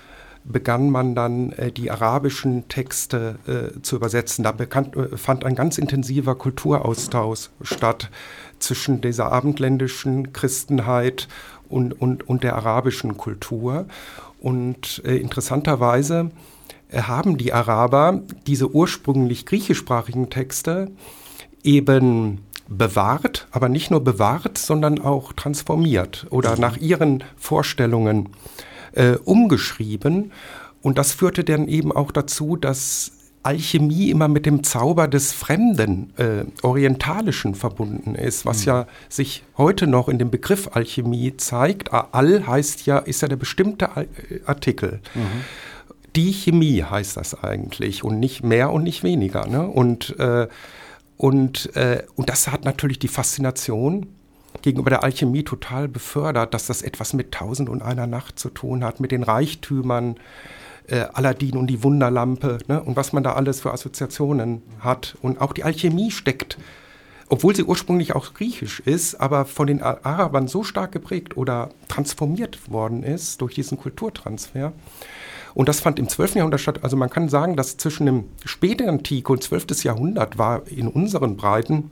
begann 0.45 0.91
man 0.91 1.15
dann 1.15 1.53
äh, 1.53 1.73
die 1.73 1.91
arabischen 1.91 2.69
Texte 2.69 3.39
äh, 3.47 3.81
zu 3.81 3.97
übersetzen. 3.97 4.45
Da 4.45 4.53
bekannt, 4.53 4.95
äh, 4.97 5.17
fand 5.17 5.45
ein 5.45 5.55
ganz 5.55 5.79
intensiver 5.79 6.35
Kulturaustausch 6.35 7.51
statt 7.63 8.11
zwischen 8.59 9.01
dieser 9.01 9.33
abendländischen 9.33 10.33
Christenheit 10.33 11.29
und, 11.69 11.93
und, 11.93 12.29
und 12.29 12.45
der 12.45 12.57
arabischen 12.57 13.17
Kultur. 13.17 13.87
Und 14.39 15.03
äh, 15.07 15.17
interessanterweise 15.17 16.31
äh, 16.91 17.03
haben 17.03 17.39
die 17.39 17.53
Araber 17.53 18.21
diese 18.47 18.71
ursprünglich 18.71 19.47
griechischsprachigen 19.47 20.29
Texte 20.29 20.91
eben 21.63 22.43
bewahrt, 22.69 23.49
aber 23.51 23.69
nicht 23.69 23.91
nur 23.91 24.03
bewahrt, 24.03 24.59
sondern 24.59 25.01
auch 25.01 25.33
transformiert 25.33 26.27
oder 26.31 26.57
nach 26.59 26.77
ihren 26.77 27.25
Vorstellungen 27.37 28.31
äh, 28.95 29.17
umgeschrieben. 29.25 30.33
Und 30.83 30.99
das 30.99 31.13
führte 31.13 31.45
dann 31.45 31.69
eben 31.69 31.93
auch 31.93 32.13
dazu, 32.13 32.57
dass 32.57 33.13
Alchemie 33.45 34.11
immer 34.11 34.27
mit 34.27 34.47
dem 34.47 34.65
Zauber 34.65 35.07
des 35.07 35.33
Fremden, 35.33 36.13
äh, 36.17 36.45
Orientalischen 36.63 37.55
verbunden 37.55 38.15
ist, 38.15 38.47
was 38.47 38.61
mhm. 38.61 38.67
ja 38.67 38.87
sich 39.09 39.45
heute 39.59 39.87
noch 39.87 40.09
in 40.09 40.19
dem 40.19 40.31
Begriff 40.31 40.71
Alchemie 40.73 41.37
zeigt. 41.37 41.93
Al 41.93 42.47
heißt 42.47 42.87
ja, 42.87 42.99
ist 42.99 43.21
ja 43.21 43.29
der 43.29 43.37
bestimmte 43.37 43.91
äh, 43.97 44.41
Artikel. 44.47 45.01
Mhm. 45.15 45.45
Die 46.17 46.33
Chemie 46.33 46.83
heißt 46.83 47.17
das 47.17 47.43
eigentlich 47.43 48.03
und 48.03 48.19
nicht 48.19 48.43
mehr 48.43 48.73
und 48.73 48.83
nicht 48.85 49.03
weniger. 49.03 49.47
Ne? 49.47 49.67
Und, 49.67 50.19
äh, 50.19 50.49
und, 51.17 51.77
äh, 51.77 52.03
und 52.15 52.31
das 52.31 52.49
hat 52.49 52.65
natürlich 52.65 52.99
die 52.99 53.09
Faszination 53.09 54.07
gegenüber 54.65 54.89
der 54.89 55.05
Alchemie 55.05 55.45
total 55.45 55.89
befördert, 55.89 56.55
dass 56.55 56.67
das 56.67 56.81
etwas 56.81 57.13
mit 57.13 57.33
Tausend 57.33 57.69
und 57.69 57.83
einer 57.83 58.07
Nacht 58.07 58.39
zu 58.39 58.49
tun 58.49 58.83
hat, 58.83 58.99
mit 58.99 59.13
den 59.13 59.23
Reichtümern, 59.23 60.17
äh, 60.87 61.05
Aladdin 61.13 61.59
und 61.59 61.67
die 61.67 61.83
Wunderlampe 61.83 62.59
ne, 62.67 62.83
und 62.83 62.97
was 62.97 63.13
man 63.13 63.23
da 63.23 63.35
alles 63.35 63.61
für 63.61 63.73
Assoziationen 63.73 64.63
hat. 64.81 65.17
Und 65.21 65.41
auch 65.43 65.53
die 65.53 65.65
Alchemie 65.65 66.11
steckt, 66.11 66.57
obwohl 67.29 67.55
sie 67.55 67.65
ursprünglich 67.65 68.15
auch 68.15 68.33
griechisch 68.33 68.81
ist, 68.81 69.17
aber 69.17 69.45
von 69.45 69.67
den 69.67 69.83
Arabern 69.83 70.49
so 70.49 70.65
stark 70.65 70.93
geprägt 70.93 71.37
oder 71.37 71.69
transformiert 71.89 72.71
worden 72.71 73.03
ist 73.03 73.43
durch 73.43 73.55
diesen 73.55 73.79
Kulturtransfer. 73.79 74.73
Und 75.53 75.69
das 75.69 75.81
fand 75.81 75.99
im 75.99 76.09
12. 76.09 76.37
Jahrhundert 76.37 76.63
statt. 76.63 76.81
Also 76.83 76.97
man 76.97 77.11
kann 77.11 77.29
sagen, 77.29 77.55
dass 77.55 77.77
zwischen 77.77 78.07
dem 78.07 78.25
späten 78.47 78.89
Antike 78.89 79.31
und 79.31 79.43
12. 79.43 79.85
Jahrhundert 79.85 80.39
war 80.39 80.67
in 80.69 80.89
unseren 80.89 81.37
Breiten 81.37 81.91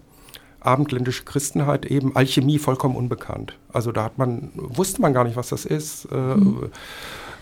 abendländische 0.64 1.24
Christenheit 1.24 1.86
eben 1.86 2.16
Alchemie 2.16 2.58
vollkommen 2.58 2.96
unbekannt. 2.96 3.58
Also 3.72 3.92
da 3.92 4.04
hat 4.04 4.18
man, 4.18 4.50
wusste 4.54 5.02
man 5.02 5.12
gar 5.12 5.24
nicht, 5.24 5.36
was 5.36 5.48
das 5.48 5.64
ist, 5.64 6.08
äh, 6.10 6.16
mhm. 6.16 6.70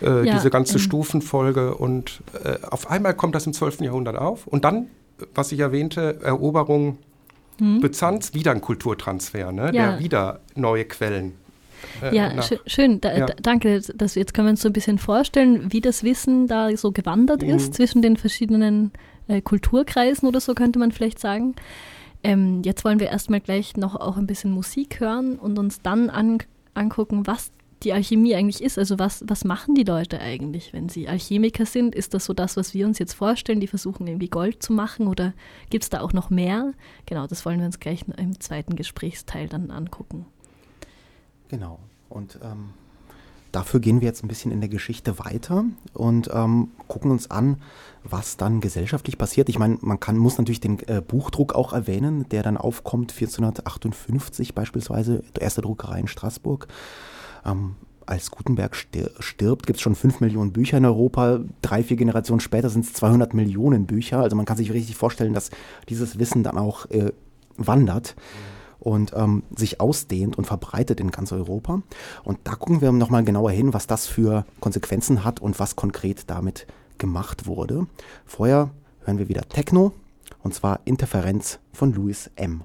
äh, 0.01 0.25
ja, 0.25 0.33
diese 0.33 0.49
ganze 0.49 0.73
ähm. 0.73 0.79
Stufenfolge. 0.79 1.75
Und 1.75 2.21
äh, 2.43 2.57
auf 2.69 2.89
einmal 2.89 3.13
kommt 3.13 3.35
das 3.35 3.45
im 3.45 3.53
12. 3.53 3.81
Jahrhundert 3.81 4.17
auf. 4.17 4.47
Und 4.47 4.65
dann, 4.65 4.87
was 5.35 5.51
ich 5.51 5.59
erwähnte, 5.59 6.19
Eroberung 6.21 6.97
mhm. 7.59 7.81
Byzanz, 7.81 8.33
wieder 8.33 8.51
ein 8.51 8.61
Kulturtransfer, 8.61 9.51
ne? 9.51 9.65
Ja. 9.65 9.71
der 9.71 9.99
wieder 9.99 10.39
neue 10.55 10.85
Quellen 10.85 11.33
äh, 12.01 12.15
ja, 12.15 12.41
sch 12.41 12.53
schön. 12.67 13.01
Da, 13.01 13.15
ja. 13.15 13.25
danke. 13.41 13.81
Das, 13.95 14.15
jetzt 14.15 14.33
können 14.33 14.47
wir 14.47 14.51
uns 14.51 14.61
so 14.61 14.69
ein 14.69 14.73
bisschen 14.73 14.97
vorstellen, 14.97 15.71
wie 15.71 15.81
das 15.81 16.03
Wissen 16.03 16.47
da 16.47 16.75
so 16.77 16.91
gewandert 16.91 17.41
mhm. 17.41 17.49
ist 17.49 17.73
zwischen 17.73 18.01
den 18.01 18.17
verschiedenen 18.17 18.91
äh, 19.27 19.41
Kulturkreisen 19.41 20.27
oder 20.27 20.39
so 20.39 20.53
könnte 20.53 20.79
man 20.79 20.91
vielleicht 20.91 21.19
sagen. 21.19 21.55
Ähm, 22.23 22.61
jetzt 22.63 22.85
wollen 22.85 22.99
wir 22.99 23.09
erstmal 23.09 23.41
gleich 23.41 23.77
noch 23.77 23.95
auch 23.95 24.17
ein 24.17 24.27
bisschen 24.27 24.51
Musik 24.51 24.99
hören 24.99 25.39
und 25.39 25.57
uns 25.57 25.81
dann 25.81 26.09
an, 26.09 26.39
angucken, 26.73 27.25
was 27.25 27.51
die 27.83 27.93
Alchemie 27.93 28.35
eigentlich 28.35 28.63
ist. 28.63 28.77
Also 28.77 28.99
was, 28.99 29.23
was 29.27 29.43
machen 29.43 29.75
die 29.75 29.83
Leute 29.83 30.19
eigentlich, 30.19 30.73
wenn 30.73 30.89
sie 30.89 31.07
Alchemiker 31.07 31.65
sind? 31.65 31.95
Ist 31.95 32.13
das 32.13 32.25
so 32.25 32.33
das, 32.33 32.57
was 32.57 32.73
wir 32.73 32.85
uns 32.85 32.99
jetzt 32.99 33.13
vorstellen? 33.13 33.59
Die 33.59 33.67
versuchen 33.67 34.05
irgendwie 34.07 34.29
Gold 34.29 34.61
zu 34.61 34.73
machen 34.73 35.07
oder 35.07 35.33
gibt 35.69 35.83
es 35.83 35.89
da 35.89 36.01
auch 36.01 36.13
noch 36.13 36.29
mehr? 36.29 36.73
Genau, 37.05 37.27
das 37.27 37.45
wollen 37.45 37.59
wir 37.59 37.65
uns 37.65 37.79
gleich 37.79 38.05
im 38.17 38.39
zweiten 38.39 38.75
Gesprächsteil 38.75 39.47
dann 39.47 39.71
angucken. 39.71 40.25
Genau. 41.47 41.79
Und 42.09 42.39
ähm, 42.43 42.69
dafür 43.51 43.79
gehen 43.79 44.01
wir 44.01 44.07
jetzt 44.07 44.23
ein 44.23 44.27
bisschen 44.27 44.51
in 44.51 44.61
der 44.61 44.69
Geschichte 44.69 45.19
weiter 45.19 45.65
und 45.93 46.29
ähm, 46.33 46.69
gucken 46.87 47.11
uns 47.11 47.29
an, 47.29 47.57
was 48.03 48.37
dann 48.37 48.61
gesellschaftlich 48.61 49.17
passiert. 49.17 49.49
Ich 49.49 49.59
meine, 49.59 49.77
man 49.81 49.99
kann, 49.99 50.17
muss 50.17 50.37
natürlich 50.37 50.59
den 50.59 50.79
äh, 50.87 51.01
Buchdruck 51.01 51.53
auch 51.53 51.73
erwähnen, 51.73 52.27
der 52.29 52.43
dann 52.43 52.57
aufkommt 52.57 53.11
1458 53.11 54.55
beispielsweise, 54.55 55.23
erste 55.39 55.61
Druckerei 55.61 55.99
in 55.99 56.07
Straßburg. 56.07 56.67
Ähm, 57.45 57.75
als 58.05 58.31
Gutenberg 58.31 58.75
stirbt, 58.75 59.65
gibt 59.65 59.77
es 59.77 59.81
schon 59.81 59.95
5 59.95 60.19
Millionen 60.19 60.51
Bücher 60.51 60.77
in 60.77 60.85
Europa. 60.85 61.39
Drei, 61.61 61.83
vier 61.83 61.97
Generationen 61.97 62.41
später 62.41 62.69
sind 62.69 62.85
es 62.85 62.93
200 62.93 63.33
Millionen 63.33 63.85
Bücher. 63.85 64.19
Also 64.19 64.35
man 64.35 64.45
kann 64.45 64.57
sich 64.57 64.73
richtig 64.73 64.97
vorstellen, 64.97 65.33
dass 65.33 65.49
dieses 65.87 66.19
Wissen 66.19 66.43
dann 66.43 66.57
auch 66.57 66.87
äh, 66.89 67.11
wandert. 67.57 68.15
Und 68.81 69.13
ähm, 69.15 69.43
sich 69.55 69.79
ausdehnt 69.79 70.37
und 70.37 70.45
verbreitet 70.45 70.99
in 70.99 71.11
ganz 71.11 71.31
Europa. 71.31 71.81
Und 72.23 72.39
da 72.43 72.55
gucken 72.55 72.81
wir 72.81 72.91
nochmal 72.91 73.23
genauer 73.23 73.51
hin, 73.51 73.73
was 73.73 73.87
das 73.87 74.07
für 74.07 74.45
Konsequenzen 74.59 75.23
hat 75.23 75.39
und 75.39 75.59
was 75.59 75.75
konkret 75.75 76.29
damit 76.29 76.67
gemacht 76.97 77.45
wurde. 77.47 77.87
Vorher 78.25 78.71
hören 79.05 79.17
wir 79.17 79.29
wieder 79.29 79.47
Techno 79.47 79.93
und 80.43 80.53
zwar 80.53 80.81
Interferenz 80.85 81.59
von 81.71 81.93
Louis 81.93 82.29
M. 82.35 82.63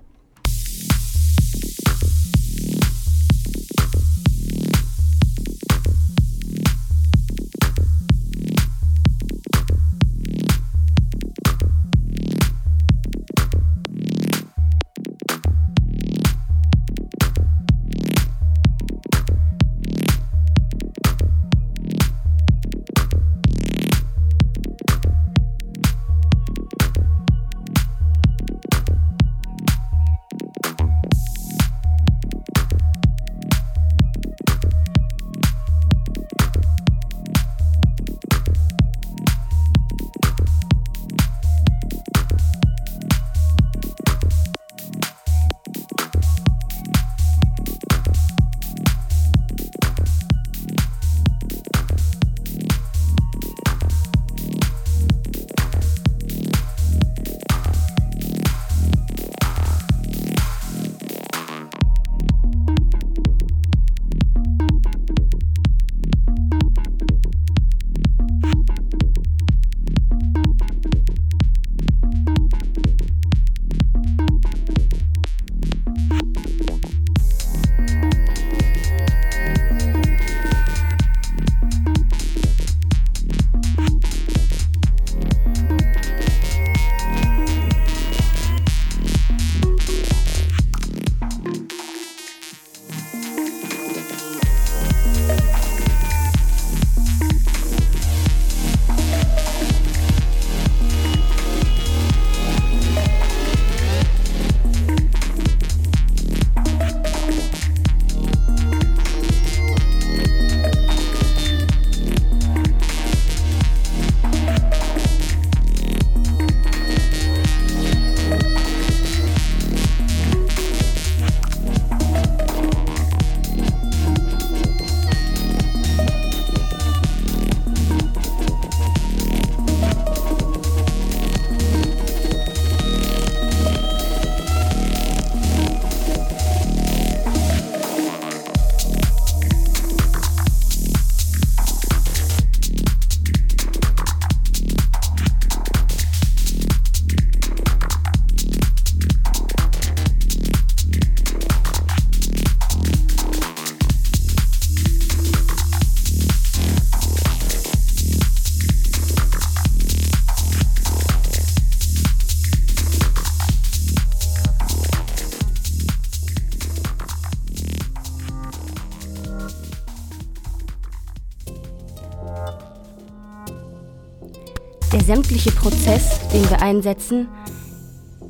sämtliche 175.07 175.53
Prozess, 175.53 176.19
den 176.31 176.51
wir 176.51 176.62
einsetzen, 176.62 177.29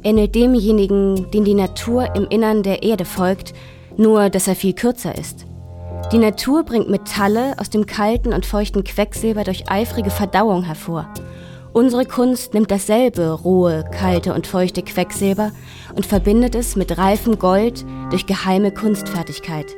ähnelt 0.03 0.35
demjenigen, 0.35 1.31
den 1.31 1.45
die 1.45 1.55
Natur 1.55 2.15
im 2.15 2.29
Innern 2.29 2.63
der 2.63 2.83
Erde 2.83 3.07
folgt, 3.07 3.55
nur 3.97 4.29
dass 4.29 4.47
er 4.47 4.55
viel 4.55 4.75
kürzer 4.75 5.17
ist. 5.17 5.47
Die 6.13 6.19
Natur 6.19 6.65
bringt 6.65 6.91
Metalle 6.91 7.55
aus 7.59 7.71
dem 7.71 7.87
kalten 7.87 8.35
und 8.35 8.45
feuchten 8.45 8.85
Quecksilber 8.85 9.43
durch 9.43 9.71
eifrige 9.71 10.11
Verdauung 10.11 10.65
hervor. 10.65 11.09
Unsere 11.73 12.05
Kunst 12.05 12.53
nimmt 12.53 12.71
dasselbe 12.71 13.31
rohe, 13.31 13.85
kalte 13.91 14.35
und 14.35 14.47
feuchte 14.47 14.83
Quecksilber 14.83 15.53
und 15.95 16.05
verbindet 16.05 16.55
es 16.55 16.77
mit 16.77 16.99
reifem 16.99 17.39
Gold 17.39 17.87
durch 18.11 18.27
geheime 18.27 18.71
Kunstfertigkeit. 18.71 19.75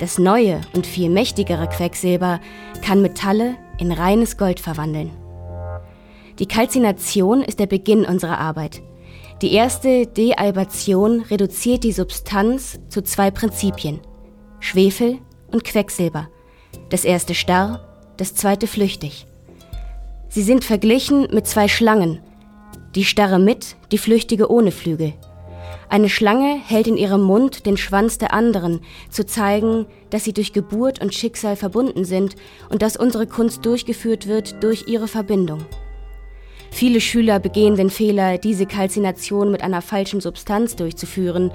Das 0.00 0.18
neue 0.18 0.60
und 0.74 0.86
viel 0.86 1.08
mächtigere 1.08 1.66
Quecksilber 1.66 2.40
kann 2.84 3.00
Metalle 3.00 3.54
in 3.78 3.90
reines 3.90 4.36
Gold 4.36 4.60
verwandeln. 4.60 5.10
Die 6.38 6.46
Kalzination 6.46 7.42
ist 7.42 7.60
der 7.60 7.66
Beginn 7.66 8.04
unserer 8.04 8.38
Arbeit. 8.38 8.82
Die 9.40 9.52
erste 9.52 10.06
Dealbation 10.06 11.22
reduziert 11.22 11.82
die 11.82 11.92
Substanz 11.92 12.78
zu 12.88 13.02
zwei 13.02 13.30
Prinzipien: 13.30 14.00
Schwefel 14.60 15.18
und 15.50 15.64
Quecksilber. 15.64 16.28
Das 16.90 17.04
erste 17.04 17.34
starr, 17.34 17.80
das 18.18 18.34
zweite 18.34 18.66
flüchtig. 18.66 19.26
Sie 20.28 20.42
sind 20.42 20.64
verglichen 20.64 21.28
mit 21.32 21.46
zwei 21.46 21.68
Schlangen, 21.68 22.20
die 22.94 23.04
starre 23.04 23.38
mit, 23.38 23.76
die 23.90 23.98
flüchtige 23.98 24.50
ohne 24.50 24.72
Flügel. 24.72 25.14
Eine 25.88 26.08
Schlange 26.08 26.58
hält 26.66 26.86
in 26.86 26.96
ihrem 26.96 27.22
Mund 27.22 27.64
den 27.64 27.76
Schwanz 27.76 28.18
der 28.18 28.34
anderen, 28.34 28.80
zu 29.08 29.24
zeigen, 29.24 29.86
dass 30.10 30.24
sie 30.24 30.32
durch 30.32 30.52
Geburt 30.52 31.00
und 31.00 31.14
Schicksal 31.14 31.56
verbunden 31.56 32.04
sind 32.04 32.34
und 32.68 32.82
dass 32.82 32.96
unsere 32.96 33.26
Kunst 33.26 33.64
durchgeführt 33.64 34.26
wird 34.26 34.62
durch 34.62 34.88
ihre 34.88 35.08
Verbindung. 35.08 35.64
Viele 36.70 37.00
Schüler 37.00 37.38
begehen 37.38 37.76
den 37.76 37.90
Fehler, 37.90 38.38
diese 38.38 38.66
Kalzination 38.66 39.50
mit 39.50 39.62
einer 39.62 39.82
falschen 39.82 40.20
Substanz 40.20 40.76
durchzuführen, 40.76 41.50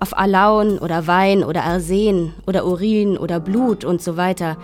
auf 0.00 0.16
Alaun 0.18 0.78
oder 0.78 1.06
Wein 1.06 1.44
oder 1.44 1.64
Arsen 1.64 2.34
oder 2.46 2.66
Urin 2.66 3.16
oder 3.16 3.40
Blut 3.40 3.84
und 3.84 4.02
so 4.02 4.16
weiter. 4.16 4.58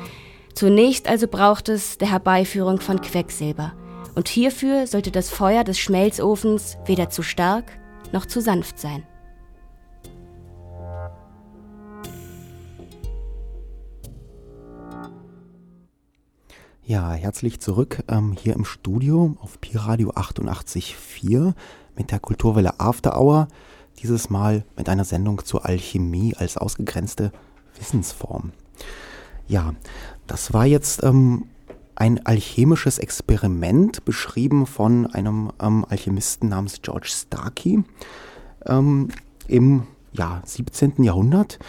Zunächst 0.55 1.09
also 1.09 1.29
braucht 1.29 1.69
es 1.69 1.99
der 1.99 2.11
Herbeiführung 2.11 2.81
von 2.81 3.01
Quecksilber. 3.01 3.73
Und 4.15 4.29
hierfür 4.29 4.87
sollte 4.87 5.11
das 5.11 5.31
Feuer 5.31 5.65
des 5.65 5.79
Schmelzofens 5.79 6.77
weder 6.87 7.11
zu 7.11 7.23
stark 7.23 7.65
noch 8.13 8.27
zu 8.27 8.41
sanft 8.41 8.79
sein. 8.79 9.05
Ja, 16.91 17.13
herzlich 17.13 17.61
zurück 17.61 18.03
ähm, 18.09 18.33
hier 18.33 18.55
im 18.55 18.65
Studio 18.65 19.37
auf 19.41 19.61
Pi 19.61 19.79
Radio 19.79 20.11
88.4 20.11 21.55
mit 21.97 22.11
der 22.11 22.19
Kulturwelle 22.19 22.81
After 22.81 23.17
Hour. 23.17 23.47
Dieses 24.03 24.29
Mal 24.29 24.65
mit 24.77 24.89
einer 24.89 25.05
Sendung 25.05 25.45
zur 25.45 25.65
Alchemie 25.65 26.35
als 26.35 26.57
ausgegrenzte 26.57 27.31
Wissensform. 27.79 28.51
Ja, 29.47 29.73
das 30.27 30.53
war 30.53 30.67
jetzt 30.67 31.05
ähm, 31.05 31.45
ein 31.95 32.27
alchemisches 32.27 32.99
Experiment, 32.99 34.05
beschrieben 34.05 34.67
von 34.67 35.07
einem 35.07 35.53
ähm, 35.63 35.87
Alchemisten 35.89 36.49
namens 36.49 36.83
George 36.83 37.07
Starkey 37.09 37.85
ähm, 38.67 39.11
im 39.47 39.85
ja, 40.13 40.43
17. 40.45 41.05
Jahrhundert. 41.05 41.61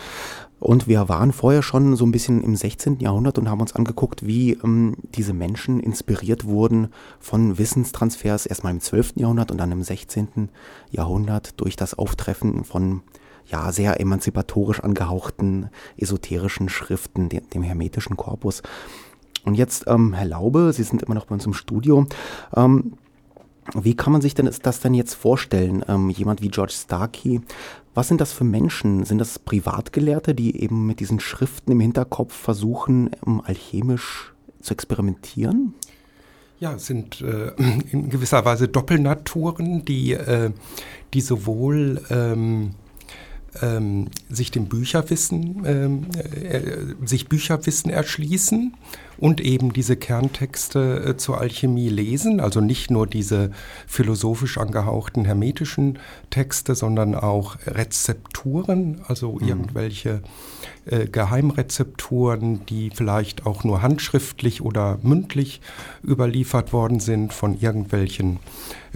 Und 0.62 0.88
wir 0.88 1.10
waren 1.10 1.34
vorher 1.34 1.64
schon 1.64 1.96
so 1.96 2.06
ein 2.06 2.12
bisschen 2.12 2.44
im 2.44 2.56
16. 2.56 3.00
Jahrhundert 3.00 3.40
und 3.40 3.50
haben 3.50 3.62
uns 3.62 3.74
angeguckt, 3.74 4.28
wie 4.28 4.52
ähm, 4.64 4.96
diese 5.16 5.34
Menschen 5.34 5.80
inspiriert 5.80 6.46
wurden 6.46 6.90
von 7.20 7.58
Wissenstransfers 7.58 8.46
erstmal 8.46 8.72
im 8.72 8.80
12. 8.80 9.14
Jahrhundert 9.16 9.50
und 9.50 9.58
dann 9.58 9.72
im 9.72 9.82
16. 9.82 10.50
Jahrhundert 10.92 11.60
durch 11.60 11.76
das 11.76 11.96
Auftreffen 11.96 12.64
von 12.64 13.02
ja, 13.48 13.72
sehr 13.72 14.00
emanzipatorisch 14.00 14.82
angehauchten 14.82 15.72
esoterischen 15.98 16.70
Schriften, 16.70 17.28
dem, 17.28 17.50
dem 17.50 17.64
hermetischen 17.64 18.16
Korpus. 18.16 18.62
Und 19.44 19.56
jetzt, 19.56 19.86
ähm, 19.88 20.14
Herr 20.14 20.28
Laube, 20.28 20.74
Sie 20.74 20.84
sind 20.84 21.02
immer 21.02 21.16
noch 21.16 21.26
bei 21.26 21.34
uns 21.34 21.48
im 21.48 21.56
Studio. 21.56 22.06
Ähm, 22.56 22.94
wie 23.74 23.96
kann 23.96 24.12
man 24.14 24.22
sich 24.22 24.34
denn 24.34 24.50
das 24.62 24.80
denn 24.80 24.94
jetzt 24.94 25.14
vorstellen? 25.14 25.84
Ähm, 25.88 26.10
jemand 26.10 26.42
wie 26.42 26.50
George 26.50 26.74
Starkey, 26.76 27.42
was 27.94 28.08
sind 28.08 28.22
das 28.22 28.34
für 28.34 28.44
Menschen? 28.44 29.06
Sind 29.06 29.20
das 29.20 29.40
Privatgelehrte, 29.40 30.34
die 30.34 30.62
eben 30.62 30.86
mit 30.88 31.00
diesen 31.00 31.20
Schriften 31.20 31.72
im 31.72 31.80
Hinterkopf 31.80 32.34
versuchen, 32.34 33.12
ähm, 33.26 33.42
alchemisch 33.44 34.34
zu 34.62 34.74
experimentieren? 34.74 35.74
Ja, 36.60 36.74
es 36.74 36.86
sind 36.86 37.22
äh, 37.22 37.52
in 37.92 38.10
gewisser 38.10 38.46
Weise 38.46 38.68
Doppelnaturen, 38.68 39.84
die, 39.84 40.14
äh, 40.14 40.52
die 41.14 41.22
sowohl 41.22 42.02
ähm, 42.10 42.76
ähm, 43.62 44.08
sich 44.30 44.52
dem 44.52 44.68
Bücherwissen, 44.68 45.64
ähm, 45.66 46.06
äh, 46.16 47.06
sich 47.06 47.28
Bücherwissen 47.28 47.92
erschließen 47.92 48.76
und 49.22 49.40
eben 49.40 49.72
diese 49.72 49.96
Kerntexte 49.96 51.06
äh, 51.06 51.16
zur 51.16 51.40
Alchemie 51.40 51.90
lesen, 51.90 52.40
also 52.40 52.60
nicht 52.60 52.90
nur 52.90 53.06
diese 53.06 53.52
philosophisch 53.86 54.58
angehauchten 54.58 55.26
hermetischen 55.26 56.00
Texte, 56.32 56.74
sondern 56.74 57.14
auch 57.14 57.56
Rezepturen, 57.68 59.02
also 59.08 59.34
mhm. 59.34 59.48
irgendwelche 59.48 60.24
äh, 60.86 61.06
Geheimrezepturen, 61.06 62.66
die 62.66 62.90
vielleicht 62.90 63.46
auch 63.46 63.64
nur 63.64 63.84
handschriftlich 63.84 64.64
oder 64.64 64.98
mündlich 65.04 65.62
überliefert 66.04 66.74
worden 66.74 67.00
sind 67.00 67.32
von 67.32 67.60
irgendwelchen 67.60 68.40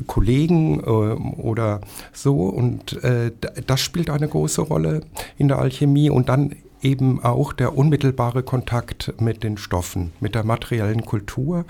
Kollegen 0.08 0.80
äh, 0.80 0.84
oder 0.88 1.82
so. 2.14 2.48
Und 2.48 3.04
äh, 3.04 3.32
das 3.68 3.80
spielt 3.80 4.10
eine 4.10 4.28
große 4.28 4.62
Rolle 4.62 5.02
in 5.38 5.50
der 5.50 5.60
Alchemie. 5.60 6.10
Und 6.10 6.30
dann 6.30 6.56
eben 6.86 7.24
auch 7.24 7.52
der 7.52 7.76
unmittelbare 7.76 8.44
Kontakt 8.44 9.20
mit 9.20 9.44
den 9.44 9.58
Stoffen, 9.58 10.14
mit 10.20 10.36
der 10.36 10.46
materiellen 10.46 11.04
Kultur, 11.04 11.66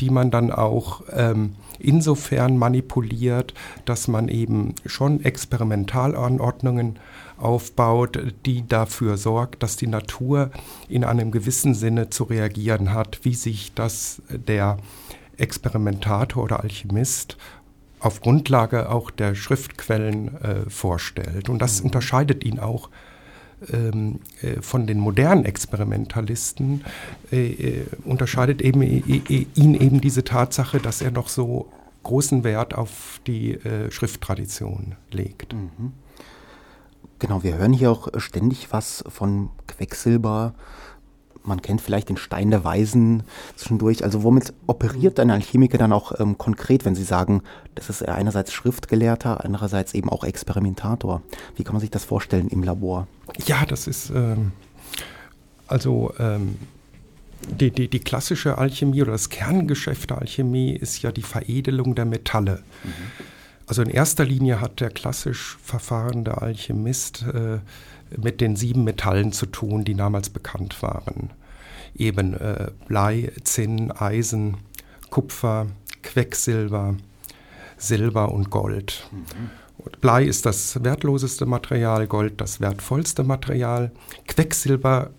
die 0.00 0.10
man 0.10 0.32
dann 0.32 0.50
auch 0.50 1.02
ähm, 1.12 1.54
insofern 1.78 2.58
manipuliert, 2.58 3.54
dass 3.84 4.08
man 4.08 4.28
eben 4.28 4.74
schon 4.84 5.24
Experimentalanordnungen 5.24 6.98
aufbaut, 7.38 8.18
die 8.44 8.66
dafür 8.66 9.16
sorgt, 9.16 9.62
dass 9.62 9.76
die 9.76 9.86
Natur 9.86 10.50
in 10.88 11.04
einem 11.04 11.30
gewissen 11.30 11.74
Sinne 11.74 12.10
zu 12.10 12.24
reagieren 12.24 12.92
hat, 12.92 13.20
wie 13.22 13.34
sich 13.34 13.72
das 13.74 14.20
der 14.30 14.78
Experimentator 15.36 16.42
oder 16.42 16.60
Alchemist 16.62 17.36
auf 18.00 18.20
Grundlage 18.20 18.90
auch 18.90 19.10
der 19.10 19.34
Schriftquellen 19.34 20.36
äh, 20.42 20.70
vorstellt. 20.70 21.48
Und 21.48 21.60
das 21.60 21.80
mhm. 21.80 21.86
unterscheidet 21.86 22.44
ihn 22.44 22.58
auch 22.58 22.90
ähm, 23.72 24.20
äh, 24.42 24.60
von 24.60 24.86
den 24.86 24.98
modernen 24.98 25.44
Experimentalisten, 25.44 26.84
äh, 27.32 27.46
äh 27.46 27.86
unterscheidet 28.04 28.62
eben, 28.62 28.82
ihn 28.82 29.74
eben 29.74 30.00
diese 30.00 30.24
Tatsache, 30.24 30.78
dass 30.78 31.02
er 31.02 31.10
noch 31.10 31.28
so 31.28 31.70
großen 32.02 32.44
Wert 32.44 32.74
auf 32.74 33.20
die 33.26 33.54
äh, 33.54 33.90
Schrifttradition 33.90 34.94
legt. 35.10 35.52
Mhm. 35.52 35.92
Genau, 37.18 37.42
wir 37.42 37.56
hören 37.56 37.72
hier 37.72 37.90
auch 37.90 38.08
ständig 38.18 38.72
was 38.72 39.02
von 39.08 39.50
Quecksilber. 39.66 40.54
Man 41.46 41.62
kennt 41.62 41.80
vielleicht 41.80 42.08
den 42.08 42.16
Stein 42.16 42.50
der 42.50 42.64
Weisen 42.64 43.22
zwischendurch. 43.54 44.04
Also 44.04 44.22
womit 44.22 44.52
operiert 44.66 45.20
ein 45.20 45.30
Alchemiker 45.30 45.78
dann 45.78 45.92
auch 45.92 46.18
ähm, 46.18 46.38
konkret, 46.38 46.84
wenn 46.84 46.94
Sie 46.94 47.04
sagen, 47.04 47.42
das 47.74 47.90
ist 47.90 48.06
einerseits 48.06 48.52
Schriftgelehrter, 48.52 49.44
andererseits 49.44 49.94
eben 49.94 50.08
auch 50.08 50.24
Experimentator? 50.24 51.22
Wie 51.56 51.64
kann 51.64 51.74
man 51.74 51.80
sich 51.80 51.90
das 51.90 52.04
vorstellen 52.04 52.48
im 52.48 52.62
Labor? 52.62 53.06
Ja, 53.46 53.64
das 53.64 53.86
ist 53.86 54.10
ähm, 54.10 54.52
also 55.66 56.12
ähm, 56.18 56.56
die, 57.48 57.70
die, 57.70 57.88
die, 57.88 58.00
klassische 58.00 58.58
Alchemie 58.58 59.02
oder 59.02 59.12
das 59.12 59.28
Kerngeschäft 59.28 60.10
der 60.10 60.18
Alchemie 60.18 60.72
ist 60.72 61.02
ja 61.02 61.12
die 61.12 61.22
Veredelung 61.22 61.94
der 61.94 62.04
Metalle. 62.04 62.62
Mhm. 62.82 62.90
Also 63.66 63.82
in 63.82 63.90
erster 63.90 64.24
Linie 64.24 64.60
hat 64.60 64.80
der 64.80 64.90
klassisch 64.90 65.58
verfahrende 65.62 66.40
Alchemist 66.40 67.22
äh, 67.22 67.58
mit 68.16 68.40
den 68.40 68.56
sieben 68.56 68.84
Metallen 68.84 69.32
zu 69.32 69.46
tun, 69.46 69.84
die 69.84 69.94
damals 69.94 70.30
bekannt 70.30 70.82
waren. 70.82 71.30
Eben 71.96 72.34
äh, 72.34 72.70
Blei, 72.86 73.32
Zinn, 73.44 73.90
Eisen, 73.90 74.58
Kupfer, 75.10 75.66
Quecksilber, 76.02 76.96
Silber 77.76 78.32
und 78.32 78.50
Gold. 78.50 79.08
Mhm. 79.12 79.50
Blei 80.00 80.24
ist 80.24 80.46
das 80.46 80.82
wertloseste 80.82 81.46
Material, 81.46 82.06
Gold 82.06 82.40
das 82.40 82.60
wertvollste 82.60 83.22
Material. 83.22 83.92
Quecksilber 84.26 85.10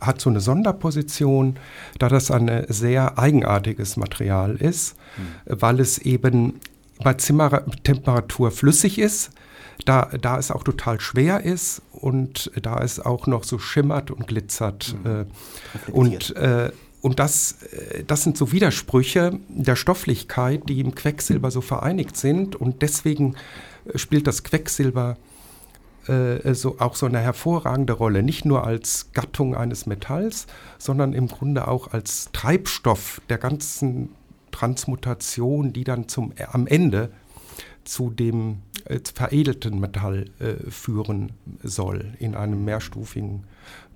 hat 0.00 0.20
so 0.20 0.30
eine 0.30 0.40
Sonderposition, 0.40 1.58
da 1.98 2.08
das 2.08 2.30
ein 2.30 2.66
sehr 2.68 3.18
eigenartiges 3.18 3.96
Material 3.96 4.56
ist, 4.56 4.96
mhm. 5.16 5.60
weil 5.60 5.80
es 5.80 5.98
eben 5.98 6.60
bei 7.02 7.14
Zimmertemperatur 7.14 8.50
flüssig 8.50 8.98
ist, 8.98 9.30
da, 9.86 10.10
da 10.20 10.38
es 10.38 10.50
auch 10.50 10.62
total 10.62 11.00
schwer 11.00 11.42
ist 11.42 11.80
und 12.00 12.50
da 12.60 12.82
es 12.82 13.00
auch 13.00 13.26
noch 13.26 13.44
so 13.44 13.58
schimmert 13.58 14.10
und 14.10 14.26
glitzert. 14.26 14.94
Mhm. 15.04 15.10
Äh, 15.10 15.90
und 15.92 16.36
äh, 16.36 16.70
und 17.02 17.18
das, 17.18 17.62
äh, 17.62 18.04
das 18.04 18.22
sind 18.22 18.36
so 18.36 18.52
Widersprüche 18.52 19.38
der 19.48 19.76
Stofflichkeit, 19.76 20.68
die 20.68 20.80
im 20.80 20.94
Quecksilber 20.94 21.50
so 21.50 21.60
vereinigt 21.60 22.16
sind. 22.16 22.56
Und 22.56 22.82
deswegen 22.82 23.36
spielt 23.94 24.26
das 24.26 24.42
Quecksilber 24.42 25.16
äh, 26.06 26.54
so, 26.54 26.78
auch 26.78 26.96
so 26.96 27.06
eine 27.06 27.20
hervorragende 27.20 27.94
Rolle. 27.94 28.22
Nicht 28.22 28.44
nur 28.44 28.64
als 28.66 29.12
Gattung 29.12 29.54
eines 29.54 29.86
Metalls, 29.86 30.46
sondern 30.78 31.12
im 31.12 31.28
Grunde 31.28 31.68
auch 31.68 31.92
als 31.92 32.30
Treibstoff 32.32 33.20
der 33.28 33.38
ganzen 33.38 34.10
Transmutation, 34.50 35.72
die 35.72 35.84
dann 35.84 36.08
zum, 36.08 36.32
am 36.52 36.66
Ende 36.66 37.10
zu 37.84 38.10
dem 38.10 38.58
äh, 38.84 38.98
veredelten 39.12 39.80
Metall 39.80 40.26
äh, 40.38 40.70
führen 40.70 41.32
soll 41.62 42.12
in 42.18 42.34
einem 42.34 42.64
mehrstufigen 42.64 43.44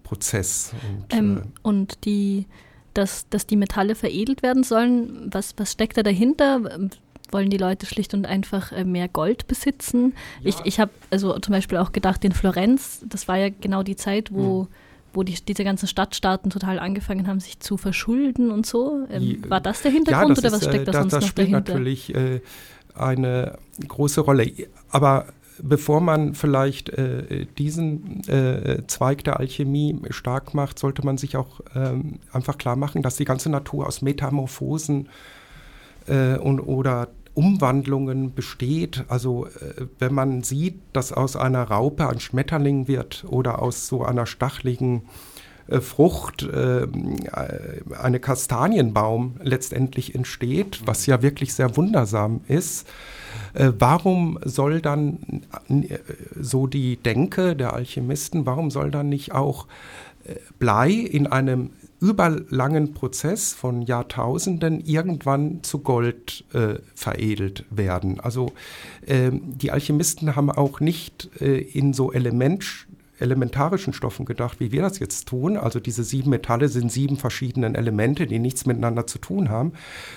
Prozess. 0.03 0.73
Und, 0.89 1.19
ähm, 1.19 1.37
äh, 1.39 1.41
und 1.63 2.05
die, 2.05 2.47
dass, 2.93 3.29
dass 3.29 3.47
die 3.47 3.57
Metalle 3.57 3.95
veredelt 3.95 4.43
werden 4.43 4.65
sollen, 4.65 5.31
was, 5.33 5.55
was 5.57 5.73
steckt 5.73 5.97
da 5.97 6.03
dahinter? 6.03 6.91
Wollen 7.31 7.51
die 7.51 7.57
Leute 7.57 7.87
schlicht 7.87 8.15
und 8.15 8.27
einfach 8.27 8.71
mehr 8.85 9.09
Gold 9.09 9.47
besitzen? 9.49 10.15
Ja. 10.41 10.51
Ich, 10.51 10.57
ich 10.65 10.81
habe 10.81 10.93
also 11.11 11.39
zum 11.39 11.53
Beispiel 11.53 11.79
auch 11.79 11.93
gedacht, 11.93 12.25
in 12.25 12.33
Florenz, 12.33 13.01
das 13.09 13.27
war 13.27 13.39
ja 13.39 13.49
genau 13.49 13.83
die 13.83 13.97
Zeit, 13.97 14.33
wo 14.33 14.65
mhm 14.65 14.69
wo 15.15 15.23
die, 15.23 15.35
diese 15.35 15.65
ganzen 15.65 15.87
Stadtstaaten 15.87 16.51
total 16.51 16.79
angefangen 16.79 17.27
haben, 17.27 17.41
sich 17.41 17.61
zu 17.61 17.77
verschulden 17.77 18.51
und 18.51 18.67
so. 18.67 19.07
Ähm, 19.11 19.43
war 19.49 19.61
das 19.61 19.83
der 19.83 19.93
Hintergrund 19.93 20.37
ja, 20.37 20.43
das 20.43 20.45
oder 20.45 20.53
was 20.53 20.65
steckt 20.65 20.89
da 20.89 20.93
sonst 20.93 21.13
das 21.13 21.25
noch 21.27 21.33
dahinter? 21.33 21.61
natürlich 21.61 22.15
äh, 22.15 22.41
eine 22.95 23.59
große 23.87 24.21
Rolle. 24.21 24.51
Aber 24.91 25.27
bevor 25.63 26.01
man 26.01 26.35
vielleicht 26.35 26.89
äh, 26.91 27.47
diesen 27.59 28.27
äh, 28.29 28.87
Zweig 28.87 29.25
der 29.25 29.39
Alchemie 29.39 30.01
stark 30.11 30.55
macht, 30.55 30.79
sollte 30.79 31.05
man 31.05 31.19
sich 31.19 31.37
auch 31.37 31.61
ähm, 31.75 32.19
einfach 32.33 32.59
klar 32.59 32.77
machen, 32.77 33.03
dass 33.03 33.17
die 33.17 33.25
ganze 33.25 33.51
Natur 33.51 33.87
aus 33.87 34.03
Metamorphosen 34.03 35.09
äh, 36.07 36.37
und, 36.37 36.61
oder 36.61 37.09
Umwandlungen 37.35 38.35
besteht. 38.35 39.05
Also 39.09 39.47
äh, 39.47 39.87
wenn 39.99 40.15
man 40.15 40.43
sieht, 40.43 40.81
dass 40.93 41.13
aus 41.13 41.37
einer 41.37 41.65
Raupe 41.65 42.09
ein 42.09 42.21
Schmetterling 42.21 42.89
wird 42.89 43.25
oder 43.29 43.61
aus 43.61 43.87
so 43.87 44.05
einer 44.05 44.27
stachligen 44.27 45.03
äh, 45.69 45.81
Frucht 45.81 46.43
äh, 46.43 46.87
eine 48.01 48.21
Kastanienbaum 48.21 49.37
letztendlich 49.43 50.15
entsteht, 50.15 50.83
was 50.85 51.07
ja 51.07 51.23
wirklich 51.23 51.55
sehr 51.55 51.77
wundersam 51.77 52.41
ist. 52.49 52.89
Äh, 53.55 53.73
warum 53.79 54.39
soll 54.45 54.81
dann 54.81 55.43
so 56.41 56.67
die 56.67 56.97
Denke 56.97 57.57
der 57.57 57.73
Alchemisten, 57.73 58.47
warum 58.47 58.71
soll 58.71 58.91
dann 58.91 59.09
nicht 59.09 59.33
auch 59.33 59.67
Blei 60.59 60.91
in 60.91 61.27
einem 61.27 61.71
überlangen 62.01 62.93
Prozess 62.93 63.53
von 63.53 63.81
Jahrtausenden 63.81 64.81
irgendwann 64.85 65.63
zu 65.63 65.79
Gold 65.79 66.45
äh, 66.53 66.75
veredelt 66.95 67.65
werden. 67.71 68.21
Also 68.21 68.53
äh, 69.07 69.31
die 69.33 69.71
Alchemisten 69.71 70.37
haben 70.37 70.51
auch 70.51 70.81
nicht 70.81 71.31
äh, 71.41 71.59
in 71.59 71.95
so 71.95 72.13
Element, 72.13 72.87
elementarischen 73.19 73.93
Stoffen 73.93 74.25
gedacht, 74.25 74.61
wie 74.61 74.73
wir 74.73 74.83
das 74.83 74.99
jetzt 74.99 75.29
tun. 75.29 75.57
Also 75.57 75.81
diese 75.81 76.05
sieben 76.05 76.31
Metalle 76.31 76.69
sind 76.69 76.91
sieben 76.91 77.17
verschiedenen 77.17 77.75
Elemente, 77.75 78.27
die 78.27 78.39
nichts 78.39 78.67
miteinander 78.67 79.07
zu 79.07 79.19
tun 79.19 79.49
haben. 79.49 79.73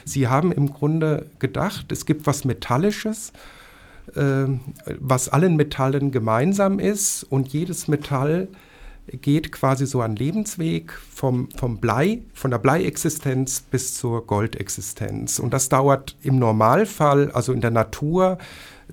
Sie 0.06 0.28
haben 0.28 0.52
im 0.52 0.72
Grunde 0.74 1.28
gedacht, 1.40 1.92
es 1.92 2.06
gibt 2.06 2.26
was 2.28 2.46
Metallisches, 2.46 3.34
äh, 4.16 4.46
was 5.00 5.30
allen 5.30 5.56
Metallen 5.56 6.12
gemeinsam 6.12 6.80
ist 6.80 7.24
und 7.24 7.50
jedes 7.50 7.88
Metall 7.88 8.48
geht 9.12 9.52
quasi 9.52 9.86
so 9.86 10.02
ein 10.02 10.16
Lebensweg 10.16 10.92
vom, 10.92 11.50
vom 11.52 11.78
Blei, 11.78 12.24
von 12.34 12.52
der 12.52 12.58
Bleiexistenz 12.58 13.62
bis 13.62 13.96
zur 13.96 14.26
Goldexistenz. 14.26 15.40
Und 15.40 15.54
das 15.54 15.70
dauert 15.70 16.18
im 16.24 16.40
Normalfall, 16.40 17.32
also 17.32 17.54
in 17.54 17.62
der 17.62 17.72
Natur, 17.72 18.38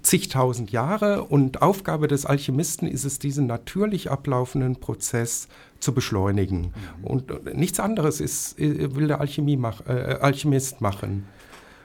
zigtausend 0.02 0.72
Jahre. 0.72 1.24
Und 1.24 1.62
Aufgabe 1.62 2.08
des 2.08 2.26
Alchemisten 2.26 2.86
ist 2.88 3.04
es, 3.04 3.18
diesen 3.18 3.46
natürlich 3.46 4.10
ablaufenden 4.10 4.76
Prozess 4.76 5.48
zu 5.80 5.92
beschleunigen. 5.92 6.72
Mhm. 7.00 7.04
Und 7.04 7.56
nichts 7.56 7.80
anderes 7.80 8.20
ist, 8.20 8.58
äh, 8.58 8.94
will 8.94 9.08
der 9.08 9.20
Alchemie 9.20 9.56
mach, 9.56 9.86
äh, 9.86 10.18
Alchemist 10.20 10.80
machen. 10.80 11.26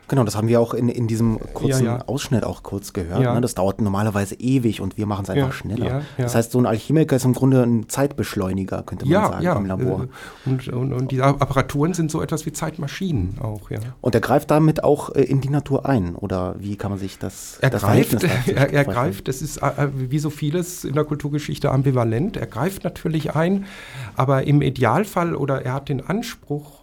Genau, 0.09 0.23
das 0.23 0.35
haben 0.35 0.47
wir 0.47 0.59
auch 0.59 0.73
in, 0.73 0.89
in 0.89 1.07
diesem 1.07 1.39
kurzen 1.53 1.85
ja, 1.85 1.97
ja. 1.97 2.07
Ausschnitt 2.07 2.43
auch 2.43 2.63
kurz 2.63 2.93
gehört. 2.93 3.21
Ja. 3.21 3.35
Ne? 3.35 3.41
Das 3.41 3.55
dauert 3.55 3.79
normalerweise 3.79 4.35
ewig 4.35 4.81
und 4.81 4.97
wir 4.97 5.05
machen 5.05 5.23
es 5.23 5.29
einfach 5.29 5.53
schneller. 5.53 6.01
Das 6.17 6.35
heißt, 6.35 6.51
so 6.51 6.59
ein 6.59 6.65
Alchemiker 6.65 7.15
ist 7.15 7.25
im 7.25 7.33
Grunde 7.33 7.63
ein 7.63 7.87
Zeitbeschleuniger, 7.87 8.83
könnte 8.83 9.07
man 9.07 9.43
sagen, 9.43 9.59
im 9.59 9.65
Labor. 9.65 10.03
Äh, 10.03 10.49
und, 10.49 10.67
und, 10.67 10.93
und, 10.93 11.11
die 11.11 11.21
Apparaturen 11.21 11.93
sind 11.93 12.11
so 12.11 12.21
etwas 12.21 12.45
wie 12.45 12.51
Zeitmaschinen 12.51 13.37
auch, 13.39 13.69
ja. 13.69 13.79
Und 14.01 14.15
er 14.15 14.21
greift 14.21 14.51
damit 14.51 14.83
auch 14.83 15.15
äh, 15.15 15.21
in 15.21 15.41
die 15.41 15.49
Natur 15.49 15.85
ein, 15.85 16.15
oder 16.15 16.55
wie 16.59 16.75
kann 16.75 16.91
man 16.91 16.99
sich 16.99 17.19
das 17.19 17.59
Er 17.61 17.69
das 17.69 17.83
greift, 17.83 18.23
er, 18.47 18.73
er 18.73 18.85
greift, 18.85 19.27
das 19.27 19.41
ist 19.41 19.57
äh, 19.57 19.87
wie 19.93 20.19
so 20.19 20.29
vieles 20.29 20.83
in 20.83 20.93
der 20.93 21.03
Kulturgeschichte 21.03 21.71
ambivalent, 21.71 22.37
er 22.37 22.47
greift 22.47 22.83
natürlich 22.83 23.35
ein, 23.35 23.65
aber 24.15 24.43
im 24.43 24.61
Idealfall 24.61 25.35
oder 25.35 25.63
er 25.63 25.73
hat 25.73 25.89
den 25.89 26.05
Anspruch, 26.05 26.79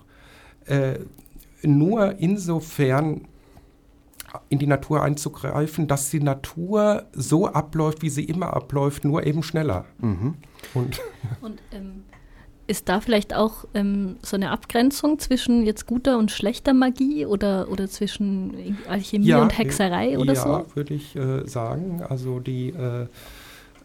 äh, 0.67 0.95
nur 1.63 2.19
insofern 2.19 3.27
in 4.49 4.59
die 4.59 4.67
Natur 4.67 5.03
einzugreifen, 5.03 5.87
dass 5.87 6.11
die 6.11 6.21
Natur 6.21 7.07
so 7.13 7.47
abläuft, 7.47 8.03
wie 8.03 8.11
sie 8.11 8.25
immer 8.25 8.55
abläuft, 8.55 9.05
nur 9.05 9.27
eben 9.27 9.43
schneller. 9.43 9.87
Mhm. 9.99 10.35
Und, 10.75 11.01
und 11.41 11.61
ähm, 11.73 12.05
ist 12.67 12.89
da 12.89 13.01
vielleicht 13.01 13.35
auch 13.35 13.65
ähm, 13.75 14.17
so 14.23 14.37
eine 14.37 14.51
Abgrenzung 14.51 15.19
zwischen 15.19 15.65
jetzt 15.65 15.87
guter 15.87 16.19
und 16.19 16.31
schlechter 16.31 16.75
Magie 16.75 17.25
oder, 17.25 17.71
oder 17.71 17.89
zwischen 17.89 18.79
Alchemie 18.89 19.27
ja, 19.27 19.43
und 19.43 19.57
Hexerei 19.57 20.19
oder 20.19 20.35
ja, 20.35 20.41
so? 20.41 20.49
Ja, 20.49 20.65
würde 20.75 20.95
ich 20.95 21.15
äh, 21.17 21.47
sagen. 21.47 22.03
Also 22.03 22.41
die, 22.41 22.71
äh, 22.71 23.07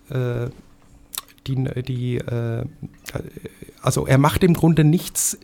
äh, 0.10 0.50
die, 1.48 1.84
die 1.84 2.18
äh, 2.18 2.66
also 3.82 4.08
er 4.08 4.18
macht 4.18 4.44
im 4.44 4.54
Grunde 4.54 4.84
nichts 4.84 5.38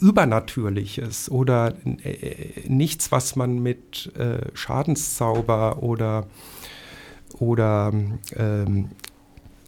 Übernatürliches 0.00 1.30
oder 1.30 1.74
äh, 1.84 2.68
nichts, 2.68 3.12
was 3.12 3.36
man 3.36 3.62
mit 3.62 4.12
äh, 4.16 4.46
Schadenszauber 4.54 5.82
oder, 5.82 6.26
oder 7.38 7.92
ähm, 8.36 8.88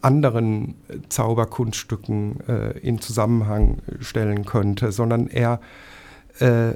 anderen 0.01 0.75
Zauberkunststücken 1.09 2.39
äh, 2.47 2.79
in 2.79 2.99
Zusammenhang 2.99 3.77
stellen 3.99 4.45
könnte, 4.45 4.91
sondern 4.91 5.27
er, 5.27 5.61
äh, 6.39 6.73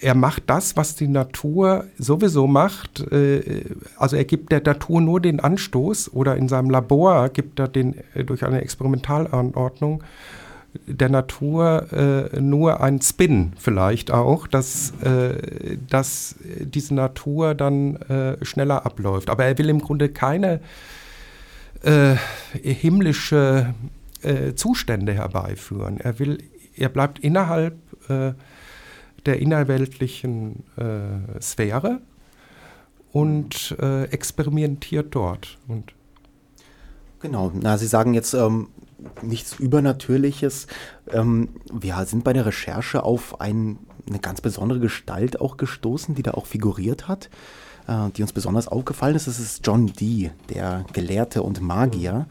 er 0.00 0.14
macht 0.14 0.44
das, 0.46 0.76
was 0.76 0.96
die 0.96 1.08
Natur 1.08 1.84
sowieso 1.98 2.46
macht. 2.46 3.00
Äh, 3.12 3.64
also 3.96 4.16
er 4.16 4.24
gibt 4.24 4.50
der 4.50 4.62
Natur 4.62 5.00
nur 5.00 5.20
den 5.20 5.40
Anstoß 5.40 6.12
oder 6.12 6.36
in 6.36 6.48
seinem 6.48 6.70
Labor 6.70 7.28
gibt 7.28 7.60
er 7.60 7.68
den 7.68 7.94
äh, 8.14 8.24
durch 8.24 8.44
eine 8.44 8.60
Experimentalanordnung 8.60 10.02
der 10.86 11.08
Natur 11.08 11.92
äh, 11.92 12.40
nur 12.40 12.80
ein 12.80 13.00
Spin 13.00 13.52
vielleicht 13.58 14.10
auch, 14.10 14.46
dass, 14.46 14.92
äh, 15.02 15.76
dass 15.88 16.36
diese 16.60 16.94
Natur 16.94 17.54
dann 17.54 17.96
äh, 17.96 18.44
schneller 18.44 18.84
abläuft. 18.84 19.30
Aber 19.30 19.44
er 19.44 19.56
will 19.58 19.68
im 19.68 19.80
Grunde 19.80 20.08
keine 20.08 20.60
äh, 21.82 22.16
himmlische 22.62 23.74
äh, 24.22 24.54
Zustände 24.54 25.12
herbeiführen. 25.12 25.98
Er 26.00 26.18
will, 26.18 26.38
er 26.76 26.88
bleibt 26.88 27.18
innerhalb 27.18 27.76
äh, 28.08 28.32
der 29.26 29.38
innerweltlichen 29.40 30.64
Sphäre 31.40 32.02
und 33.10 33.74
experimentiert 34.10 35.14
dort. 35.14 35.56
Und 35.66 35.94
Genau, 37.24 37.50
na, 37.54 37.78
Sie 37.78 37.86
sagen 37.86 38.12
jetzt, 38.12 38.34
ähm, 38.34 38.68
nichts 39.22 39.58
Übernatürliches. 39.58 40.66
Ähm, 41.10 41.50
wir 41.72 42.04
sind 42.06 42.24
bei 42.24 42.32
der 42.32 42.46
Recherche 42.46 43.02
auf 43.02 43.40
ein, 43.40 43.78
eine 44.08 44.18
ganz 44.18 44.40
besondere 44.40 44.80
Gestalt 44.80 45.40
auch 45.40 45.56
gestoßen, 45.56 46.14
die 46.14 46.22
da 46.22 46.32
auch 46.32 46.46
figuriert 46.46 47.08
hat, 47.08 47.30
äh, 47.86 48.10
die 48.16 48.22
uns 48.22 48.32
besonders 48.32 48.68
aufgefallen 48.68 49.16
ist. 49.16 49.26
Das 49.26 49.38
ist 49.38 49.66
John 49.66 49.86
Dee, 49.86 50.30
der 50.48 50.84
Gelehrte 50.92 51.42
und 51.42 51.60
Magier, 51.60 52.26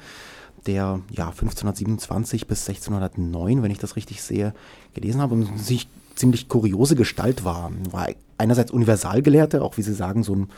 der 0.65 1.01
ja 1.11 1.27
1527 1.29 2.47
bis 2.47 2.67
1609, 2.67 3.63
wenn 3.63 3.71
ich 3.71 3.79
das 3.79 3.95
richtig 3.95 4.21
sehe, 4.21 4.53
gelesen 4.93 5.21
habe 5.21 5.33
und 5.35 5.59
sich 5.59 5.87
ziemlich 6.15 6.47
kuriose 6.47 6.95
Gestalt 6.95 7.43
war. 7.43 7.71
War 7.91 8.09
einerseits 8.37 8.71
Universalgelehrte, 8.71 9.61
auch 9.61 9.77
wie 9.77 9.81
Sie 9.81 9.93
sagen, 9.93 10.23
so 10.23 10.35
ein 10.35 10.49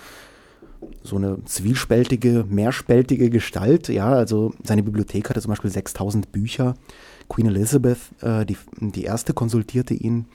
so 1.03 1.17
eine 1.17 1.43
zwiespältige, 1.45 2.45
mehrspältige 2.47 3.29
Gestalt. 3.29 3.89
Ja, 3.89 4.09
also 4.09 4.53
seine 4.63 4.83
Bibliothek 4.83 5.29
hatte 5.29 5.41
zum 5.41 5.49
Beispiel 5.49 5.71
6000 5.71 6.31
Bücher. 6.31 6.75
Queen 7.29 7.47
Elizabeth, 7.47 7.97
äh, 8.21 8.45
die, 8.45 8.57
die 8.79 9.03
erste, 9.03 9.33
konsultierte 9.33 9.93
ihn, 9.93 10.25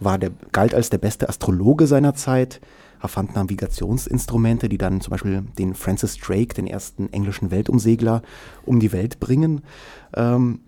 war 0.00 0.18
der, 0.18 0.30
galt 0.52 0.74
als 0.74 0.90
der 0.90 0.98
beste 0.98 1.28
Astrologe 1.28 1.86
seiner 1.86 2.14
Zeit, 2.14 2.60
erfand 3.00 3.34
Navigationsinstrumente, 3.34 4.68
die 4.68 4.78
dann 4.78 5.00
zum 5.00 5.12
Beispiel 5.12 5.42
den 5.58 5.74
Francis 5.74 6.16
Drake, 6.16 6.54
den 6.54 6.66
ersten 6.66 7.12
englischen 7.12 7.50
Weltumsegler, 7.50 8.22
um 8.64 8.80
die 8.80 8.92
Welt 8.92 9.20
bringen. 9.20 9.62
Ähm, 10.14 10.60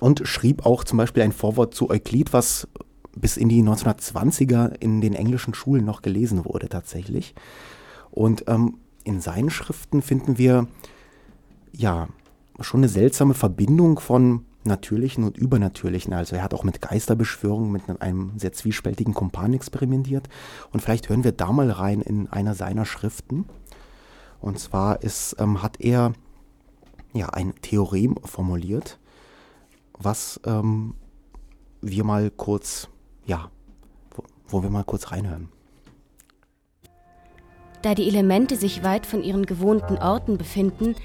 und 0.00 0.22
schrieb 0.28 0.64
auch 0.64 0.84
zum 0.84 0.98
Beispiel 0.98 1.24
ein 1.24 1.32
Vorwort 1.32 1.74
zu 1.74 1.90
Euklid, 1.90 2.32
was 2.32 2.68
bis 3.16 3.36
in 3.36 3.48
die 3.48 3.62
1920er 3.62 4.80
in 4.80 5.00
den 5.00 5.14
englischen 5.14 5.54
Schulen 5.54 5.84
noch 5.84 6.02
gelesen 6.02 6.44
wurde 6.44 6.68
tatsächlich. 6.68 7.34
Und 8.10 8.44
ähm, 8.48 8.78
in 9.04 9.20
seinen 9.20 9.50
Schriften 9.50 10.02
finden 10.02 10.38
wir 10.38 10.66
ja 11.72 12.08
schon 12.60 12.80
eine 12.80 12.88
seltsame 12.88 13.34
Verbindung 13.34 14.00
von 14.00 14.44
natürlichen 14.64 15.24
und 15.24 15.38
übernatürlichen. 15.38 16.12
Also 16.12 16.36
er 16.36 16.42
hat 16.42 16.54
auch 16.54 16.64
mit 16.64 16.82
Geisterbeschwörungen, 16.82 17.72
mit 17.72 18.02
einem 18.02 18.32
sehr 18.38 18.52
zwiespältigen 18.52 19.14
Kumpan 19.14 19.54
experimentiert. 19.54 20.28
Und 20.72 20.80
vielleicht 20.80 21.08
hören 21.08 21.24
wir 21.24 21.32
da 21.32 21.52
mal 21.52 21.70
rein 21.70 22.00
in 22.00 22.28
einer 22.28 22.54
seiner 22.54 22.84
Schriften. 22.84 23.46
Und 24.40 24.58
zwar 24.58 25.02
ist, 25.02 25.36
ähm, 25.38 25.62
hat 25.62 25.80
er 25.80 26.12
ja 27.12 27.30
ein 27.30 27.54
Theorem 27.62 28.16
formuliert, 28.24 28.98
was 29.98 30.40
ähm, 30.44 30.94
wir 31.80 32.04
mal 32.04 32.30
kurz, 32.30 32.88
ja, 33.26 33.50
wo, 34.14 34.22
wo 34.48 34.62
wir 34.62 34.70
mal 34.70 34.84
kurz 34.84 35.10
reinhören. 35.10 35.48
Da 37.82 37.94
die 37.94 38.08
Elemente 38.08 38.56
sich 38.56 38.82
weit 38.82 39.06
von 39.06 39.22
ihren 39.22 39.46
gewohnten 39.46 39.98
Orten 39.98 40.36
befinden, 40.36 40.96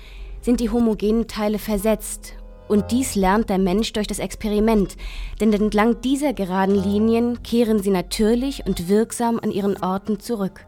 sind 0.42 0.60
die 0.60 0.70
homogenen 0.70 1.28
Teile 1.28 1.60
versetzt. 1.60 2.36
Und 2.68 2.92
dies 2.92 3.16
lernt 3.16 3.50
der 3.50 3.58
Mensch 3.58 3.94
durch 3.94 4.08
das 4.08 4.20
Experiment, 4.20 4.96
denn 5.40 5.54
entlang 5.54 6.02
dieser 6.02 6.34
geraden 6.34 6.76
Linien 6.76 7.44
kehren 7.44 7.84
sie 7.84 7.92
natürlich 7.92 8.66
und 8.66 8.88
wirksam 8.88 9.40
an 9.40 9.52
ihren 9.52 9.82
Orten 9.84 10.20
zurück. 10.20 10.66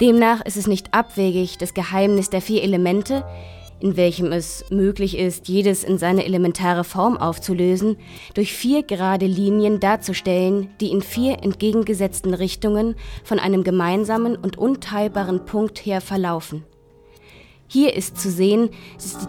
Demnach 0.00 0.40
ist 0.44 0.56
es 0.56 0.66
nicht 0.66 0.94
abwegig, 0.94 1.58
das 1.58 1.74
Geheimnis 1.74 2.30
der 2.30 2.40
vier 2.40 2.62
Elemente, 2.62 3.24
in 3.82 3.96
welchem 3.96 4.30
es 4.30 4.64
möglich 4.70 5.18
ist, 5.18 5.48
jedes 5.48 5.82
in 5.82 5.98
seine 5.98 6.24
elementare 6.24 6.84
Form 6.84 7.16
aufzulösen, 7.16 7.96
durch 8.34 8.52
vier 8.52 8.84
gerade 8.84 9.26
Linien 9.26 9.80
darzustellen, 9.80 10.70
die 10.80 10.92
in 10.92 11.02
vier 11.02 11.42
entgegengesetzten 11.42 12.32
Richtungen 12.32 12.94
von 13.24 13.40
einem 13.40 13.64
gemeinsamen 13.64 14.36
und 14.36 14.56
unteilbaren 14.56 15.44
Punkt 15.44 15.84
her 15.84 16.00
verlaufen. 16.00 16.62
Hier 17.66 17.96
ist 17.96 18.20
zu 18.20 18.30
sehen, 18.30 18.70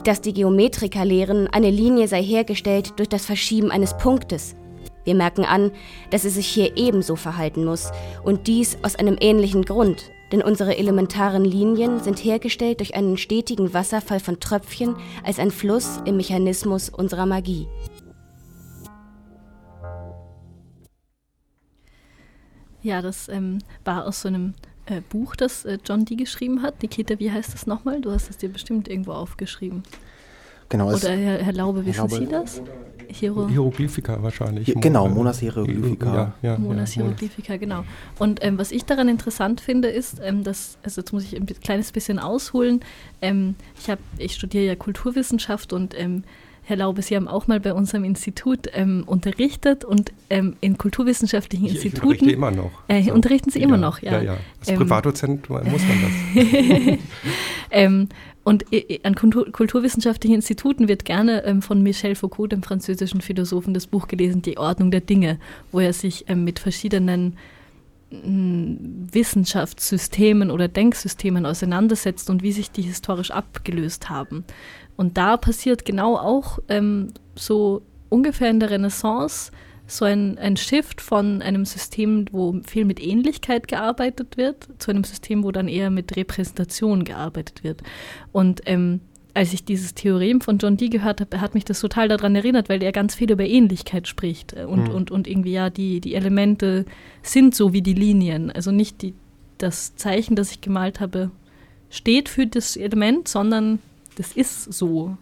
dass 0.03 0.21
die 0.21 0.33
Geometriker 0.33 1.03
lehren, 1.03 1.47
eine 1.47 1.71
Linie 1.71 2.07
sei 2.07 2.21
hergestellt 2.21 2.93
durch 2.97 3.09
das 3.09 3.25
Verschieben 3.25 3.71
eines 3.71 3.97
Punktes. 3.97 4.55
Wir 5.03 5.15
merken 5.15 5.45
an, 5.45 5.71
dass 6.11 6.25
es 6.25 6.35
sich 6.35 6.47
hier 6.47 6.77
ebenso 6.77 7.15
verhalten 7.15 7.65
muss, 7.65 7.91
und 8.23 8.47
dies 8.47 8.77
aus 8.83 8.95
einem 8.95 9.17
ähnlichen 9.19 9.63
Grund, 9.63 10.11
denn 10.33 10.41
unsere 10.41 10.77
elementaren 10.77 11.45
Linien 11.45 11.99
sind 11.99 12.17
hergestellt 12.17 12.79
durch 12.79 12.95
einen 12.95 13.17
stetigen 13.17 13.71
Wasserfall 13.71 14.19
von 14.19 14.39
Tröpfchen 14.39 14.95
als 15.23 15.37
ein 15.37 15.51
Fluss 15.51 16.01
im 16.05 16.17
Mechanismus 16.17 16.89
unserer 16.89 17.27
Magie. 17.27 17.67
Ja, 22.81 23.03
das 23.03 23.29
ähm, 23.29 23.59
war 23.85 24.07
aus 24.07 24.21
so 24.21 24.27
einem 24.27 24.55
äh, 24.87 25.01
Buch, 25.01 25.35
das 25.35 25.65
äh, 25.65 25.77
John 25.85 26.03
Dee 26.03 26.15
geschrieben 26.15 26.63
hat. 26.63 26.81
Nikita, 26.81 27.19
wie 27.19 27.31
heißt 27.31 27.53
das 27.53 27.67
nochmal? 27.67 28.01
Du 28.01 28.11
hast 28.11 28.31
es 28.31 28.37
dir 28.37 28.49
bestimmt 28.49 28.87
irgendwo 28.87 29.11
aufgeschrieben. 29.11 29.83
Genau. 30.69 30.87
Oder 30.87 31.11
Herr, 31.11 31.43
Herr 31.43 31.53
Laube, 31.53 31.85
wissen 31.85 31.99
Laube, 31.99 32.15
Sie 32.15 32.25
das? 32.25 32.59
Hiero 33.09 33.47
Hieroglyphika 33.47 34.21
wahrscheinlich. 34.21 34.73
Genau, 34.75 35.07
Monas 35.07 35.39
Hieroglyphika. 35.39 36.13
Ja, 36.15 36.33
ja, 36.41 36.57
Monas 36.57 36.91
Hieroglyphika, 36.91 37.57
genau. 37.57 37.83
Und 38.19 38.43
ähm, 38.43 38.57
was 38.57 38.71
ich 38.71 38.85
daran 38.85 39.09
interessant 39.09 39.61
finde, 39.61 39.89
ist, 39.89 40.19
ähm, 40.23 40.43
dass, 40.43 40.77
also 40.83 41.01
jetzt 41.01 41.13
muss 41.13 41.23
ich 41.23 41.35
ein 41.35 41.45
kleines 41.45 41.91
bisschen 41.91 42.19
ausholen. 42.19 42.81
Ähm, 43.21 43.55
ich, 43.79 43.89
hab, 43.89 43.99
ich 44.17 44.33
studiere 44.35 44.65
ja 44.65 44.75
Kulturwissenschaft 44.75 45.73
und 45.73 45.99
ähm, 45.99 46.23
Herr 46.65 46.77
Laube, 46.77 47.01
Sie 47.01 47.15
haben 47.15 47.27
auch 47.27 47.47
mal 47.47 47.59
bei 47.59 47.73
unserem 47.73 48.05
Institut 48.05 48.69
ähm, 48.73 49.03
unterrichtet 49.05 49.83
und 49.83 50.13
ähm, 50.29 50.55
in 50.61 50.77
kulturwissenschaftlichen 50.77 51.65
ich, 51.65 51.75
Instituten. 51.75 51.97
Ich 51.97 52.21
unterrichte 52.21 52.31
immer 52.31 52.51
noch. 52.51 52.71
Äh, 52.87 53.03
so. 53.03 53.13
Unterrichten 53.13 53.49
Sie 53.49 53.61
immer 53.61 53.75
noch, 53.75 54.01
ja. 54.01 54.13
Ja, 54.13 54.21
ja. 54.21 54.37
Als 54.59 54.69
ähm, 54.69 54.77
Privatdozent 54.77 55.49
muss 55.49 55.63
man 55.63 56.01
das. 56.01 56.99
und 58.43 58.65
an 59.03 59.15
kulturwissenschaftlichen 59.15 60.35
Instituten 60.35 60.87
wird 60.89 61.05
gerne 61.05 61.45
ähm, 61.45 61.61
von 61.61 61.81
Michel 61.81 62.15
Foucault, 62.15 62.51
dem 62.51 62.61
französischen 62.61 63.21
Philosophen, 63.21 63.73
das 63.73 63.87
Buch 63.87 64.07
gelesen, 64.07 64.41
Die 64.41 64.57
Ordnung 64.57 64.91
der 64.91 65.01
Dinge, 65.01 65.39
wo 65.71 65.79
er 65.79 65.93
sich 65.93 66.25
ähm, 66.27 66.43
mit 66.43 66.59
verschiedenen 66.59 67.37
mm, 68.11 69.07
Wissenschaftssystemen 69.13 70.51
oder 70.51 70.67
Denksystemen 70.67 71.45
auseinandersetzt 71.45 72.29
und 72.29 72.43
wie 72.43 72.51
sich 72.51 72.69
die 72.69 72.81
historisch 72.81 73.31
abgelöst 73.31 74.09
haben. 74.09 74.43
Und 74.97 75.17
da 75.17 75.37
passiert 75.37 75.85
genau 75.85 76.17
auch 76.17 76.59
ähm, 76.67 77.13
so 77.35 77.81
ungefähr 78.09 78.49
in 78.49 78.59
der 78.59 78.71
Renaissance 78.71 79.51
so 79.97 80.05
ein, 80.05 80.37
ein 80.37 80.57
Shift 80.57 81.01
von 81.01 81.41
einem 81.41 81.65
System, 81.65 82.25
wo 82.31 82.59
viel 82.65 82.85
mit 82.85 83.01
Ähnlichkeit 83.01 83.67
gearbeitet 83.67 84.37
wird, 84.37 84.67
zu 84.77 84.91
einem 84.91 85.03
System, 85.03 85.43
wo 85.43 85.51
dann 85.51 85.67
eher 85.67 85.89
mit 85.89 86.15
Repräsentation 86.15 87.03
gearbeitet 87.03 87.63
wird. 87.63 87.81
Und 88.31 88.61
ähm, 88.65 89.01
als 89.33 89.53
ich 89.53 89.65
dieses 89.65 89.95
Theorem 89.95 90.41
von 90.41 90.57
John 90.59 90.77
Dee 90.77 90.89
gehört 90.89 91.19
habe, 91.19 91.41
hat 91.41 91.55
mich 91.55 91.65
das 91.65 91.79
total 91.79 92.07
daran 92.07 92.35
erinnert, 92.35 92.69
weil 92.69 92.83
er 92.83 92.91
ganz 92.91 93.15
viel 93.15 93.31
über 93.31 93.45
Ähnlichkeit 93.45 94.07
spricht 94.07 94.53
äh, 94.53 94.65
und, 94.65 94.89
mhm. 94.89 94.95
und, 94.95 95.11
und 95.11 95.27
irgendwie 95.27 95.53
ja, 95.53 95.69
die, 95.69 96.01
die 96.01 96.15
Elemente 96.15 96.85
sind 97.23 97.55
so 97.55 97.73
wie 97.73 97.81
die 97.81 97.93
Linien. 97.93 98.51
Also 98.51 98.71
nicht 98.71 99.01
die, 99.01 99.15
das 99.57 99.95
Zeichen, 99.95 100.35
das 100.35 100.51
ich 100.51 100.61
gemalt 100.61 100.99
habe, 100.99 101.31
steht 101.89 102.29
für 102.29 102.45
das 102.45 102.77
Element, 102.77 103.27
sondern 103.27 103.79
das 104.15 104.33
ist 104.33 104.71
so. 104.71 105.17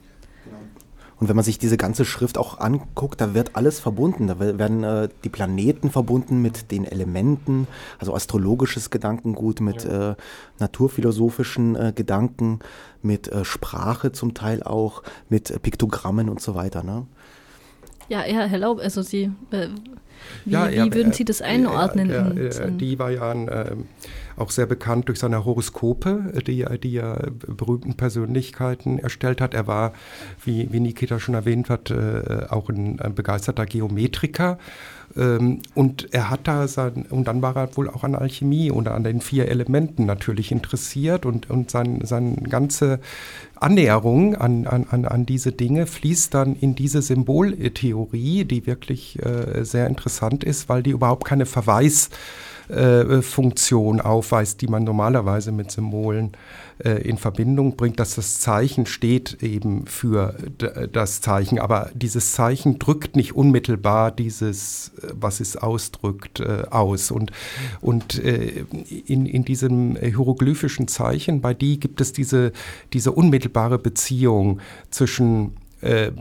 Und 1.21 1.29
wenn 1.29 1.35
man 1.35 1.45
sich 1.45 1.59
diese 1.59 1.77
ganze 1.77 2.03
Schrift 2.03 2.39
auch 2.39 2.59
anguckt, 2.59 3.21
da 3.21 3.35
wird 3.35 3.55
alles 3.55 3.79
verbunden. 3.79 4.25
Da 4.25 4.39
werden 4.39 4.83
äh, 4.83 5.07
die 5.23 5.29
Planeten 5.29 5.91
verbunden 5.91 6.41
mit 6.41 6.71
den 6.71 6.83
Elementen, 6.83 7.67
also 7.99 8.15
astrologisches 8.15 8.89
Gedankengut, 8.89 9.61
mit 9.61 9.83
ja. 9.83 10.13
äh, 10.13 10.15
naturphilosophischen 10.57 11.75
äh, 11.75 11.93
Gedanken, 11.95 12.57
mit 13.03 13.27
äh, 13.27 13.45
Sprache 13.45 14.11
zum 14.11 14.33
Teil 14.33 14.63
auch, 14.63 15.03
mit 15.29 15.51
äh, 15.51 15.59
Piktogrammen 15.59 16.27
und 16.27 16.41
so 16.41 16.55
weiter. 16.55 16.81
Ne? 16.81 17.05
Ja, 18.09 18.25
ja, 18.25 18.45
Herr 18.45 18.57
Laub, 18.57 18.79
also 18.79 19.03
Sie, 19.03 19.31
äh, 19.51 19.67
wie, 20.45 20.51
ja, 20.53 20.71
wie 20.71 20.91
würden 20.91 21.13
Sie 21.13 21.23
das 21.23 21.43
einordnen? 21.43 22.79
die 22.79 22.97
war 22.97 23.11
ja 23.11 23.29
ein 23.29 23.47
ähm, 23.51 23.85
auch 24.41 24.51
sehr 24.51 24.65
bekannt 24.65 25.07
durch 25.07 25.19
seine 25.19 25.45
Horoskope, 25.45 26.33
die, 26.45 26.65
die 26.83 26.97
er 26.97 27.31
berühmten 27.31 27.95
Persönlichkeiten 27.95 28.99
erstellt 28.99 29.39
hat. 29.39 29.53
Er 29.53 29.67
war, 29.67 29.93
wie, 30.43 30.71
wie 30.71 30.79
Nikita 30.79 31.19
schon 31.19 31.35
erwähnt 31.35 31.69
hat, 31.69 31.91
äh, 31.91 32.47
auch 32.49 32.69
ein, 32.69 32.99
ein 32.99 33.15
begeisterter 33.15 33.65
Geometriker. 33.65 34.57
Ähm, 35.15 35.61
und 35.75 36.13
er 36.13 36.29
hat 36.29 36.47
da 36.47 36.67
sein, 36.67 37.05
und 37.09 37.27
dann 37.27 37.41
war 37.41 37.55
er 37.55 37.75
wohl 37.77 37.89
auch 37.89 38.03
an 38.03 38.15
Alchemie 38.15 38.71
und 38.71 38.87
an 38.87 39.03
den 39.03 39.21
vier 39.21 39.47
Elementen 39.47 40.05
natürlich 40.05 40.51
interessiert 40.51 41.25
und, 41.25 41.49
und 41.49 41.71
sein, 41.71 42.01
seine 42.03 42.35
ganze 42.35 42.99
Annäherung 43.55 44.35
an, 44.35 44.65
an, 44.65 45.05
an 45.05 45.25
diese 45.25 45.51
Dinge 45.51 45.85
fließt 45.85 46.33
dann 46.33 46.55
in 46.55 46.75
diese 46.75 47.01
Symboltheorie, 47.01 48.45
die 48.45 48.65
wirklich 48.65 49.23
äh, 49.23 49.63
sehr 49.63 49.87
interessant 49.87 50.43
ist, 50.43 50.69
weil 50.69 50.83
die 50.83 50.91
überhaupt 50.91 51.25
keine 51.25 51.45
Verweis 51.45 52.09
Funktion 53.21 53.99
aufweist, 53.99 54.61
die 54.61 54.67
man 54.67 54.83
normalerweise 54.83 55.51
mit 55.51 55.71
Symbolen 55.71 56.31
äh, 56.83 57.01
in 57.07 57.17
Verbindung 57.17 57.75
bringt, 57.75 57.99
dass 57.99 58.15
das 58.15 58.39
Zeichen 58.39 58.85
steht 58.85 59.43
eben 59.43 59.85
für 59.85 60.35
das 60.91 61.21
Zeichen, 61.21 61.59
aber 61.59 61.91
dieses 61.93 62.31
Zeichen 62.31 62.79
drückt 62.79 63.15
nicht 63.15 63.35
unmittelbar 63.35 64.11
dieses, 64.11 64.91
äh, 65.01 65.13
was 65.13 65.39
es 65.39 65.57
ausdrückt, 65.57 66.39
äh, 66.39 66.63
aus. 66.69 67.11
Und, 67.11 67.31
und 67.81 68.23
äh, 68.23 68.65
in, 69.05 69.25
in 69.25 69.45
diesem 69.45 69.95
hieroglyphischen 69.95 70.87
Zeichen, 70.87 71.41
bei 71.41 71.53
die 71.53 71.79
gibt 71.79 72.01
es 72.01 72.13
diese, 72.13 72.51
diese 72.93 73.11
unmittelbare 73.11 73.77
Beziehung 73.77 74.59
zwischen 74.89 75.57
äh, 75.81 76.11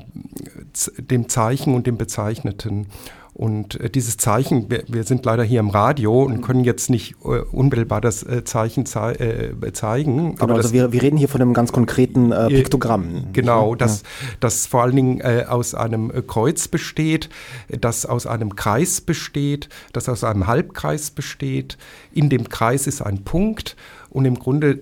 dem 0.98 1.28
Zeichen 1.28 1.74
und 1.74 1.86
dem 1.86 1.96
Bezeichneten. 1.96 2.86
Und 3.32 3.80
äh, 3.80 3.90
dieses 3.90 4.16
Zeichen, 4.16 4.66
wir, 4.68 5.04
sind 5.04 5.24
leider 5.24 5.42
hier 5.42 5.60
im 5.60 5.70
Radio 5.70 6.22
und 6.22 6.40
können 6.42 6.64
jetzt 6.64 6.90
nicht 6.90 7.14
äh, 7.24 7.40
unmittelbar 7.52 8.00
das 8.00 8.22
äh, 8.22 8.44
Zeichen 8.44 8.86
zei 8.86 9.54
zeigen. 9.72 10.34
Genau, 10.34 10.42
aber 10.42 10.54
also 10.56 10.72
wir, 10.72 10.92
wir, 10.92 11.02
reden 11.02 11.16
hier 11.16 11.28
von 11.28 11.40
einem 11.40 11.54
ganz 11.54 11.72
konkreten 11.72 12.32
äh, 12.32 12.48
Piktogramm. 12.48 13.26
Genau, 13.32 13.74
das, 13.74 14.02
das 14.40 14.66
vor 14.66 14.82
allen 14.82 14.96
Dingen 14.96 15.20
äh, 15.20 15.44
aus 15.48 15.74
einem 15.74 16.12
Kreuz 16.26 16.68
besteht, 16.68 17.28
das 17.68 18.04
aus 18.06 18.26
einem 18.26 18.56
Kreis 18.56 19.00
besteht, 19.00 19.68
das 19.92 20.08
aus 20.08 20.24
einem 20.24 20.46
Halbkreis 20.46 21.10
besteht. 21.10 21.78
In 22.12 22.28
dem 22.28 22.48
Kreis 22.48 22.86
ist 22.86 23.00
ein 23.02 23.24
Punkt 23.24 23.76
und 24.10 24.24
im 24.24 24.38
Grunde 24.38 24.80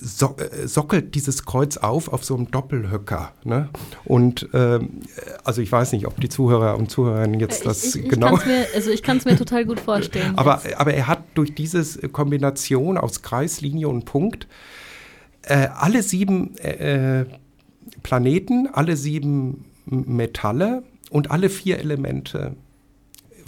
so, 0.00 0.36
äh, 0.36 0.66
sockelt 0.66 1.14
dieses 1.14 1.44
Kreuz 1.44 1.76
auf 1.76 2.08
auf 2.08 2.24
so 2.24 2.34
einem 2.34 2.50
Doppelhöcker. 2.50 3.32
Ne? 3.44 3.68
Und 4.04 4.48
ähm, 4.54 5.00
also 5.44 5.60
ich 5.60 5.70
weiß 5.70 5.92
nicht, 5.92 6.06
ob 6.06 6.20
die 6.20 6.28
Zuhörer 6.28 6.78
und 6.78 6.90
Zuhörerinnen 6.90 7.38
jetzt 7.38 7.66
das 7.66 7.94
ich, 7.94 8.04
ich 8.04 8.10
genau. 8.10 8.36
Mir, 8.36 8.66
also 8.74 8.90
ich 8.90 9.02
kann 9.02 9.18
es 9.18 9.24
mir 9.24 9.36
total 9.36 9.64
gut 9.64 9.80
vorstellen. 9.80 10.36
aber, 10.36 10.62
aber 10.76 10.94
er 10.94 11.06
hat 11.06 11.22
durch 11.34 11.54
diese 11.54 11.84
Kombination 12.08 12.96
aus 12.96 13.22
Kreis, 13.22 13.60
Linie 13.60 13.88
und 13.88 14.04
Punkt 14.04 14.46
äh, 15.42 15.68
alle 15.74 16.02
sieben 16.02 16.56
äh, 16.58 17.24
Planeten, 18.02 18.68
alle 18.72 18.96
sieben 18.96 19.64
Metalle 19.86 20.82
und 21.10 21.30
alle 21.30 21.50
vier 21.50 21.78
Elemente 21.78 22.56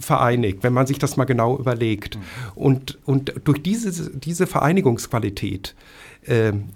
vereinigt, 0.03 0.63
wenn 0.63 0.73
man 0.73 0.87
sich 0.87 0.99
das 0.99 1.17
mal 1.17 1.25
genau 1.25 1.57
überlegt. 1.57 2.17
Mhm. 2.17 2.21
Und, 2.55 2.99
und 3.05 3.33
durch 3.43 3.61
diese, 3.61 4.11
diese 4.11 4.47
Vereinigungsqualität 4.47 5.75
ähm, 6.25 6.69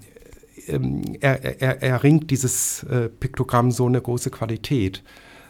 er, 1.20 1.60
er, 1.62 1.82
erringt 1.82 2.30
dieses 2.30 2.82
äh, 2.84 3.08
Piktogramm 3.08 3.70
so 3.70 3.86
eine 3.86 4.00
große 4.00 4.30
Qualität. 4.30 5.02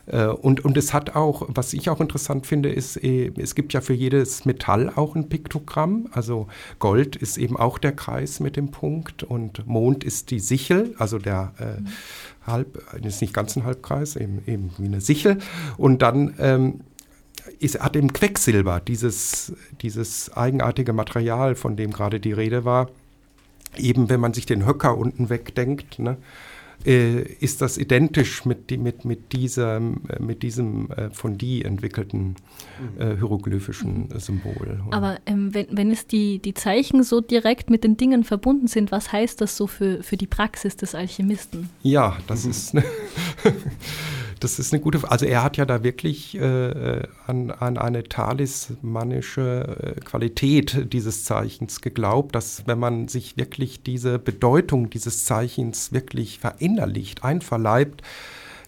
Äh, 0.06 0.26
und, 0.26 0.64
und 0.64 0.76
es 0.76 0.94
hat 0.94 1.16
auch, 1.16 1.48
was 1.48 1.72
ich 1.72 1.90
auch 1.90 2.00
interessant 2.00 2.46
finde, 2.46 2.70
ist, 2.70 2.96
äh, 3.02 3.32
es 3.36 3.54
gibt 3.54 3.72
ja 3.72 3.80
für 3.80 3.94
jedes 3.94 4.44
Metall 4.44 4.92
auch 4.94 5.14
ein 5.14 5.28
Piktogramm. 5.28 6.08
Also 6.12 6.48
Gold 6.78 7.16
ist 7.16 7.36
eben 7.36 7.56
auch 7.56 7.78
der 7.78 7.92
Kreis 7.92 8.40
mit 8.40 8.56
dem 8.56 8.70
Punkt 8.70 9.22
und 9.22 9.66
Mond 9.66 10.04
ist 10.04 10.30
die 10.30 10.40
Sichel, 10.40 10.94
also 10.98 11.18
der 11.18 11.52
äh, 11.58 11.80
mhm. 11.80 11.88
halb, 12.46 12.82
ist 13.04 13.20
nicht 13.20 13.34
ganz 13.34 13.56
ein 13.56 13.64
Halbkreis, 13.64 14.16
eben, 14.16 14.42
eben 14.46 14.70
wie 14.78 14.86
eine 14.86 15.00
Sichel. 15.00 15.38
Und 15.76 16.02
dann 16.02 16.34
ähm, 16.38 16.80
ist, 17.58 17.80
hat 17.80 17.96
eben 17.96 18.12
Quecksilber, 18.12 18.80
dieses, 18.80 19.52
dieses 19.82 20.32
eigenartige 20.36 20.92
Material, 20.92 21.54
von 21.54 21.76
dem 21.76 21.92
gerade 21.92 22.20
die 22.20 22.32
Rede 22.32 22.64
war, 22.64 22.90
eben 23.76 24.08
wenn 24.08 24.20
man 24.20 24.34
sich 24.34 24.46
den 24.46 24.66
Höcker 24.66 24.96
unten 24.96 25.28
wegdenkt, 25.28 25.98
ne, 25.98 26.16
äh, 26.86 27.22
ist 27.22 27.60
das 27.60 27.76
identisch 27.76 28.44
mit, 28.44 28.70
mit, 28.70 29.04
mit, 29.04 29.32
diesem, 29.32 30.02
äh, 30.08 30.22
mit 30.22 30.42
diesem 30.42 30.90
äh, 30.92 31.10
von 31.10 31.36
die 31.36 31.64
entwickelten 31.64 32.36
äh, 32.98 33.16
hieroglyphischen 33.16 34.08
Symbol. 34.18 34.80
Aber 34.90 35.18
ähm, 35.26 35.52
wenn, 35.54 35.66
wenn 35.70 35.90
es 35.90 36.06
die, 36.06 36.38
die 36.38 36.54
Zeichen 36.54 37.02
so 37.02 37.20
direkt 37.20 37.68
mit 37.68 37.82
den 37.82 37.96
Dingen 37.96 38.22
verbunden 38.22 38.68
sind, 38.68 38.92
was 38.92 39.12
heißt 39.12 39.40
das 39.40 39.56
so 39.56 39.66
für, 39.66 40.02
für 40.02 40.16
die 40.16 40.28
Praxis 40.28 40.76
des 40.76 40.94
Alchemisten? 40.94 41.68
Ja, 41.82 42.16
das 42.28 42.44
mhm. 42.44 42.50
ist. 42.50 42.74
Ne 42.74 42.84
das 44.38 44.58
ist 44.58 44.72
eine 44.72 44.80
gute 44.80 44.98
Frage. 45.00 45.12
Also 45.12 45.26
er 45.26 45.42
hat 45.42 45.56
ja 45.56 45.64
da 45.64 45.82
wirklich 45.82 46.36
äh, 46.36 47.02
an, 47.26 47.50
an, 47.50 47.78
eine 47.78 48.04
talismanische 48.04 49.96
äh, 49.96 50.00
Qualität 50.00 50.92
dieses 50.92 51.24
Zeichens 51.24 51.80
geglaubt, 51.80 52.34
dass 52.34 52.66
wenn 52.66 52.78
man 52.78 53.08
sich 53.08 53.36
wirklich 53.36 53.82
diese 53.82 54.18
Bedeutung 54.18 54.90
dieses 54.90 55.24
Zeichens 55.24 55.92
wirklich 55.92 56.38
verinnerlicht, 56.38 57.24
einverleibt, 57.24 58.02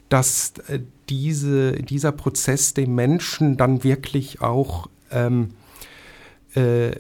dass 0.09 0.55
äh, 0.69 0.81
diese, 1.09 1.73
dieser 1.73 2.13
Prozess 2.13 2.75
dem 2.75 2.95
Menschen 2.95 3.57
dann 3.57 3.85
wirklich 3.85 4.41
auch 4.41 4.89
ähm, 5.11 5.51
äh, 6.57 6.89
äh, 6.89 6.97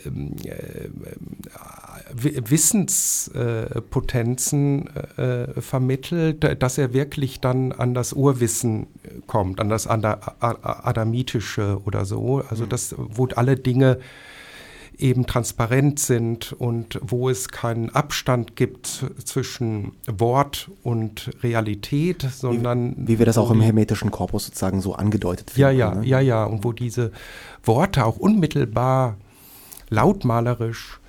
Wissenspotenzen 2.14 4.88
äh, 5.16 5.60
vermittelt, 5.60 6.62
dass 6.62 6.78
er 6.78 6.92
wirklich 6.92 7.40
dann 7.40 7.72
an 7.72 7.94
das 7.94 8.12
Urwissen 8.12 8.86
kommt, 9.26 9.60
an 9.60 9.68
das 9.68 9.86
Adamitische 9.86 11.80
oder 11.84 12.04
so. 12.04 12.42
Also 12.48 12.64
mhm. 12.64 12.68
das, 12.68 12.94
wo 12.96 13.26
alle 13.34 13.56
Dinge 13.56 13.98
eben 15.00 15.26
transparent 15.26 15.98
sind 15.98 16.52
und 16.52 16.98
wo 17.02 17.30
es 17.30 17.48
keinen 17.48 17.90
Abstand 17.90 18.54
gibt 18.54 19.04
zwischen 19.24 19.92
Wort 20.06 20.70
und 20.82 21.30
Realität, 21.42 22.26
sondern 22.30 22.94
wie, 22.96 23.08
wie 23.08 23.18
wir 23.18 23.26
das 23.26 23.38
auch 23.38 23.50
im 23.50 23.60
hermetischen 23.60 24.10
Korpus 24.10 24.46
sozusagen 24.46 24.80
so 24.80 24.94
angedeutet 24.94 25.52
finden. 25.52 25.60
Ja, 25.60 25.70
ja, 25.70 25.94
ne? 25.94 26.06
ja, 26.06 26.20
ja, 26.20 26.44
und 26.44 26.64
wo 26.64 26.72
diese 26.72 27.12
Worte 27.64 28.04
auch 28.04 28.18
unmittelbar 28.18 29.16
lautmalerisch 29.88 30.98
äh, 30.98 30.99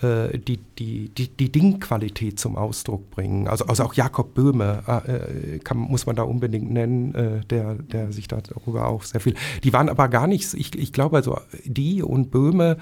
die, 0.00 0.58
die, 0.78 1.08
die, 1.08 1.28
die 1.28 1.50
Dingqualität 1.50 2.38
zum 2.38 2.56
Ausdruck 2.56 3.10
bringen. 3.10 3.48
Also, 3.48 3.66
also 3.66 3.84
auch 3.84 3.94
Jakob 3.94 4.34
Böhme 4.34 4.82
äh, 4.86 5.58
kann, 5.58 5.78
muss 5.78 6.06
man 6.06 6.14
da 6.14 6.22
unbedingt 6.22 6.70
nennen, 6.70 7.14
äh, 7.14 7.40
der, 7.50 7.74
der 7.74 8.12
sich 8.12 8.28
darüber 8.28 8.86
auch 8.86 9.02
sehr 9.02 9.20
viel. 9.20 9.34
Die 9.64 9.72
waren 9.72 9.88
aber 9.88 10.08
gar 10.08 10.26
nicht, 10.26 10.54
ich, 10.54 10.78
ich 10.78 10.92
glaube, 10.92 11.16
also 11.16 11.38
die 11.64 12.02
und 12.02 12.30
Böhme, 12.30 12.76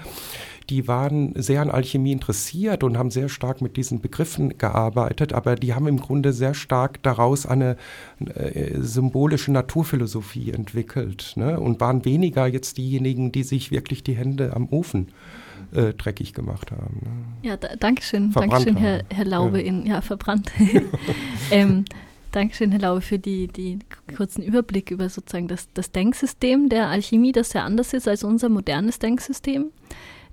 die 0.69 0.87
waren 0.87 1.33
sehr 1.35 1.61
an 1.61 1.71
Alchemie 1.71 2.11
interessiert 2.11 2.83
und 2.83 2.97
haben 2.97 3.09
sehr 3.09 3.29
stark 3.29 3.61
mit 3.61 3.77
diesen 3.77 4.01
Begriffen 4.01 4.57
gearbeitet, 4.57 5.33
aber 5.33 5.55
die 5.55 5.73
haben 5.73 5.87
im 5.87 5.99
Grunde 5.99 6.33
sehr 6.33 6.53
stark 6.53 7.01
daraus 7.03 7.45
eine 7.45 7.77
äh, 8.19 8.79
symbolische 8.79 9.51
Naturphilosophie 9.51 10.51
entwickelt 10.51 11.33
ne? 11.35 11.59
und 11.59 11.79
waren 11.79 12.05
weniger 12.05 12.47
jetzt 12.47 12.77
diejenigen, 12.77 13.31
die 13.31 13.43
sich 13.43 13.71
wirklich 13.71 14.03
die 14.03 14.15
Hände 14.15 14.55
am 14.55 14.67
Ofen 14.69 15.07
äh, 15.07 15.46
dreckig 15.71 16.33
gemacht 16.33 16.71
haben. 16.71 17.01
Ne? 17.01 17.49
Ja, 17.49 17.57
da, 17.57 17.75
Dankeschön, 17.75 18.31
Dankeschön, 18.31 18.77
Herr, 18.77 19.03
Herr 19.13 19.25
Laube, 19.25 19.59
ja, 19.59 19.65
in, 19.65 19.85
ja 19.85 20.01
verbrannt. 20.01 20.51
ähm, 21.51 21.85
Dankeschön, 22.31 22.71
Herr 22.71 22.81
Laube, 22.81 23.01
für 23.01 23.19
die, 23.19 23.47
die 23.47 23.79
kurzen 24.15 24.43
Überblick 24.43 24.91
über 24.91 25.09
sozusagen 25.09 25.47
das, 25.47 25.71
das 25.73 25.91
Denksystem 25.91 26.69
der 26.69 26.87
Alchemie, 26.87 27.31
das 27.31 27.51
sehr 27.51 27.63
anders 27.63 27.93
ist 27.93 28.07
als 28.07 28.23
unser 28.23 28.49
modernes 28.49 28.99
Denksystem. 28.99 29.71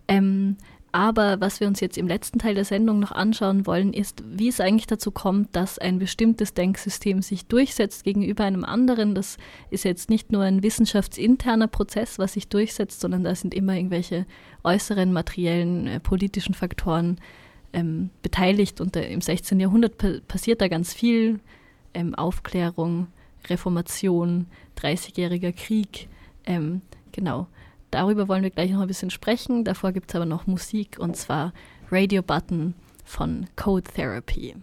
Ähm, 0.07 0.57
aber 0.95 1.41
was 1.41 1.59
wir 1.59 1.67
uns 1.67 1.81
jetzt 1.81 1.99
im 1.99 2.07
letzten 2.07 2.39
Teil 2.39 2.55
der 2.55 2.65
Sendung 2.65 3.01
noch 3.01 3.11
anschauen 3.11 3.67
wollen, 3.67 3.93
ist, 3.93 4.23
wie 4.25 4.47
es 4.47 4.61
eigentlich 4.61 4.87
dazu 4.87 5.11
kommt, 5.11 5.57
dass 5.57 5.77
ein 5.81 5.99
bestimmtes 5.99 6.55
Denksystem 6.55 7.21
sich 7.21 7.47
durchsetzt 7.47 8.05
gegenüber 8.05 8.45
einem 8.45 8.65
anderen. 8.65 9.17
Das 9.17 9.37
ist 9.71 9.85
jetzt 9.85 10.09
nicht 10.09 10.31
nur 10.31 10.45
ein 10.45 10.63
wissenschaftsinterner 10.63 11.67
Prozess, 11.67 12.21
was 12.21 12.35
sich 12.35 12.47
durchsetzt, 12.47 13.01
sondern 13.01 13.25
da 13.25 13.35
sind 13.35 13.55
immer 13.55 13.75
irgendwelche 13.75 14.25
äußeren 14.63 15.13
materiellen 15.13 15.89
äh, 15.89 15.99
politischen 15.99 16.55
Faktoren 16.55 17.19
ähm, 17.73 18.11
beteiligt. 18.23 18.81
Und 18.81 18.95
äh, 18.95 19.13
im 19.13 19.21
16. 19.21 19.59
Jahrhundert 19.59 19.99
pa 19.99 20.13
passiert 20.29 20.61
da 20.61 20.69
ganz 20.69 20.95
viel. 20.95 21.41
Ähm, 21.93 22.15
Aufklärung, 22.15 23.09
Reformation, 23.49 24.47
Dreißigjähriger 24.77 25.51
Krieg. 25.51 26.07
Ähm, 26.47 26.83
genau. 27.11 27.49
Darüber 27.95 28.27
wollen 28.27 28.43
wir 28.43 28.51
gleich 28.51 28.73
noch 28.73 28.81
ein 28.81 28.89
bisschen 28.89 29.11
sprechen. 29.11 29.63
Davor 29.63 29.93
gibt 29.93 30.11
es 30.11 30.17
aber 30.17 30.27
noch 30.27 30.49
Musik 30.49 30.97
und 30.99 31.17
zwar 31.17 31.53
Radio 31.93 32.23
Button 32.23 32.75
von 33.05 33.47
Code 33.55 33.85
Therapy. 33.85 34.57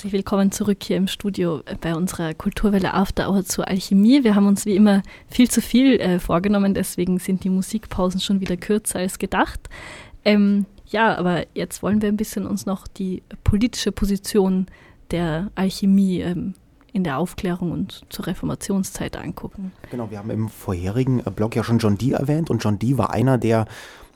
Herzlich 0.00 0.14
willkommen 0.14 0.50
zurück 0.50 0.78
hier 0.82 0.96
im 0.96 1.08
Studio 1.08 1.60
bei 1.82 1.94
unserer 1.94 2.32
Kulturwelle 2.32 2.94
After 2.94 3.28
Hour 3.28 3.44
zur 3.44 3.68
Alchemie. 3.68 4.24
Wir 4.24 4.34
haben 4.34 4.46
uns 4.46 4.64
wie 4.64 4.74
immer 4.74 5.02
viel 5.28 5.50
zu 5.50 5.60
viel 5.60 6.00
äh, 6.00 6.18
vorgenommen, 6.18 6.72
deswegen 6.72 7.18
sind 7.18 7.44
die 7.44 7.50
Musikpausen 7.50 8.18
schon 8.18 8.40
wieder 8.40 8.56
kürzer 8.56 9.00
als 9.00 9.18
gedacht. 9.18 9.60
Ähm, 10.24 10.64
ja, 10.86 11.18
aber 11.18 11.44
jetzt 11.52 11.82
wollen 11.82 12.00
wir 12.00 12.08
ein 12.08 12.16
bisschen 12.16 12.46
uns 12.46 12.64
noch 12.64 12.88
die 12.88 13.22
politische 13.44 13.92
Position 13.92 14.68
der 15.10 15.50
Alchemie 15.54 16.20
ähm, 16.20 16.54
in 16.94 17.04
der 17.04 17.18
Aufklärung 17.18 17.70
und 17.70 18.00
zur 18.08 18.26
Reformationszeit 18.26 19.18
angucken. 19.18 19.70
Genau, 19.90 20.10
wir 20.10 20.16
haben 20.16 20.30
im 20.30 20.48
vorherigen 20.48 21.20
äh, 21.26 21.30
Blog 21.30 21.54
ja 21.54 21.62
schon 21.62 21.76
John 21.76 21.98
Dee 21.98 22.12
erwähnt 22.12 22.48
und 22.48 22.64
John 22.64 22.78
Dee 22.78 22.96
war 22.96 23.12
einer 23.12 23.36
der 23.36 23.66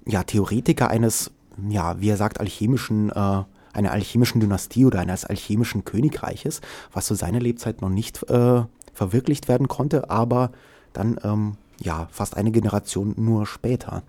ja, 0.06 0.22
Theoretiker 0.22 0.88
eines, 0.88 1.30
ja, 1.68 2.00
wie 2.00 2.08
er 2.08 2.16
sagt, 2.16 2.40
alchemischen 2.40 3.10
äh, 3.10 3.42
einer 3.74 3.92
alchemischen 3.92 4.40
Dynastie 4.40 4.86
oder 4.86 5.00
eines 5.00 5.24
alchemischen 5.24 5.84
Königreiches, 5.84 6.60
was 6.92 7.06
zu 7.06 7.14
seiner 7.14 7.40
Lebzeit 7.40 7.82
noch 7.82 7.90
nicht 7.90 8.22
äh, 8.30 8.62
verwirklicht 8.92 9.48
werden 9.48 9.68
konnte, 9.68 10.10
aber 10.10 10.52
dann 10.92 11.18
ähm, 11.24 11.56
ja 11.80 12.08
fast 12.10 12.36
eine 12.36 12.52
Generation 12.52 13.14
nur 13.16 13.46
später. 13.46 14.02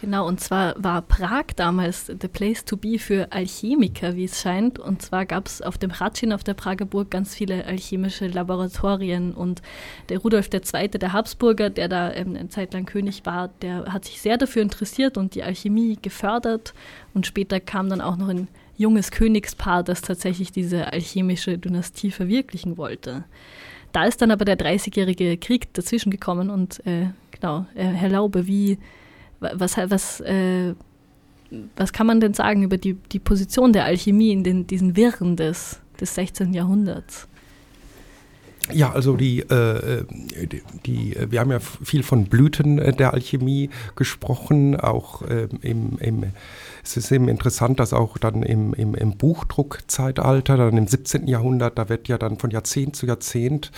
Genau, 0.00 0.26
und 0.26 0.40
zwar 0.40 0.82
war 0.82 1.02
Prag 1.02 1.44
damals 1.56 2.06
the 2.06 2.28
place 2.28 2.64
to 2.64 2.78
be 2.78 2.98
für 2.98 3.30
Alchemiker, 3.32 4.16
wie 4.16 4.24
es 4.24 4.40
scheint. 4.40 4.78
Und 4.78 5.02
zwar 5.02 5.26
gab 5.26 5.46
es 5.46 5.60
auf 5.60 5.76
dem 5.76 5.92
Hradschin 5.92 6.32
auf 6.32 6.42
der 6.42 6.54
Prager 6.54 6.86
Burg 6.86 7.10
ganz 7.10 7.34
viele 7.34 7.66
alchemische 7.66 8.26
Laboratorien. 8.26 9.34
Und 9.34 9.60
der 10.08 10.18
Rudolf 10.20 10.48
II., 10.54 10.88
der 10.88 11.12
Habsburger, 11.12 11.68
der 11.68 11.88
da 11.88 12.14
ähm, 12.14 12.34
eine 12.34 12.48
Zeit 12.48 12.72
lang 12.72 12.86
König 12.86 13.26
war, 13.26 13.48
der 13.60 13.92
hat 13.92 14.06
sich 14.06 14.22
sehr 14.22 14.38
dafür 14.38 14.62
interessiert 14.62 15.18
und 15.18 15.34
die 15.34 15.42
Alchemie 15.42 15.98
gefördert. 16.00 16.72
Und 17.12 17.26
später 17.26 17.60
kam 17.60 17.90
dann 17.90 18.00
auch 18.00 18.16
noch 18.16 18.28
ein 18.28 18.48
junges 18.80 19.10
Königspaar, 19.10 19.82
das 19.82 20.00
tatsächlich 20.00 20.52
diese 20.52 20.92
alchemische 20.92 21.58
Dynastie 21.58 22.10
verwirklichen 22.10 22.78
wollte. 22.78 23.24
Da 23.92 24.04
ist 24.04 24.22
dann 24.22 24.30
aber 24.30 24.44
der 24.44 24.56
Dreißigjährige 24.56 25.36
Krieg 25.36 25.72
dazwischen 25.74 26.10
gekommen 26.10 26.48
und 26.48 26.84
äh, 26.86 27.10
genau, 27.30 27.66
äh, 27.74 27.84
Herr 27.84 28.08
Laube, 28.08 28.46
wie, 28.46 28.78
was, 29.38 29.76
was, 29.76 30.20
äh, 30.20 30.74
was 31.76 31.92
kann 31.92 32.06
man 32.06 32.20
denn 32.20 32.32
sagen 32.32 32.62
über 32.62 32.78
die, 32.78 32.94
die 32.94 33.18
Position 33.18 33.72
der 33.74 33.84
Alchemie 33.84 34.32
in 34.32 34.44
den, 34.44 34.66
diesen 34.66 34.96
Wirren 34.96 35.36
des, 35.36 35.80
des 36.00 36.14
16. 36.14 36.54
Jahrhunderts? 36.54 37.28
Ja, 38.72 38.92
also 38.92 39.16
die, 39.16 39.40
äh, 39.40 40.04
die, 40.10 40.62
die, 40.86 41.16
wir 41.28 41.40
haben 41.40 41.50
ja 41.50 41.60
viel 41.60 42.02
von 42.02 42.24
Blüten 42.24 42.76
der 42.96 43.12
Alchemie 43.12 43.70
gesprochen, 43.96 44.78
auch 44.78 45.22
äh, 45.22 45.48
im, 45.62 45.98
im 45.98 46.24
es 46.82 46.96
ist 46.96 47.12
eben 47.12 47.28
interessant, 47.28 47.78
dass 47.78 47.92
auch 47.92 48.16
dann 48.16 48.42
im, 48.42 48.72
im, 48.72 48.94
im 48.94 49.16
Buchdruckzeitalter, 49.16 50.56
dann 50.56 50.76
im 50.78 50.86
17. 50.86 51.28
Jahrhundert, 51.28 51.78
da 51.78 51.88
wird 51.90 52.08
ja 52.08 52.16
dann 52.16 52.38
von 52.38 52.50
Jahrzehnt 52.50 52.96
zu 52.96 53.06
Jahrzehnt 53.06 53.70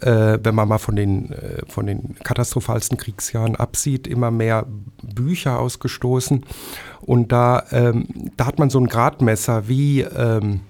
äh, 0.00 0.38
wenn 0.42 0.54
man 0.54 0.68
mal 0.68 0.78
von 0.78 0.96
den, 0.96 1.32
äh, 1.32 1.62
von 1.68 1.86
den 1.86 2.16
katastrophalsten 2.22 2.98
Kriegsjahren 2.98 3.56
absieht, 3.56 4.06
immer 4.06 4.30
mehr 4.30 4.66
Bücher 5.02 5.58
ausgestoßen. 5.58 6.44
Und 7.00 7.32
da, 7.32 7.64
ähm, 7.70 8.06
da 8.36 8.46
hat 8.46 8.58
man 8.58 8.70
so 8.70 8.78
ein 8.78 8.86
Gradmesser, 8.86 9.68
wie, 9.68 10.02
ähm, 10.02 10.60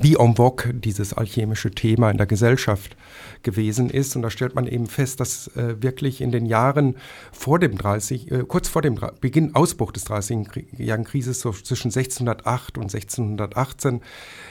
wie 0.00 0.16
en 0.16 0.36
vogue 0.36 0.74
dieses 0.74 1.12
alchemische 1.12 1.70
Thema 1.70 2.10
in 2.10 2.16
der 2.16 2.26
Gesellschaft 2.26 2.96
gewesen 3.42 3.90
ist. 3.90 4.16
Und 4.16 4.22
da 4.22 4.30
stellt 4.30 4.54
man 4.54 4.66
eben 4.66 4.86
fest, 4.86 5.20
dass 5.20 5.48
äh, 5.56 5.82
wirklich 5.82 6.20
in 6.20 6.32
den 6.32 6.46
Jahren 6.46 6.96
vor 7.32 7.58
dem 7.58 7.76
30, 7.76 8.30
äh, 8.30 8.44
kurz 8.46 8.68
vor 8.68 8.82
dem 8.82 8.98
Beginn, 9.20 9.54
Ausbruch 9.54 9.92
des 9.92 10.06
30-jährigen 10.06 11.04
Krises, 11.04 11.40
so 11.40 11.52
zwischen 11.52 11.88
1608 11.88 12.78
und 12.78 12.84
1618, 12.84 14.00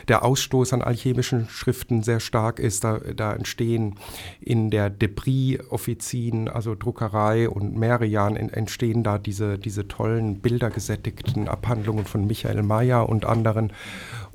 der 0.08 0.24
Ausstoß 0.24 0.74
an 0.74 0.82
alchemischen 0.82 1.48
Schriften 1.50 2.04
sehr 2.04 2.20
stark 2.20 2.60
ist. 2.60 2.84
Da, 2.84 3.00
da 3.00 3.34
entstehen 3.34 3.96
in 4.40 4.70
der 4.70 4.90
Debris-Offizin, 4.90 6.48
also 6.48 6.76
Druckerei 6.76 7.50
und 7.50 7.78
Merian, 7.78 8.36
entstehen 8.36 9.04
da 9.04 9.18
diese, 9.18 9.58
diese 9.58 9.88
tollen 9.88 10.40
bildergesättigten 10.40 11.48
Abhandlungen 11.48 12.06
von 12.06 12.26
Michael 12.26 12.64
Mayer 12.64 13.08
und 13.08 13.26
anderen. 13.26 13.72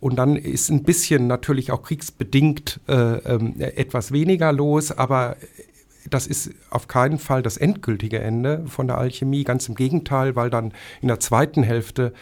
Und 0.04 0.16
dann 0.16 0.36
ist 0.36 0.68
ein 0.70 0.82
bisschen 0.82 1.26
natürlich 1.26 1.72
auch 1.72 1.82
kriegsbedingt 1.82 2.78
äh, 2.88 2.92
äh, 2.92 3.62
etwas 3.76 4.12
weniger 4.12 4.43
los, 4.50 4.90
aber 4.90 5.36
das 6.10 6.26
ist 6.26 6.50
auf 6.70 6.88
keinen 6.88 7.18
Fall 7.18 7.42
das 7.42 7.56
endgültige 7.56 8.18
Ende 8.18 8.64
von 8.66 8.86
der 8.86 8.98
Alchemie, 8.98 9.44
ganz 9.44 9.68
im 9.68 9.74
Gegenteil, 9.74 10.36
weil 10.36 10.50
dann 10.50 10.72
in 11.00 11.08
der 11.08 11.20
zweiten 11.20 11.62
Hälfte 11.62 12.12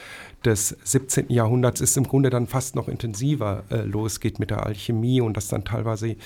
des 0.45 0.77
17. 0.85 1.31
Jahrhunderts 1.31 1.81
ist 1.81 1.97
im 1.97 2.05
Grunde 2.05 2.31
dann 2.31 2.47
fast 2.47 2.75
noch 2.75 2.89
intensiver 2.89 3.65
äh, 3.71 3.83
losgeht 3.83 4.39
mit 4.39 4.51
der 4.51 4.67
Alchemie 4.67 5.21
und 5.21 5.37
dass 5.37 5.49
dann 5.49 5.65
teilweise 5.65 6.17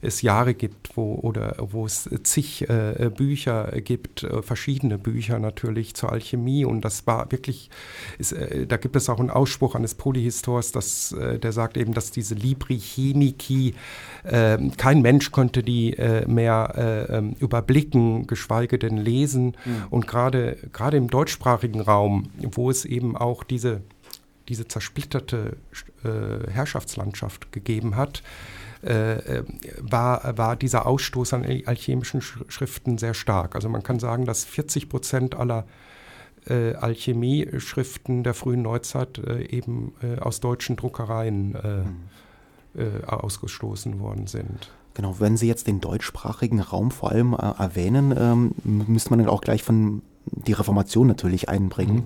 es 0.00 0.22
Jahre 0.22 0.54
gibt, 0.54 0.96
wo 0.96 1.14
oder 1.14 1.56
wo 1.58 1.86
es 1.86 2.08
zig 2.24 2.68
äh, 2.68 3.10
Bücher 3.14 3.72
gibt, 3.80 4.24
äh, 4.24 4.42
verschiedene 4.42 4.98
Bücher 4.98 5.38
natürlich 5.38 5.94
zur 5.94 6.12
Alchemie 6.12 6.64
und 6.64 6.82
das 6.82 7.06
war 7.06 7.30
wirklich, 7.32 7.70
ist, 8.18 8.32
äh, 8.32 8.66
da 8.66 8.76
gibt 8.76 8.96
es 8.96 9.08
auch 9.08 9.20
einen 9.20 9.30
Ausspruch 9.30 9.74
eines 9.74 9.94
Polyhistors, 9.94 10.72
dass, 10.72 11.12
äh, 11.12 11.38
der 11.38 11.52
sagt 11.52 11.76
eben, 11.76 11.94
dass 11.94 12.10
diese 12.10 12.34
Libri 12.34 12.78
Chemici, 12.78 13.74
kein 14.24 15.02
Mensch 15.02 15.32
konnte 15.32 15.62
die 15.62 15.94
äh, 15.94 16.26
mehr 16.28 17.08
ähm, 17.10 17.34
überblicken, 17.40 18.26
geschweige 18.26 18.78
denn 18.78 18.96
lesen 18.96 19.56
mhm. 19.64 19.84
und 19.90 20.06
gerade 20.06 20.96
im 20.96 21.08
deutschsprachigen 21.08 21.80
Raum, 21.80 22.30
wo 22.40 22.70
es 22.70 22.84
eben 22.84 23.16
auch 23.16 23.42
diese 23.42 23.82
diese 24.48 24.66
zersplitterte 24.66 25.56
äh, 26.04 26.50
Herrschaftslandschaft 26.50 27.52
gegeben 27.52 27.96
hat, 27.96 28.22
äh, 28.84 29.38
äh, 29.38 29.44
war, 29.80 30.36
war 30.36 30.56
dieser 30.56 30.86
Ausstoß 30.86 31.34
an 31.34 31.44
alchemischen 31.66 32.20
Schriften 32.20 32.98
sehr 32.98 33.14
stark. 33.14 33.54
Also 33.54 33.68
man 33.68 33.82
kann 33.82 34.00
sagen, 34.00 34.24
dass 34.24 34.44
40 34.44 34.88
Prozent 34.88 35.36
aller 35.36 35.66
äh, 36.48 36.74
Alchemie-Schriften 36.74 38.24
der 38.24 38.34
frühen 38.34 38.62
Neuzeit 38.62 39.18
äh, 39.18 39.44
eben 39.44 39.94
äh, 40.02 40.18
aus 40.18 40.40
deutschen 40.40 40.76
Druckereien 40.76 41.56
äh, 42.76 43.04
ausgestoßen 43.04 44.00
worden 44.00 44.26
sind. 44.26 44.70
Genau, 44.94 45.16
wenn 45.18 45.36
Sie 45.36 45.48
jetzt 45.48 45.66
den 45.66 45.80
deutschsprachigen 45.80 46.60
Raum 46.60 46.90
vor 46.90 47.10
allem 47.10 47.32
erwähnen, 47.32 48.14
ähm, 48.16 48.52
müsste 48.64 49.10
man 49.10 49.20
dann 49.20 49.28
auch 49.28 49.40
gleich 49.40 49.62
von 49.62 50.02
die 50.26 50.52
Reformation 50.52 51.06
natürlich 51.06 51.48
einbringen 51.48 51.96
mhm. 51.96 52.04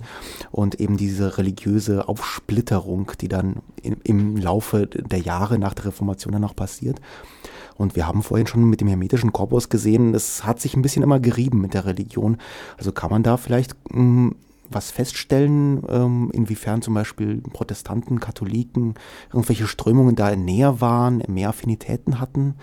und 0.51 0.79
eben 0.79 0.97
diese 0.97 1.37
religiöse 1.37 2.07
Aufsplitterung, 2.07 3.11
die 3.21 3.27
dann 3.27 3.57
in, 3.81 3.97
im 4.03 4.37
Laufe 4.37 4.87
der 4.87 5.19
Jahre 5.19 5.59
nach 5.59 5.73
der 5.73 5.85
Reformation 5.85 6.31
dann 6.31 6.41
noch 6.41 6.55
passiert. 6.55 6.99
Und 7.75 7.95
wir 7.95 8.07
haben 8.07 8.23
vorhin 8.23 8.47
schon 8.47 8.67
mit 8.69 8.81
dem 8.81 8.87
hermetischen 8.87 9.33
Korpus 9.33 9.69
gesehen, 9.69 10.15
es 10.15 10.43
hat 10.43 10.59
sich 10.59 10.75
ein 10.75 10.81
bisschen 10.81 11.03
immer 11.03 11.19
gerieben 11.19 11.61
mit 11.61 11.75
der 11.75 11.85
Religion. 11.85 12.37
Also 12.77 12.91
kann 12.91 13.11
man 13.11 13.21
da 13.21 13.37
vielleicht 13.37 13.75
mh, 13.91 13.97
hm, 13.99 14.35
was 14.69 14.91
feststellen, 14.91 15.81
ähm, 15.89 16.29
inwiefern 16.33 16.81
zum 16.81 16.93
Beispiel 16.93 17.41
Protestanten, 17.41 18.19
Katholiken, 18.19 18.95
irgendwelche 19.31 19.67
Strömungen 19.67 20.15
da 20.15 20.35
näher 20.35 20.81
waren, 20.81 21.23
mehr 21.27 21.49
Affinitäten 21.49 22.19
hatten 22.19 22.55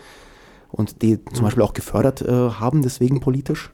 und 0.71 1.03
die 1.03 1.25
zum 1.25 1.39
mhm. 1.39 1.43
Beispiel 1.43 1.63
auch 1.63 1.75
gefördert 1.75 2.23
äh, 2.23 2.51
haben, 2.51 2.83
deswegen 2.83 3.21
politisch? 3.21 3.71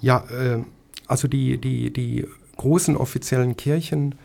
Ja, 0.00 0.24
äh, 0.30 0.62
also 1.06 1.28
die, 1.28 1.58
die, 1.58 1.92
die 1.92 2.26
großen 2.56 2.96
offiziellen 2.96 3.56
Kirchen 3.56 4.16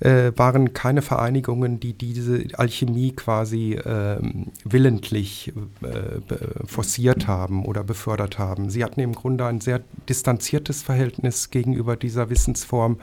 äh, 0.00 0.32
waren 0.36 0.72
keine 0.72 1.02
Vereinigungen, 1.02 1.80
die 1.80 1.92
diese 1.94 2.44
Alchemie 2.54 3.12
quasi 3.12 3.74
äh, 3.74 4.18
willentlich 4.64 5.52
äh, 5.82 6.66
forciert 6.66 7.26
haben 7.26 7.64
oder 7.64 7.84
befördert 7.84 8.38
haben. 8.38 8.70
Sie 8.70 8.82
hatten 8.84 9.00
im 9.00 9.14
Grunde 9.14 9.46
ein 9.46 9.60
sehr 9.60 9.80
distanziertes 10.08 10.82
Verhältnis 10.82 11.50
gegenüber 11.50 11.96
dieser 11.96 12.30
Wissensform 12.30 12.98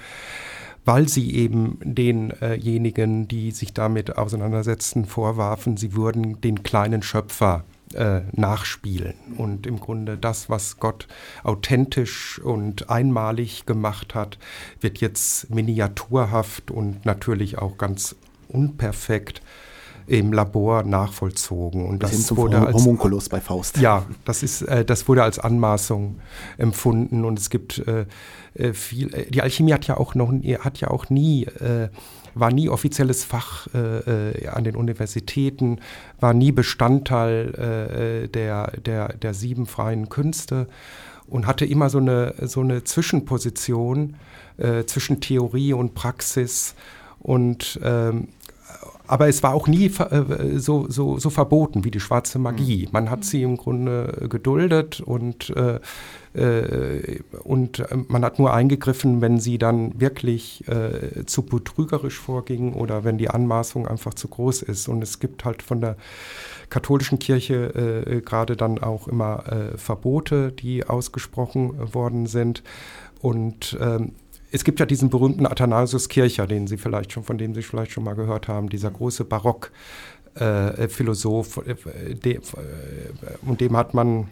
weil 0.85 1.07
sie 1.07 1.35
eben 1.35 1.77
denjenigen, 1.83 3.27
die 3.27 3.51
sich 3.51 3.73
damit 3.73 4.17
auseinandersetzten, 4.17 5.05
vorwarfen, 5.05 5.77
sie 5.77 5.93
würden 5.93 6.41
den 6.41 6.63
kleinen 6.63 7.03
Schöpfer 7.03 7.63
äh, 7.63 7.78
nachspielen 8.33 9.15
und 9.37 9.65
im 9.65 9.79
Grunde 9.79 10.15
das, 10.15 10.47
was 10.47 10.77
Gott 10.77 11.07
authentisch 11.43 12.39
und 12.39 12.89
einmalig 12.89 13.65
gemacht 13.65 14.13
hat, 14.13 14.37
wird 14.79 14.99
jetzt 14.99 15.49
miniaturhaft 15.49 16.69
und 16.69 17.05
natürlich 17.05 17.57
auch 17.57 17.79
ganz 17.79 18.15
unperfekt 18.47 19.41
im 20.09 20.33
Labor 20.33 20.83
nachvollzogen. 20.83 21.85
Und 21.85 22.01
das 22.01 22.25
zum 22.25 22.37
wurde 22.37 22.59
als 22.59 22.73
Homunculus 22.73 23.29
bei 23.29 23.39
Faust. 23.39 23.77
Ja, 23.77 24.05
das 24.25 24.41
ist, 24.41 24.63
äh, 24.63 24.83
das 24.83 25.07
wurde 25.07 25.23
als 25.23 25.37
Anmaßung 25.37 26.19
empfunden 26.57 27.23
und 27.23 27.37
es 27.37 27.49
gibt 27.51 27.77
äh, 27.87 28.05
äh 28.55 28.73
viel. 28.73 29.13
Äh, 29.13 29.29
die 29.29 29.43
Alchemie 29.43 29.71
hat 29.71 29.85
ja 29.85 29.97
auch 29.97 30.15
noch, 30.15 30.31
hat 30.31 30.79
ja 30.79 30.89
auch 30.89 31.09
nie 31.11 31.43
äh, 31.43 31.89
war 32.39 32.51
nie 32.51 32.69
offizielles 32.69 33.23
Fach 33.23 33.67
äh, 33.73 34.47
an 34.47 34.63
den 34.63 34.75
Universitäten, 34.75 35.79
war 36.19 36.33
nie 36.33 36.51
Bestandteil 36.51 38.23
äh, 38.25 38.27
der, 38.27 38.71
der, 38.85 39.13
der 39.13 39.33
sieben 39.33 39.65
freien 39.65 40.09
Künste 40.09 40.67
und 41.27 41.47
hatte 41.47 41.65
immer 41.65 41.89
so 41.89 41.99
eine, 41.99 42.33
so 42.41 42.61
eine 42.61 42.83
Zwischenposition 42.83 44.15
äh, 44.57 44.85
zwischen 44.85 45.21
Theorie 45.21 45.73
und 45.73 45.93
Praxis 45.93 46.75
und 47.19 47.79
ähm, 47.83 48.29
aber 49.09 49.27
es 49.27 49.41
war 49.41 49.55
auch 49.55 49.67
nie 49.67 49.87
äh, 49.87 50.59
so, 50.59 50.85
so, 50.87 51.17
so 51.17 51.29
verboten 51.31 51.83
wie 51.83 51.91
die 51.91 51.99
schwarze 51.99 52.37
Magie. 52.37 52.85
Mhm. 52.85 52.89
Man 52.91 53.09
hat 53.09 53.25
sie 53.25 53.41
im 53.41 53.57
Grunde 53.57 54.27
geduldet 54.29 55.01
und, 55.01 55.51
äh, 55.55 55.79
äh, 56.39 57.19
und 57.43 57.83
man 58.07 58.23
hat 58.23 58.37
nur 58.37 58.53
eingegriffen, 58.53 59.21
wenn 59.21 59.39
sie 59.39 59.57
dann 59.57 59.99
wirklich 59.99 60.67
äh, 60.67 61.25
zu 61.25 61.41
betrügerisch 61.41 62.19
vorging 62.19 62.73
oder 62.73 63.03
wenn 63.03 63.17
die 63.17 63.31
Anmaßung 63.31 63.87
einfach 63.87 64.13
zu 64.13 64.27
groß 64.27 64.61
ist. 64.61 64.87
Und 64.87 65.01
es 65.01 65.19
gibt 65.19 65.43
halt 65.43 65.63
von 65.63 65.81
der 65.81 65.97
katholischen 66.69 67.17
Kirche 67.17 68.05
äh, 68.05 68.21
gerade 68.21 68.55
dann 68.55 68.77
auch 68.77 69.07
immer 69.07 69.43
äh, 69.51 69.77
Verbote, 69.77 70.51
die 70.51 70.85
ausgesprochen 70.85 71.93
worden 71.93 72.27
sind. 72.27 72.61
Und 73.21 73.75
ähm, 73.81 74.13
es 74.51 74.63
gibt 74.63 74.79
ja 74.79 74.85
diesen 74.85 75.09
berühmten 75.09 75.45
Athanasius 75.45 76.07
Kircher, 76.09 76.47
den 76.47 76.65
Sie 76.67 76.77
vielleicht 76.77 77.11
schon, 77.13 77.23
von 77.23 77.37
dem 77.37 77.53
Sie 77.53 77.61
vielleicht 77.61 77.91
schon 77.91 78.03
mal 78.03 78.15
gehört 78.15 78.47
haben, 78.47 78.69
dieser 78.69 78.89
große 78.91 79.25
Barock-Philosoph, 79.25 81.57
äh, 81.65 81.71
äh, 81.71 82.33
äh, 82.33 82.39
und 83.45 83.61
dem 83.61 83.77
hat 83.77 83.93
man 83.93 84.29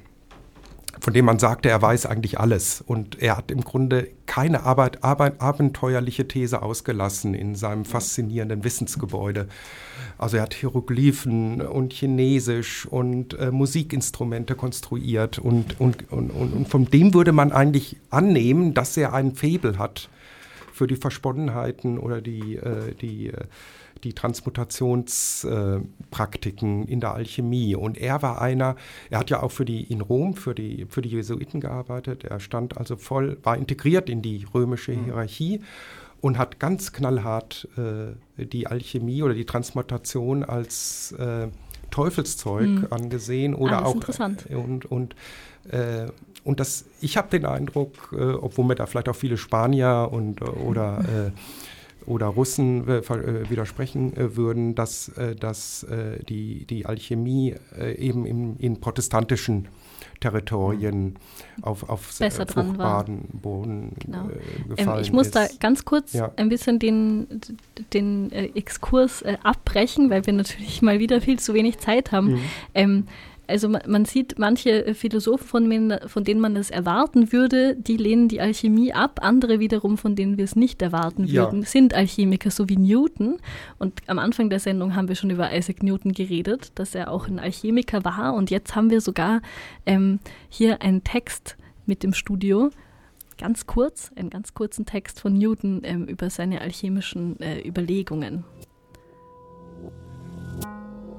von 1.00 1.14
dem 1.14 1.26
man 1.26 1.39
sagte, 1.39 1.70
er 1.70 1.82
weiß 1.82 2.06
eigentlich 2.06 2.39
alles. 2.39 2.82
Und 2.86 3.22
er 3.22 3.38
hat 3.38 3.52
im 3.52 3.62
Grunde 3.62 4.10
keine 4.26 4.64
Arbeit, 4.64 5.04
Arbeit, 5.04 5.41
abenteuerliche 5.41 6.28
These 6.28 6.62
ausgelassen 6.62 7.34
in 7.34 7.56
seinem 7.56 7.86
faszinierenden 7.86 8.64
Wissensgebäude. 8.64 9.48
Also 10.18 10.38
er 10.38 10.43
hat 10.43 10.54
Hieroglyphen 10.54 11.62
und 11.62 11.93
Chinesisch 11.93 12.86
und 12.86 13.38
äh, 13.39 13.52
Musikinstrumente 13.52 14.56
konstruiert 14.56 15.39
und, 15.39 15.80
und, 15.80 16.12
und, 16.12 16.32
und, 16.32 16.68
von 16.68 16.86
dem 16.86 17.14
würde 17.14 17.32
man 17.32 17.52
eigentlich 17.52 17.98
annehmen, 18.10 18.74
dass 18.74 18.98
er 18.98 19.14
ein 19.14 19.36
Faible 19.36 19.78
hat 19.78 20.10
für 20.74 20.88
die 20.88 20.95
Versponnenheiten 20.95 21.98
oder 21.98 22.22
die, 22.22 22.56
äh, 22.56 22.93
die 23.00 23.28
äh, 23.28 23.45
die 24.04 24.14
Transmutationspraktiken 24.14 26.88
äh, 26.88 26.91
in 26.91 27.00
der 27.00 27.14
Alchemie. 27.14 27.76
Und 27.76 27.98
er 27.98 28.22
war 28.22 28.39
einer, 28.41 28.76
er 29.10 29.20
hat 29.20 29.30
ja 29.30 29.41
auch 29.43 29.52
für 29.52 29.66
die 29.66 29.84
in 29.84 30.00
Rom 30.02 30.36
für 30.36 30.56
die, 30.56 30.86
für 30.89 31.02
die 31.02 31.10
Jesuiten 31.10 31.60
gearbeitet. 31.62 32.24
Er 32.24 32.39
stand 32.39 32.78
also 32.78 32.95
voll, 32.98 33.38
war 33.43 33.58
integriert 33.58 34.10
in 34.10 34.22
die 34.22 34.45
römische 34.54 34.93
mhm. 34.93 35.06
Hierarchie 35.06 35.62
und 36.22 36.38
hat 36.38 36.60
ganz 36.60 36.93
knallhart 36.93 37.68
äh, 37.78 38.14
die 38.45 38.68
Alchemie 38.68 39.24
oder 39.24 39.34
die 39.34 39.45
Transmutation 39.45 40.43
als 40.43 41.14
äh, 41.14 41.48
Teufelszeug 41.91 42.68
mhm. 42.68 42.88
angesehen 42.89 43.56
oder 43.56 43.80
ah, 43.80 43.86
auch 43.86 43.95
interessant. 43.95 44.45
Äh, 44.50 44.56
und 44.56 44.86
und 44.86 45.16
äh, 45.70 46.08
und 46.43 46.62
das, 46.62 46.86
ich 47.02 47.18
habe 47.18 47.30
den 47.30 47.45
Eindruck, 47.45 48.14
äh, 48.14 48.24
obwohl 48.24 48.66
mir 48.66 48.76
da 48.76 48.86
vielleicht 48.86 49.10
auch 49.10 49.16
viele 49.16 49.38
Spanier 49.38 50.10
und 50.12 50.41
oder 50.41 51.04
oder 52.08 52.28
Russen 52.28 52.88
äh, 52.88 52.97
äh 52.97 53.49
widersprechen 53.49 54.16
äh, 54.18 54.36
würden, 54.36 54.74
dass, 54.76 55.12
dass 55.39 55.86
die, 56.28 56.66
die 56.66 56.86
Alchemie 56.86 57.55
eben 57.97 58.26
in, 58.26 58.58
in 58.58 58.80
protestantischen 58.80 59.68
Territorien 60.20 61.16
auf, 61.62 61.88
auf 61.89 62.18
Besser 62.18 62.47
fruchtbaren 62.47 63.26
Boden 63.34 63.93
genau. 63.99 64.30
gefallen 64.68 64.97
ähm, 64.97 65.01
Ich 65.01 65.12
muss 65.12 65.28
ist. 65.28 65.36
da 65.36 65.47
ganz 65.60 65.86
kurz 65.86 66.14
ja. 66.14 66.32
ein 66.38 66.49
bisschen 66.49 66.80
den, 66.80 67.28
den 67.93 68.32
Exkurs 68.32 69.22
äh, 69.22 69.38
abbrechen, 69.43 70.10
weil 70.10 70.26
wir 70.26 70.34
natürlich 70.34 70.82
mal 70.82 70.99
wieder 70.99 71.22
viel 71.22 71.39
zu 71.39 71.53
wenig 71.53 71.78
Zeit 71.80 72.12
haben. 72.12 72.34
Mhm. 72.34 72.39
Ähm, 72.74 73.08
also 73.48 73.70
man, 73.70 74.06
sieht 74.06 74.38
manche 74.38 74.86
äh, 74.86 74.93
Philosophen, 74.93 75.48
von, 75.48 76.00
von, 76.08 76.24
denen 76.24 76.41
man 76.41 76.56
es 76.56 76.70
erwarten 76.70 77.32
würde, 77.32 77.76
die 77.76 77.98
lehnen 77.98 78.28
die 78.28 78.41
Alchemie 78.41 78.93
ab. 78.93 79.20
Andere 79.22 79.60
wiederum, 79.60 79.98
von 79.98 80.16
denen 80.16 80.38
wir 80.38 80.43
es 80.43 80.56
nicht 80.56 80.82
erwarten 80.82 81.26
ja. 81.26 81.43
würden, 81.43 81.64
sind 81.64 81.93
Alchemiker, 81.93 82.52
so 82.52 82.70
wie 82.70 82.78
Newton. 82.78 83.38
Und 83.80 84.02
am 84.08 84.20
Anfang 84.20 84.50
der 84.50 84.60
Sendung 84.60 84.95
haben 84.95 85.08
wir 85.08 85.16
schon 85.16 85.30
über 85.30 85.56
Isaac 85.56 85.84
Newton 85.84 86.12
geredet, 86.12 86.72
dass 86.76 86.95
er 86.95 87.12
auch 87.12 87.28
ein 87.28 87.39
Alchemiker 87.39 88.04
war. 88.04 88.34
Und 88.34 88.50
jetzt 88.50 88.76
haben 88.76 88.89
wir 88.89 89.02
sogar 89.02 89.41
ähm, 89.86 90.20
hier 90.50 90.82
einen 90.82 91.04
Text 91.04 91.58
mit 91.86 92.04
dem 92.04 92.14
Studio, 92.14 92.70
ganz 93.38 93.66
kurz, 93.66 94.12
einen 94.16 94.30
ganz 94.30 94.54
kurzen 94.54 94.86
Text 94.86 95.22
von 95.22 95.34
Newton 95.34 95.82
ähm, 95.84 96.06
über 96.06 96.30
seine 96.30 96.62
alchemischen 96.62 97.39
äh, 97.39 97.66
Überlegungen. 97.68 98.43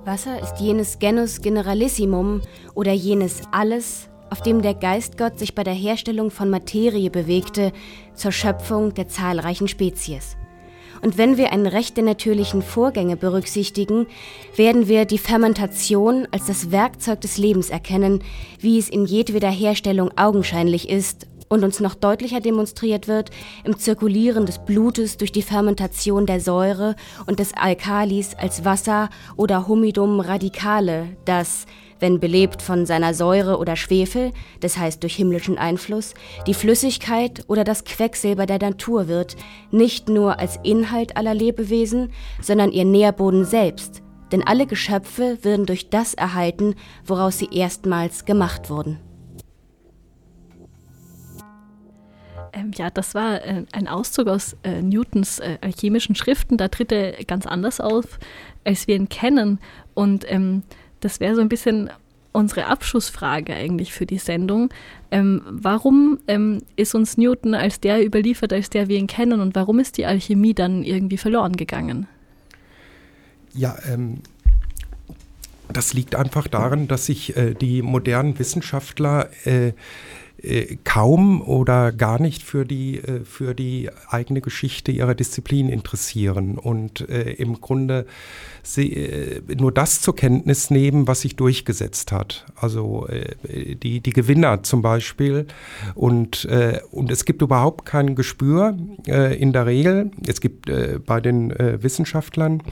Wasser 0.08 0.42
ist 0.42 0.58
jenes 0.58 0.98
Genus 0.98 1.42
Generalissimum 1.42 2.40
oder 2.74 2.92
jenes 2.92 3.42
Alles, 3.52 4.08
auf 4.30 4.40
dem 4.40 4.62
der 4.62 4.72
Geistgott 4.72 5.38
sich 5.38 5.54
bei 5.54 5.62
der 5.62 5.74
Herstellung 5.74 6.30
von 6.30 6.48
Materie 6.48 7.10
bewegte, 7.10 7.72
zur 8.14 8.32
Schöpfung 8.32 8.94
der 8.94 9.08
zahlreichen 9.08 9.68
Spezies. 9.68 10.38
Und 11.02 11.18
wenn 11.18 11.36
wir 11.36 11.52
ein 11.52 11.66
Recht 11.66 11.98
der 11.98 12.04
natürlichen 12.04 12.62
Vorgänge 12.62 13.18
berücksichtigen, 13.18 14.06
werden 14.56 14.88
wir 14.88 15.04
die 15.04 15.18
Fermentation 15.18 16.26
als 16.30 16.46
das 16.46 16.70
Werkzeug 16.70 17.20
des 17.20 17.36
Lebens 17.36 17.68
erkennen, 17.68 18.24
wie 18.60 18.78
es 18.78 18.88
in 18.88 19.04
jedweder 19.04 19.50
Herstellung 19.50 20.10
augenscheinlich 20.16 20.88
ist 20.88 21.26
und 21.48 21.64
uns 21.64 21.80
noch 21.80 21.94
deutlicher 21.94 22.40
demonstriert 22.40 23.08
wird 23.08 23.30
im 23.64 23.78
Zirkulieren 23.78 24.46
des 24.46 24.58
Blutes 24.58 25.16
durch 25.16 25.32
die 25.32 25.42
Fermentation 25.42 26.26
der 26.26 26.40
Säure 26.40 26.94
und 27.26 27.38
des 27.40 27.54
Alkalis 27.54 28.34
als 28.34 28.64
Wasser 28.64 29.10
oder 29.36 29.68
Humidum 29.68 30.20
radicale, 30.20 31.16
das, 31.24 31.66
wenn 32.00 32.20
belebt 32.20 32.62
von 32.62 32.86
seiner 32.86 33.14
Säure 33.14 33.58
oder 33.58 33.76
Schwefel, 33.76 34.32
das 34.60 34.78
heißt 34.78 35.02
durch 35.02 35.16
himmlischen 35.16 35.58
Einfluss, 35.58 36.14
die 36.46 36.54
Flüssigkeit 36.54 37.44
oder 37.48 37.64
das 37.64 37.84
Quecksilber 37.84 38.46
der 38.46 38.58
Natur 38.58 39.08
wird, 39.08 39.36
nicht 39.70 40.08
nur 40.08 40.38
als 40.38 40.58
Inhalt 40.62 41.16
aller 41.16 41.34
Lebewesen, 41.34 42.12
sondern 42.40 42.70
ihr 42.72 42.84
Nährboden 42.84 43.44
selbst, 43.44 44.02
denn 44.32 44.46
alle 44.46 44.66
Geschöpfe 44.66 45.38
würden 45.42 45.66
durch 45.66 45.90
das 45.90 46.14
erhalten, 46.14 46.74
woraus 47.04 47.38
sie 47.38 47.48
erstmals 47.50 48.24
gemacht 48.24 48.70
wurden. 48.70 49.00
Ähm, 52.58 52.72
ja, 52.76 52.90
das 52.90 53.14
war 53.14 53.44
äh, 53.44 53.64
ein 53.72 53.88
Auszug 53.88 54.28
aus 54.28 54.56
äh, 54.62 54.82
Newtons 54.82 55.38
äh, 55.38 55.58
alchemischen 55.60 56.14
Schriften. 56.14 56.56
Da 56.56 56.68
tritt 56.68 56.92
er 56.92 57.12
ganz 57.24 57.46
anders 57.46 57.80
auf, 57.80 58.18
als 58.64 58.86
wir 58.86 58.96
ihn 58.96 59.08
kennen. 59.08 59.58
Und 59.94 60.30
ähm, 60.30 60.62
das 61.00 61.20
wäre 61.20 61.34
so 61.34 61.40
ein 61.40 61.48
bisschen 61.48 61.90
unsere 62.32 62.66
Abschlussfrage 62.66 63.54
eigentlich 63.54 63.92
für 63.92 64.06
die 64.06 64.18
Sendung. 64.18 64.70
Ähm, 65.10 65.42
warum 65.48 66.18
ähm, 66.28 66.62
ist 66.76 66.94
uns 66.94 67.16
Newton 67.16 67.54
als 67.54 67.80
der 67.80 68.04
überliefert, 68.04 68.52
als 68.52 68.70
der 68.70 68.88
wir 68.88 68.98
ihn 68.98 69.06
kennen? 69.06 69.40
Und 69.40 69.54
warum 69.54 69.78
ist 69.78 69.96
die 69.96 70.06
Alchemie 70.06 70.54
dann 70.54 70.82
irgendwie 70.82 71.16
verloren 71.16 71.56
gegangen? 71.56 72.06
Ja, 73.54 73.76
ähm, 73.90 74.20
das 75.72 75.94
liegt 75.94 76.14
einfach 76.14 76.48
daran, 76.48 76.88
dass 76.88 77.06
sich 77.06 77.36
äh, 77.36 77.54
die 77.54 77.82
modernen 77.82 78.38
Wissenschaftler 78.38 79.30
äh, 79.44 79.72
äh, 80.40 80.76
kaum 80.84 81.42
oder 81.42 81.90
gar 81.90 82.20
nicht 82.20 82.44
für 82.44 82.64
die, 82.64 82.98
äh, 82.98 83.24
für 83.24 83.54
die 83.54 83.90
eigene 84.08 84.40
Geschichte 84.40 84.92
ihrer 84.92 85.16
Disziplin 85.16 85.68
interessieren 85.68 86.58
und 86.58 87.08
äh, 87.08 87.32
im 87.32 87.60
Grunde 87.60 88.06
sie, 88.62 88.92
äh, 88.92 89.42
nur 89.56 89.72
das 89.72 90.00
zur 90.00 90.14
Kenntnis 90.14 90.70
nehmen, 90.70 91.08
was 91.08 91.22
sich 91.22 91.34
durchgesetzt 91.34 92.12
hat. 92.12 92.46
Also 92.54 93.08
die, 93.82 94.00
die 94.00 94.12
Gewinner 94.12 94.62
zum 94.62 94.82
Beispiel. 94.82 95.46
Und, 95.94 96.46
und 96.90 97.10
es 97.10 97.24
gibt 97.24 97.42
überhaupt 97.42 97.86
kein 97.86 98.14
Gespür 98.14 98.76
in 99.06 99.52
der 99.52 99.66
Regel. 99.66 100.10
Es 100.26 100.40
gibt 100.40 100.70
bei 101.06 101.20
den 101.20 101.50
Wissenschaftlern 101.50 102.62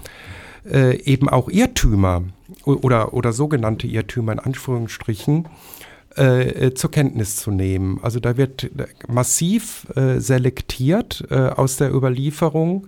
eben 0.65 1.29
auch 1.29 1.49
Irrtümer 1.49 2.25
oder, 2.65 3.15
oder 3.15 3.33
sogenannte 3.33 3.87
Irrtümer 3.87 4.33
in 4.33 4.39
Anführungsstrichen 4.39 5.49
äh, 6.17 6.69
äh, 6.69 6.75
zur 6.75 6.91
Kenntnis 6.91 7.37
zu 7.37 7.51
nehmen. 7.51 8.01
Also 8.03 8.21
da 8.21 8.39
wird 8.39 8.71
massiv 9.07 9.87
äh, 9.97 10.19
selektiert 10.19 11.27
äh, 11.31 11.35
aus 11.35 11.77
der 11.77 11.95
Überlieferung. 11.95 12.87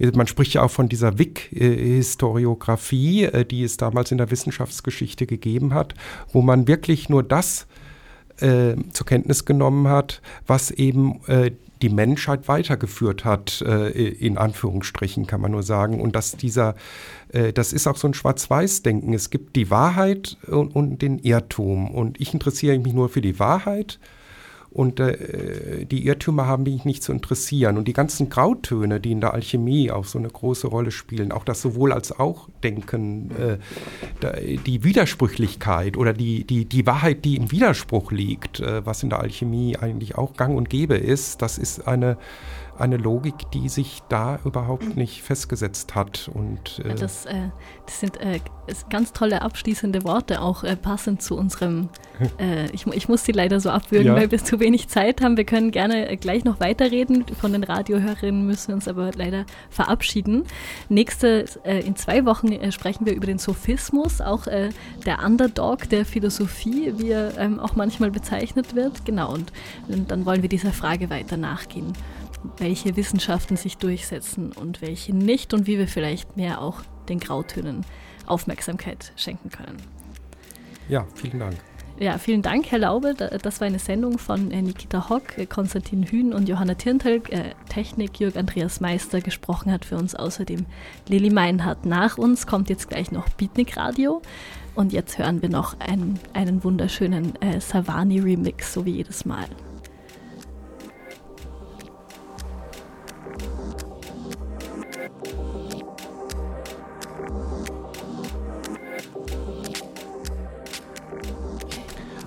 Man 0.00 0.26
spricht 0.26 0.54
ja 0.54 0.62
auch 0.62 0.72
von 0.72 0.88
dieser 0.88 1.18
WIC-Historiografie, 1.18 3.26
äh, 3.26 3.44
die 3.44 3.62
es 3.62 3.76
damals 3.76 4.10
in 4.10 4.18
der 4.18 4.32
Wissenschaftsgeschichte 4.32 5.26
gegeben 5.26 5.72
hat, 5.72 5.94
wo 6.32 6.42
man 6.42 6.66
wirklich 6.66 7.08
nur 7.08 7.22
das 7.22 7.68
äh, 8.40 8.74
zur 8.92 9.06
Kenntnis 9.06 9.44
genommen 9.44 9.86
hat, 9.86 10.20
was 10.48 10.72
eben 10.72 11.20
die 11.82 11.88
Menschheit 11.88 12.48
weitergeführt 12.48 13.24
hat, 13.24 13.62
äh, 13.62 13.88
in 13.88 14.38
Anführungsstrichen 14.38 15.26
kann 15.26 15.40
man 15.40 15.52
nur 15.52 15.62
sagen. 15.62 16.00
Und 16.00 16.16
dass 16.16 16.32
dieser, 16.36 16.74
äh, 17.32 17.52
das 17.52 17.72
ist 17.72 17.86
auch 17.86 17.96
so 17.96 18.08
ein 18.08 18.14
Schwarz-Weiß-Denken. 18.14 19.12
Es 19.12 19.30
gibt 19.30 19.56
die 19.56 19.70
Wahrheit 19.70 20.36
und, 20.46 20.74
und, 20.74 21.02
den 21.02 21.18
Irrtum. 21.18 21.90
Und 21.90 22.20
ich 22.20 22.32
interessiere 22.32 22.78
mich 22.78 22.92
nur 22.92 23.08
für 23.08 23.20
die 23.20 23.38
Wahrheit 23.38 23.98
und 24.74 24.98
äh, 24.98 25.86
die 25.86 26.04
Irrtümer 26.04 26.46
haben 26.46 26.64
mich 26.64 26.84
nicht 26.84 27.04
zu 27.04 27.12
interessieren. 27.12 27.78
Und 27.78 27.86
die 27.86 27.92
ganzen 27.92 28.28
Grautöne, 28.28 28.98
die 28.98 29.12
in 29.12 29.20
der 29.20 29.32
Alchemie 29.32 29.92
auch 29.92 30.04
so 30.04 30.18
eine 30.18 30.28
große 30.28 30.66
Rolle 30.66 30.90
spielen, 30.90 31.30
auch 31.30 31.44
das 31.44 31.62
sowohl 31.62 31.92
als 31.92 32.18
auch 32.18 32.48
Denken, 32.64 33.30
äh, 33.30 34.56
die 34.66 34.82
Widersprüchlichkeit 34.82 35.96
oder 35.96 36.12
die, 36.12 36.44
die, 36.44 36.64
die 36.64 36.86
Wahrheit, 36.86 37.24
die 37.24 37.36
im 37.36 37.52
Widerspruch 37.52 38.10
liegt, 38.10 38.58
äh, 38.58 38.84
was 38.84 39.04
in 39.04 39.10
der 39.10 39.20
Alchemie 39.20 39.76
eigentlich 39.76 40.18
auch 40.18 40.34
gang 40.34 40.56
und 40.56 40.68
gäbe 40.68 40.96
ist, 40.96 41.40
das 41.40 41.56
ist 41.56 41.86
eine 41.86 42.16
eine 42.78 42.96
Logik, 42.96 43.50
die 43.52 43.68
sich 43.68 44.02
da 44.08 44.38
überhaupt 44.44 44.96
nicht 44.96 45.22
festgesetzt 45.22 45.94
hat. 45.94 46.30
Und, 46.32 46.80
äh 46.84 46.94
das, 46.94 47.26
äh, 47.26 47.50
das, 47.86 48.00
sind 48.00 48.20
äh, 48.20 48.40
ganz 48.90 49.12
tolle 49.12 49.42
abschließende 49.42 50.04
Worte, 50.04 50.40
auch 50.40 50.64
äh, 50.64 50.76
passend 50.76 51.22
zu 51.22 51.36
unserem, 51.36 51.88
äh, 52.38 52.70
ich, 52.72 52.86
ich, 52.86 53.08
muss 53.08 53.24
sie 53.24 53.32
leider 53.32 53.60
so 53.60 53.70
abwürgen, 53.70 54.08
ja. 54.08 54.16
weil 54.16 54.30
wir 54.30 54.42
zu 54.42 54.60
wenig 54.60 54.88
Zeit 54.88 55.20
haben. 55.20 55.36
Wir 55.36 55.44
können 55.44 55.70
gerne 55.70 56.08
äh, 56.08 56.16
gleich 56.16 56.44
noch 56.44 56.60
weiterreden. 56.60 57.24
Von 57.40 57.52
den 57.52 57.62
Radiohörerinnen 57.62 58.46
müssen 58.46 58.68
wir 58.68 58.74
uns 58.74 58.88
aber 58.88 59.12
leider 59.14 59.46
verabschieden. 59.70 60.44
Nächste, 60.88 61.44
in 61.64 61.96
zwei 61.96 62.24
Wochen 62.24 62.72
sprechen 62.72 63.06
wir 63.06 63.14
über 63.14 63.26
den 63.26 63.38
Sophismus, 63.38 64.20
auch 64.20 64.44
der 64.44 65.24
Underdog 65.24 65.88
der 65.88 66.04
Philosophie, 66.04 66.92
wie 66.96 67.10
er 67.10 67.36
ähm, 67.38 67.60
auch 67.60 67.76
manchmal 67.76 68.10
bezeichnet 68.10 68.74
wird. 68.74 69.04
Genau, 69.04 69.32
und, 69.32 69.52
und 69.88 70.10
dann 70.10 70.26
wollen 70.26 70.42
wir 70.42 70.48
dieser 70.48 70.72
Frage 70.72 71.10
weiter 71.10 71.36
nachgehen 71.36 71.92
welche 72.58 72.96
Wissenschaften 72.96 73.56
sich 73.56 73.78
durchsetzen 73.78 74.52
und 74.52 74.82
welche 74.82 75.14
nicht 75.14 75.54
und 75.54 75.66
wie 75.66 75.78
wir 75.78 75.88
vielleicht 75.88 76.36
mehr 76.36 76.60
auch 76.60 76.82
den 77.08 77.20
Grautönen 77.20 77.84
Aufmerksamkeit 78.26 79.12
schenken 79.16 79.50
können. 79.50 79.76
Ja, 80.88 81.06
vielen 81.14 81.38
Dank. 81.38 81.56
Ja, 81.98 82.18
vielen 82.18 82.42
Dank, 82.42 82.72
Herr 82.72 82.80
Laube. 82.80 83.14
Das 83.14 83.60
war 83.60 83.68
eine 83.68 83.78
Sendung 83.78 84.18
von 84.18 84.50
äh, 84.50 84.60
Nikita 84.60 85.08
Hock, 85.08 85.38
äh, 85.38 85.46
Konstantin 85.46 86.02
Hühn 86.02 86.32
und 86.32 86.48
Johanna 86.48 86.74
Tirntal. 86.74 87.22
Äh, 87.30 87.54
Technik 87.68 88.18
Jörg 88.18 88.36
Andreas 88.36 88.80
Meister 88.80 89.20
gesprochen 89.20 89.70
hat 89.70 89.84
für 89.84 89.96
uns 89.96 90.16
außerdem 90.16 90.66
Lili 91.08 91.30
Meinhardt. 91.30 91.86
Nach 91.86 92.18
uns 92.18 92.48
kommt 92.48 92.68
jetzt 92.68 92.88
gleich 92.88 93.12
noch 93.12 93.28
Beatnik 93.28 93.76
Radio. 93.76 94.22
Und 94.74 94.92
jetzt 94.92 95.18
hören 95.18 95.40
wir 95.40 95.48
noch 95.48 95.78
einen, 95.78 96.18
einen 96.32 96.64
wunderschönen 96.64 97.40
äh, 97.40 97.60
Savani-Remix, 97.60 98.74
so 98.74 98.84
wie 98.84 98.96
jedes 98.96 99.24
Mal. 99.24 99.46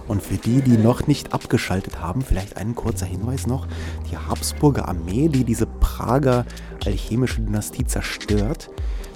Und 0.07 0.21
für 0.21 0.37
die, 0.37 0.61
die 0.61 0.77
noch 0.77 1.07
nicht 1.07 1.33
abgeschaltet 1.33 2.01
haben, 2.01 2.21
vielleicht 2.21 2.57
ein 2.57 2.75
kurzer 2.75 3.05
Hinweis 3.05 3.47
noch. 3.47 3.67
Die 4.09 4.17
Habsburger 4.17 4.87
Armee, 4.87 5.27
die 5.27 5.43
diese 5.43 5.65
Prager 5.65 6.45
alchemische 6.85 7.41
Dynastie 7.41 7.85
zerstört, 7.85 8.69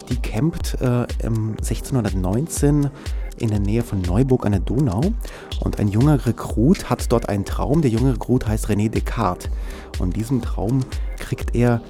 die 0.10 0.18
campt 0.18 0.78
äh, 0.82 1.06
1619 1.24 2.90
in 3.38 3.50
der 3.50 3.60
Nähe 3.60 3.82
von 3.84 4.02
Neuburg 4.02 4.46
an 4.46 4.52
der 4.52 4.62
Donau. 4.62 5.02
Und 5.62 5.80
ein 5.80 5.88
junger 5.88 6.26
Rekrut 6.26 6.90
hat 6.90 7.12
dort 7.12 7.30
einen 7.30 7.46
Traum. 7.46 7.82
Der 7.82 7.92
junge 7.92 8.14
Rekrut 8.14 8.48
heißt 8.48 8.68
René 8.68 8.90
Descartes. 8.90 9.50
Und 10.00 10.10
in 10.10 10.14
diesem 10.14 10.42
Traum 10.42 10.82
kriegt 11.18 11.56
er 11.56 11.82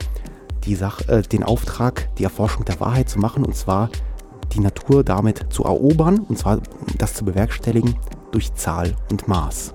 die 0.65 0.75
Sach 0.75 1.07
äh, 1.07 1.21
den 1.23 1.43
Auftrag, 1.43 2.09
die 2.17 2.23
Erforschung 2.23 2.65
der 2.65 2.79
Wahrheit 2.79 3.09
zu 3.09 3.19
machen, 3.19 3.43
und 3.43 3.55
zwar 3.55 3.89
die 4.53 4.59
Natur 4.59 5.03
damit 5.03 5.45
zu 5.49 5.63
erobern, 5.63 6.19
und 6.19 6.37
zwar 6.37 6.59
das 6.97 7.13
zu 7.15 7.25
bewerkstelligen 7.25 7.95
durch 8.31 8.53
Zahl 8.55 8.95
und 9.09 9.27
Maß. 9.27 9.73